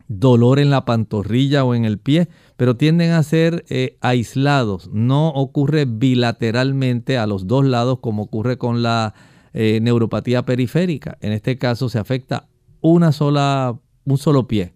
dolor 0.07 0.59
en 0.59 0.69
la 0.69 0.85
pantorrilla 0.85 1.65
o 1.65 1.75
en 1.75 1.83
el 1.83 1.97
pie, 1.97 2.29
pero 2.55 2.77
tienden 2.77 3.11
a 3.11 3.23
ser 3.23 3.65
eh, 3.67 3.97
aislados. 3.99 4.89
No 4.93 5.27
ocurre 5.29 5.83
bilateralmente 5.85 7.17
a 7.17 7.27
los 7.27 7.47
dos 7.47 7.65
lados 7.65 7.99
como 7.99 8.23
ocurre 8.23 8.57
con 8.57 8.81
la 8.81 9.13
eh, 9.53 9.79
neuropatía 9.81 10.43
periférica. 10.45 11.17
En 11.19 11.33
este 11.33 11.57
caso 11.57 11.89
se 11.89 11.99
afecta 11.99 12.47
una 12.83 13.11
sola, 13.13 13.79
un 14.05 14.17
solo 14.17 14.47
pie, 14.47 14.73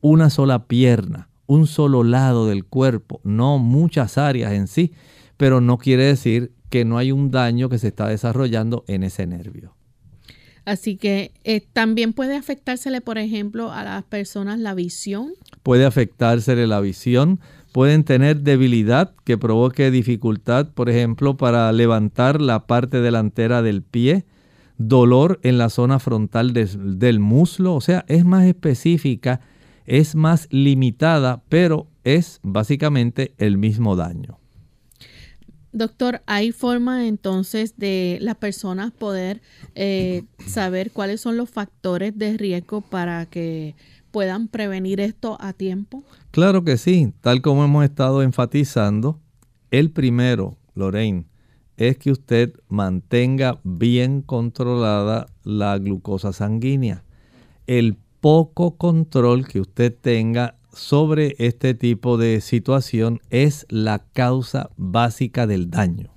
una 0.00 0.30
sola 0.30 0.66
pierna, 0.66 1.30
un 1.46 1.66
solo 1.66 2.04
lado 2.04 2.46
del 2.46 2.64
cuerpo, 2.64 3.20
no 3.24 3.58
muchas 3.58 4.18
áreas 4.18 4.52
en 4.52 4.68
sí, 4.68 4.92
pero 5.36 5.60
no 5.60 5.78
quiere 5.78 6.04
decir 6.04 6.52
que 6.68 6.84
no 6.84 6.98
hay 6.98 7.12
un 7.12 7.30
daño 7.30 7.68
que 7.68 7.78
se 7.78 7.88
está 7.88 8.08
desarrollando 8.08 8.84
en 8.86 9.02
ese 9.02 9.26
nervio. 9.26 9.74
Así 10.66 10.96
que 10.96 11.32
eh, 11.44 11.60
también 11.72 12.12
puede 12.12 12.36
afectársele, 12.36 13.00
por 13.00 13.18
ejemplo, 13.18 13.72
a 13.72 13.84
las 13.84 14.02
personas 14.02 14.58
la 14.58 14.74
visión. 14.74 15.32
Puede 15.62 15.86
afectársele 15.86 16.66
la 16.66 16.80
visión. 16.80 17.40
Pueden 17.72 18.04
tener 18.04 18.40
debilidad 18.40 19.14
que 19.24 19.38
provoque 19.38 19.90
dificultad, 19.90 20.68
por 20.74 20.90
ejemplo, 20.90 21.36
para 21.36 21.72
levantar 21.72 22.42
la 22.42 22.66
parte 22.66 23.00
delantera 23.00 23.62
del 23.62 23.82
pie. 23.82 24.24
Dolor 24.78 25.40
en 25.42 25.58
la 25.58 25.70
zona 25.70 25.98
frontal 25.98 26.52
del 26.52 27.20
muslo. 27.20 27.74
O 27.74 27.80
sea, 27.80 28.04
es 28.08 28.24
más 28.24 28.44
específica, 28.44 29.40
es 29.84 30.14
más 30.14 30.48
limitada, 30.50 31.42
pero 31.48 31.88
es 32.04 32.40
básicamente 32.42 33.34
el 33.38 33.58
mismo 33.58 33.96
daño. 33.96 34.38
Doctor, 35.72 36.22
¿hay 36.24 36.52
forma 36.52 37.06
entonces 37.06 37.76
de 37.76 38.16
las 38.22 38.36
personas 38.36 38.92
poder 38.92 39.42
eh, 39.74 40.22
saber 40.46 40.90
cuáles 40.90 41.20
son 41.20 41.36
los 41.36 41.50
factores 41.50 42.16
de 42.16 42.38
riesgo 42.38 42.80
para 42.80 43.26
que 43.26 43.74
puedan 44.10 44.48
prevenir 44.48 45.00
esto 45.00 45.36
a 45.38 45.52
tiempo? 45.52 46.02
Claro 46.30 46.64
que 46.64 46.78
sí, 46.78 47.12
tal 47.20 47.42
como 47.42 47.62
hemos 47.62 47.84
estado 47.84 48.22
enfatizando. 48.22 49.20
El 49.70 49.90
primero, 49.90 50.56
Lorraine, 50.74 51.26
es 51.76 51.98
que 51.98 52.10
usted 52.10 52.54
mantenga 52.68 53.60
bien 53.64 54.22
controlada 54.22 55.26
la 55.44 55.78
glucosa 55.78 56.32
sanguínea. 56.32 57.04
El 57.66 57.96
poco 58.20 58.76
control 58.76 59.46
que 59.46 59.60
usted 59.60 59.94
tenga 59.94 60.56
sobre 60.72 61.34
este 61.38 61.74
tipo 61.74 62.18
de 62.18 62.40
situación 62.40 63.20
es 63.30 63.66
la 63.68 64.04
causa 64.12 64.70
básica 64.76 65.46
del 65.46 65.70
daño. 65.70 66.10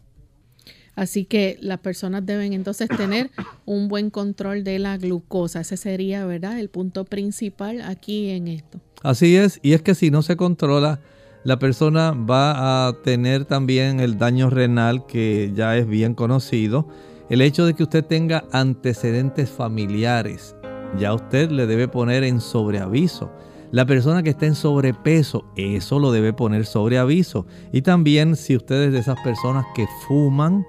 Así 0.95 1.24
que 1.24 1.57
las 1.62 1.80
personas 1.80 2.26
deben 2.26 2.51
entonces 2.51 2.89
tener 2.89 3.32
un 3.66 3.88
buen 3.88 4.10
control 4.10 4.66
de 4.66 4.80
la 4.80 4.97
glucosa. 4.97 5.62
Ese 5.62 5.78
sería, 5.78 6.26
¿verdad?, 6.26 6.60
el 6.60 6.68
punto 6.70 7.05
principal 7.05 7.82
aquí 7.82 8.30
en 8.32 8.49
esto. 8.49 8.82
Así 9.01 9.38
es, 9.38 9.60
y 9.62 9.72
es 9.72 9.82
que 9.82 9.95
si 9.95 10.12
no 10.12 10.22
se 10.24 10.36
controla, 10.36 10.99
la 11.44 11.58
persona 11.58 12.12
va 12.12 12.88
a 12.88 12.94
tener 13.02 13.46
también 13.46 14.00
el 14.00 14.18
daño 14.18 14.50
renal 14.50 15.06
que 15.06 15.52
ya 15.56 15.78
es 15.78 15.88
bien 15.88 16.14
conocido. 16.14 16.88
El 17.30 17.42
hecho 17.42 17.66
de 17.66 17.74
que 17.74 17.84
usted 17.84 18.04
tenga 18.04 18.44
antecedentes 18.52 19.50
familiares, 19.50 20.56
ya 20.98 21.14
usted 21.14 21.50
le 21.52 21.68
debe 21.68 21.88
poner 21.88 22.24
en 22.24 22.42
sobreaviso. 22.42 23.32
La 23.72 23.86
persona 23.86 24.24
que 24.24 24.32
está 24.32 24.48
en 24.48 24.56
sobrepeso, 24.56 25.46
eso 25.56 26.00
lo 26.00 26.12
debe 26.12 26.34
poner 26.34 26.66
sobre 26.66 26.98
aviso. 26.98 27.46
Y 27.72 27.84
también 27.84 28.36
si 28.36 28.56
usted 28.56 28.84
es 28.84 28.94
de 28.94 29.00
esas 29.00 29.20
personas 29.22 29.66
que 29.76 29.86
fuman, 30.08 30.66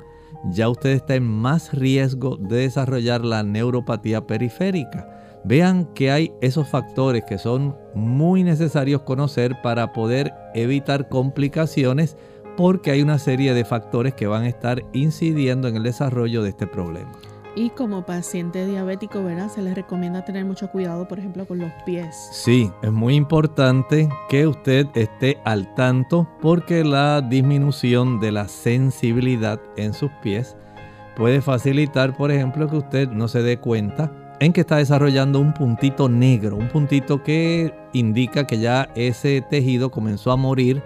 ya 0.52 0.68
usted 0.68 0.90
está 0.90 1.14
en 1.14 1.26
más 1.26 1.72
riesgo 1.72 2.36
de 2.36 2.56
desarrollar 2.58 3.24
la 3.24 3.42
neuropatía 3.42 4.26
periférica. 4.26 5.19
Vean 5.44 5.86
que 5.94 6.10
hay 6.10 6.32
esos 6.40 6.68
factores 6.68 7.24
que 7.24 7.38
son 7.38 7.76
muy 7.94 8.44
necesarios 8.44 9.02
conocer 9.02 9.60
para 9.62 9.92
poder 9.92 10.32
evitar 10.54 11.08
complicaciones 11.08 12.16
porque 12.56 12.90
hay 12.90 13.02
una 13.02 13.18
serie 13.18 13.54
de 13.54 13.64
factores 13.64 14.14
que 14.14 14.26
van 14.26 14.42
a 14.42 14.48
estar 14.48 14.82
incidiendo 14.92 15.68
en 15.68 15.76
el 15.76 15.82
desarrollo 15.82 16.42
de 16.42 16.50
este 16.50 16.66
problema. 16.66 17.12
Y 17.56 17.70
como 17.70 18.06
paciente 18.06 18.64
diabético, 18.64 19.24
¿verdad? 19.24 19.48
Se 19.48 19.60
les 19.60 19.74
recomienda 19.74 20.24
tener 20.24 20.44
mucho 20.44 20.70
cuidado, 20.70 21.08
por 21.08 21.18
ejemplo, 21.18 21.46
con 21.46 21.58
los 21.58 21.72
pies. 21.84 22.14
Sí, 22.32 22.70
es 22.82 22.92
muy 22.92 23.16
importante 23.16 24.08
que 24.28 24.46
usted 24.46 24.86
esté 24.94 25.38
al 25.44 25.74
tanto 25.74 26.28
porque 26.40 26.84
la 26.84 27.20
disminución 27.22 28.20
de 28.20 28.30
la 28.32 28.46
sensibilidad 28.46 29.60
en 29.76 29.94
sus 29.94 30.10
pies 30.22 30.56
puede 31.16 31.40
facilitar, 31.40 32.16
por 32.16 32.30
ejemplo, 32.30 32.68
que 32.68 32.76
usted 32.76 33.08
no 33.08 33.26
se 33.26 33.42
dé 33.42 33.58
cuenta 33.58 34.12
en 34.40 34.52
que 34.52 34.62
está 34.62 34.76
desarrollando 34.76 35.38
un 35.38 35.54
puntito 35.54 36.08
negro, 36.08 36.56
un 36.56 36.68
puntito 36.68 37.22
que 37.22 37.72
indica 37.92 38.46
que 38.46 38.58
ya 38.58 38.90
ese 38.94 39.42
tejido 39.42 39.90
comenzó 39.90 40.32
a 40.32 40.36
morir 40.36 40.82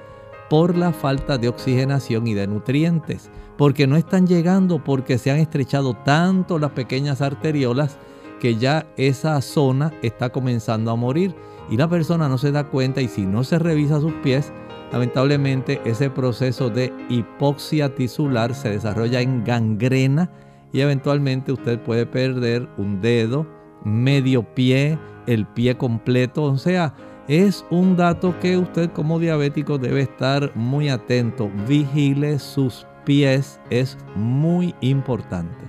por 0.51 0.77
la 0.77 0.93
falta 0.93 1.39
de 1.39 1.49
oxigenación 1.49 2.27
y 2.27 2.35
de 2.35 2.47
nutrientes 2.47 3.31
porque 3.57 3.87
no 3.87 3.97
están 3.97 4.27
llegando 4.27 4.83
porque 4.83 5.19
se 5.19 5.31
han 5.31 5.39
estrechado 5.39 5.95
tanto 5.95 6.59
las 6.59 6.73
pequeñas 6.73 7.21
arteriolas 7.21 7.99
que 8.41 8.57
ya 8.57 8.87
esa 8.97 9.41
zona 9.41 9.93
está 10.03 10.31
comenzando 10.31 10.91
a 10.91 10.97
morir. 10.97 11.35
Y 11.71 11.77
la 11.77 11.89
persona 11.89 12.29
no 12.29 12.37
se 12.37 12.53
da 12.53 12.65
cuenta 12.65 13.01
y 13.01 13.09
si 13.09 13.23
no 13.23 13.45
se 13.45 13.59
revisa 13.59 14.01
sus 14.01 14.13
pies, 14.15 14.53
lamentablemente 14.93 15.81
ese 15.85 16.11
proceso 16.11 16.69
de 16.69 16.93
hipoxia 17.09 17.95
tisular 17.95 18.55
se 18.55 18.71
desarrolla 18.71 19.21
en 19.21 19.45
gangrena 19.45 20.31
y 20.75 20.81
eventualmente 20.81 21.53
usted 21.53 21.79
puede 21.79 22.05
perder 22.05 22.69
un 22.77 23.01
dedo, 23.01 23.47
medio 23.85 24.43
pie, 24.43 24.99
el 25.27 25.47
pie 25.47 25.77
completo, 25.77 26.43
o 26.43 26.59
sea, 26.59 26.93
es 27.29 27.65
un 27.71 27.97
dato 27.97 28.39
que 28.41 28.59
usted 28.59 28.91
como 28.91 29.21
diabético 29.21 29.79
debe 29.79 30.03
estar 30.03 30.51
muy 30.57 30.89
atento, 30.89 31.49
vigile 31.69 32.41
sus 32.41 32.87
pies 33.05 33.61
es 33.71 33.97
muy 34.17 34.75
importante. 34.81 35.65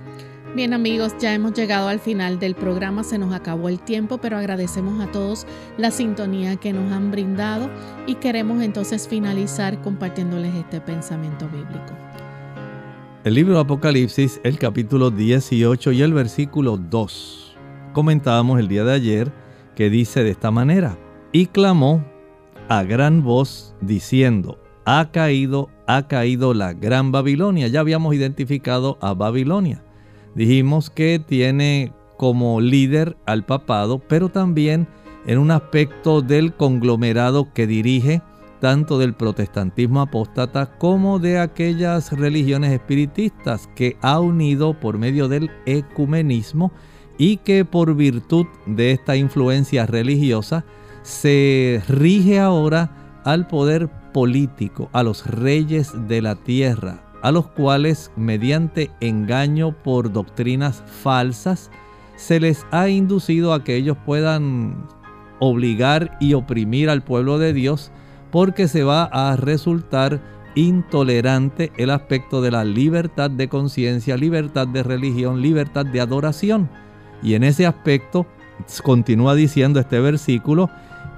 Bien 0.56 0.72
amigos, 0.72 1.14
ya 1.20 1.34
hemos 1.34 1.52
llegado 1.52 1.86
al 1.86 2.00
final 2.00 2.40
del 2.40 2.56
programa, 2.56 3.04
se 3.04 3.18
nos 3.18 3.32
acabó 3.32 3.68
el 3.68 3.78
tiempo, 3.78 4.18
pero 4.18 4.38
agradecemos 4.38 5.00
a 5.06 5.12
todos 5.12 5.46
la 5.78 5.92
sintonía 5.92 6.56
que 6.56 6.72
nos 6.72 6.90
han 6.92 7.12
brindado 7.12 7.70
y 8.08 8.16
queremos 8.16 8.60
entonces 8.60 9.06
finalizar 9.06 9.80
compartiéndoles 9.82 10.54
este 10.54 10.80
pensamiento 10.80 11.46
bíblico. 11.48 12.05
El 13.26 13.34
libro 13.34 13.54
de 13.54 13.60
Apocalipsis, 13.62 14.40
el 14.44 14.56
capítulo 14.56 15.10
18 15.10 15.90
y 15.90 16.00
el 16.00 16.12
versículo 16.12 16.76
2. 16.76 17.56
Comentábamos 17.92 18.60
el 18.60 18.68
día 18.68 18.84
de 18.84 18.92
ayer 18.92 19.32
que 19.74 19.90
dice 19.90 20.22
de 20.22 20.30
esta 20.30 20.52
manera, 20.52 20.96
y 21.32 21.46
clamó 21.46 22.04
a 22.68 22.84
gran 22.84 23.24
voz 23.24 23.74
diciendo, 23.80 24.60
ha 24.84 25.10
caído, 25.10 25.70
ha 25.88 26.06
caído 26.06 26.54
la 26.54 26.72
gran 26.72 27.10
Babilonia. 27.10 27.66
Ya 27.66 27.80
habíamos 27.80 28.14
identificado 28.14 28.96
a 29.00 29.12
Babilonia. 29.12 29.82
Dijimos 30.36 30.88
que 30.88 31.18
tiene 31.18 31.92
como 32.16 32.60
líder 32.60 33.16
al 33.26 33.44
papado, 33.44 33.98
pero 33.98 34.28
también 34.28 34.86
en 35.26 35.38
un 35.38 35.50
aspecto 35.50 36.22
del 36.22 36.54
conglomerado 36.54 37.52
que 37.52 37.66
dirige 37.66 38.22
tanto 38.60 38.98
del 38.98 39.14
protestantismo 39.14 40.00
apóstata 40.00 40.76
como 40.78 41.18
de 41.18 41.38
aquellas 41.38 42.12
religiones 42.12 42.72
espiritistas 42.72 43.68
que 43.74 43.96
ha 44.02 44.20
unido 44.20 44.78
por 44.78 44.98
medio 44.98 45.28
del 45.28 45.50
ecumenismo 45.66 46.72
y 47.18 47.38
que 47.38 47.64
por 47.64 47.94
virtud 47.94 48.46
de 48.66 48.92
esta 48.92 49.16
influencia 49.16 49.86
religiosa 49.86 50.64
se 51.02 51.82
rige 51.88 52.40
ahora 52.40 53.20
al 53.24 53.46
poder 53.46 53.88
político 54.12 54.88
a 54.92 55.02
los 55.02 55.26
reyes 55.26 55.92
de 56.08 56.22
la 56.22 56.36
tierra, 56.36 57.02
a 57.22 57.30
los 57.32 57.48
cuales 57.48 58.10
mediante 58.16 58.90
engaño 59.00 59.72
por 59.82 60.12
doctrinas 60.12 60.82
falsas 61.02 61.70
se 62.16 62.40
les 62.40 62.66
ha 62.70 62.88
inducido 62.88 63.52
a 63.52 63.62
que 63.62 63.76
ellos 63.76 63.96
puedan 64.04 64.86
obligar 65.38 66.16
y 66.18 66.34
oprimir 66.34 66.88
al 66.88 67.02
pueblo 67.02 67.38
de 67.38 67.52
Dios 67.52 67.92
porque 68.36 68.68
se 68.68 68.84
va 68.84 69.04
a 69.04 69.34
resultar 69.34 70.20
intolerante 70.54 71.72
el 71.78 71.88
aspecto 71.88 72.42
de 72.42 72.50
la 72.50 72.66
libertad 72.66 73.30
de 73.30 73.48
conciencia, 73.48 74.18
libertad 74.18 74.68
de 74.68 74.82
religión, 74.82 75.40
libertad 75.40 75.86
de 75.86 76.02
adoración. 76.02 76.68
Y 77.22 77.32
en 77.32 77.44
ese 77.44 77.64
aspecto 77.64 78.26
continúa 78.82 79.34
diciendo 79.34 79.80
este 79.80 80.00
versículo, 80.00 80.68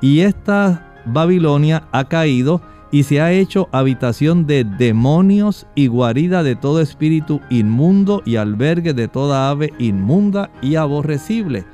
y 0.01 0.21
esta 0.21 1.03
Babilonia 1.07 1.89
ha 1.91 2.05
caído 2.05 2.61
y 2.93 3.03
se 3.03 3.21
ha 3.21 3.33
hecho 3.33 3.69
habitación 3.73 4.47
de 4.47 4.63
demonios 4.63 5.67
y 5.75 5.89
guarida 5.89 6.45
de 6.45 6.55
todo 6.55 6.81
espíritu 6.81 7.41
inmundo 7.51 8.23
y 8.25 8.37
albergue 8.37 8.95
de 8.95 9.09
toda 9.09 9.51
ave 9.51 9.73
inmunda 9.81 10.53
y 10.63 10.77
aborrecible. 10.77 11.65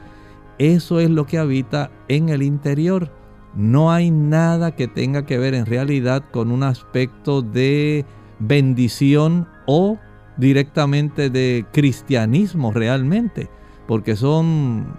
Eso 0.57 1.01
es 1.01 1.11
lo 1.11 1.27
que 1.27 1.37
habita 1.37 1.91
en 2.09 2.31
el 2.31 2.43
interior. 2.43 3.24
No 3.57 3.93
hay 3.93 4.11
nada 4.11 4.75
que 4.75 4.89
tenga 4.89 5.25
que 5.27 5.39
ver 5.39 5.55
en 5.55 5.67
realidad 5.67 6.25
con 6.33 6.51
un 6.51 6.63
aspecto 6.63 7.41
de 7.43 8.05
bendición 8.41 9.47
o 9.67 9.99
directamente 10.37 11.31
de 11.31 11.65
cristianismo 11.73 12.73
realmente, 12.73 13.49
porque 13.87 14.17
son 14.17 14.97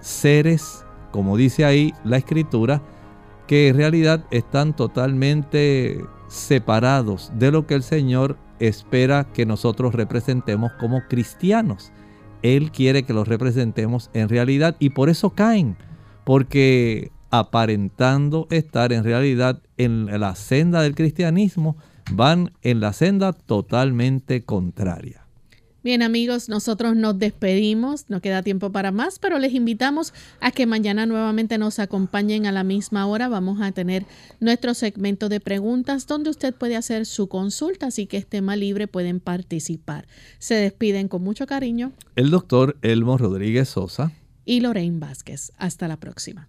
seres, 0.00 0.84
como 1.10 1.36
dice 1.36 1.64
ahí 1.64 1.92
la 2.04 2.18
escritura, 2.18 2.82
que 3.48 3.68
en 3.68 3.76
realidad 3.76 4.24
están 4.30 4.76
totalmente 4.76 6.04
separados 6.28 7.32
de 7.34 7.50
lo 7.50 7.66
que 7.66 7.74
el 7.74 7.82
Señor 7.82 8.36
espera 8.60 9.24
que 9.32 9.46
nosotros 9.46 9.94
representemos 9.94 10.70
como 10.78 11.02
cristianos. 11.08 11.92
Él 12.42 12.70
quiere 12.70 13.02
que 13.02 13.14
los 13.14 13.26
representemos 13.26 14.10
en 14.12 14.28
realidad 14.28 14.76
y 14.78 14.90
por 14.90 15.08
eso 15.08 15.30
caen, 15.30 15.76
porque 16.24 17.10
aparentando 17.30 18.46
estar 18.50 18.92
en 18.92 19.04
realidad 19.04 19.62
en 19.76 20.06
la 20.20 20.34
senda 20.34 20.82
del 20.82 20.94
cristianismo, 20.94 21.76
van 22.10 22.52
en 22.62 22.80
la 22.80 22.92
senda 22.92 23.32
totalmente 23.32 24.44
contraria. 24.44 25.28
Bien 25.84 26.02
amigos, 26.02 26.48
nosotros 26.48 26.96
nos 26.96 27.18
despedimos, 27.18 28.06
no 28.10 28.20
queda 28.20 28.42
tiempo 28.42 28.72
para 28.72 28.90
más, 28.90 29.20
pero 29.20 29.38
les 29.38 29.54
invitamos 29.54 30.12
a 30.40 30.50
que 30.50 30.66
mañana 30.66 31.06
nuevamente 31.06 31.56
nos 31.56 31.78
acompañen 31.78 32.46
a 32.46 32.52
la 32.52 32.64
misma 32.64 33.06
hora. 33.06 33.28
Vamos 33.28 33.60
a 33.62 33.70
tener 33.70 34.04
nuestro 34.40 34.74
segmento 34.74 35.28
de 35.28 35.38
preguntas 35.38 36.08
donde 36.08 36.30
usted 36.30 36.52
puede 36.52 36.74
hacer 36.74 37.06
su 37.06 37.28
consulta, 37.28 37.86
así 37.86 38.06
que 38.06 38.16
es 38.16 38.26
tema 38.26 38.56
libre, 38.56 38.88
pueden 38.88 39.20
participar. 39.20 40.08
Se 40.40 40.56
despiden 40.56 41.06
con 41.06 41.22
mucho 41.22 41.46
cariño. 41.46 41.92
El 42.16 42.30
doctor 42.30 42.76
Elmo 42.82 43.16
Rodríguez 43.16 43.68
Sosa 43.68 44.10
y 44.44 44.60
Lorraine 44.60 44.98
Vázquez. 44.98 45.52
Hasta 45.58 45.86
la 45.86 45.98
próxima. 45.98 46.48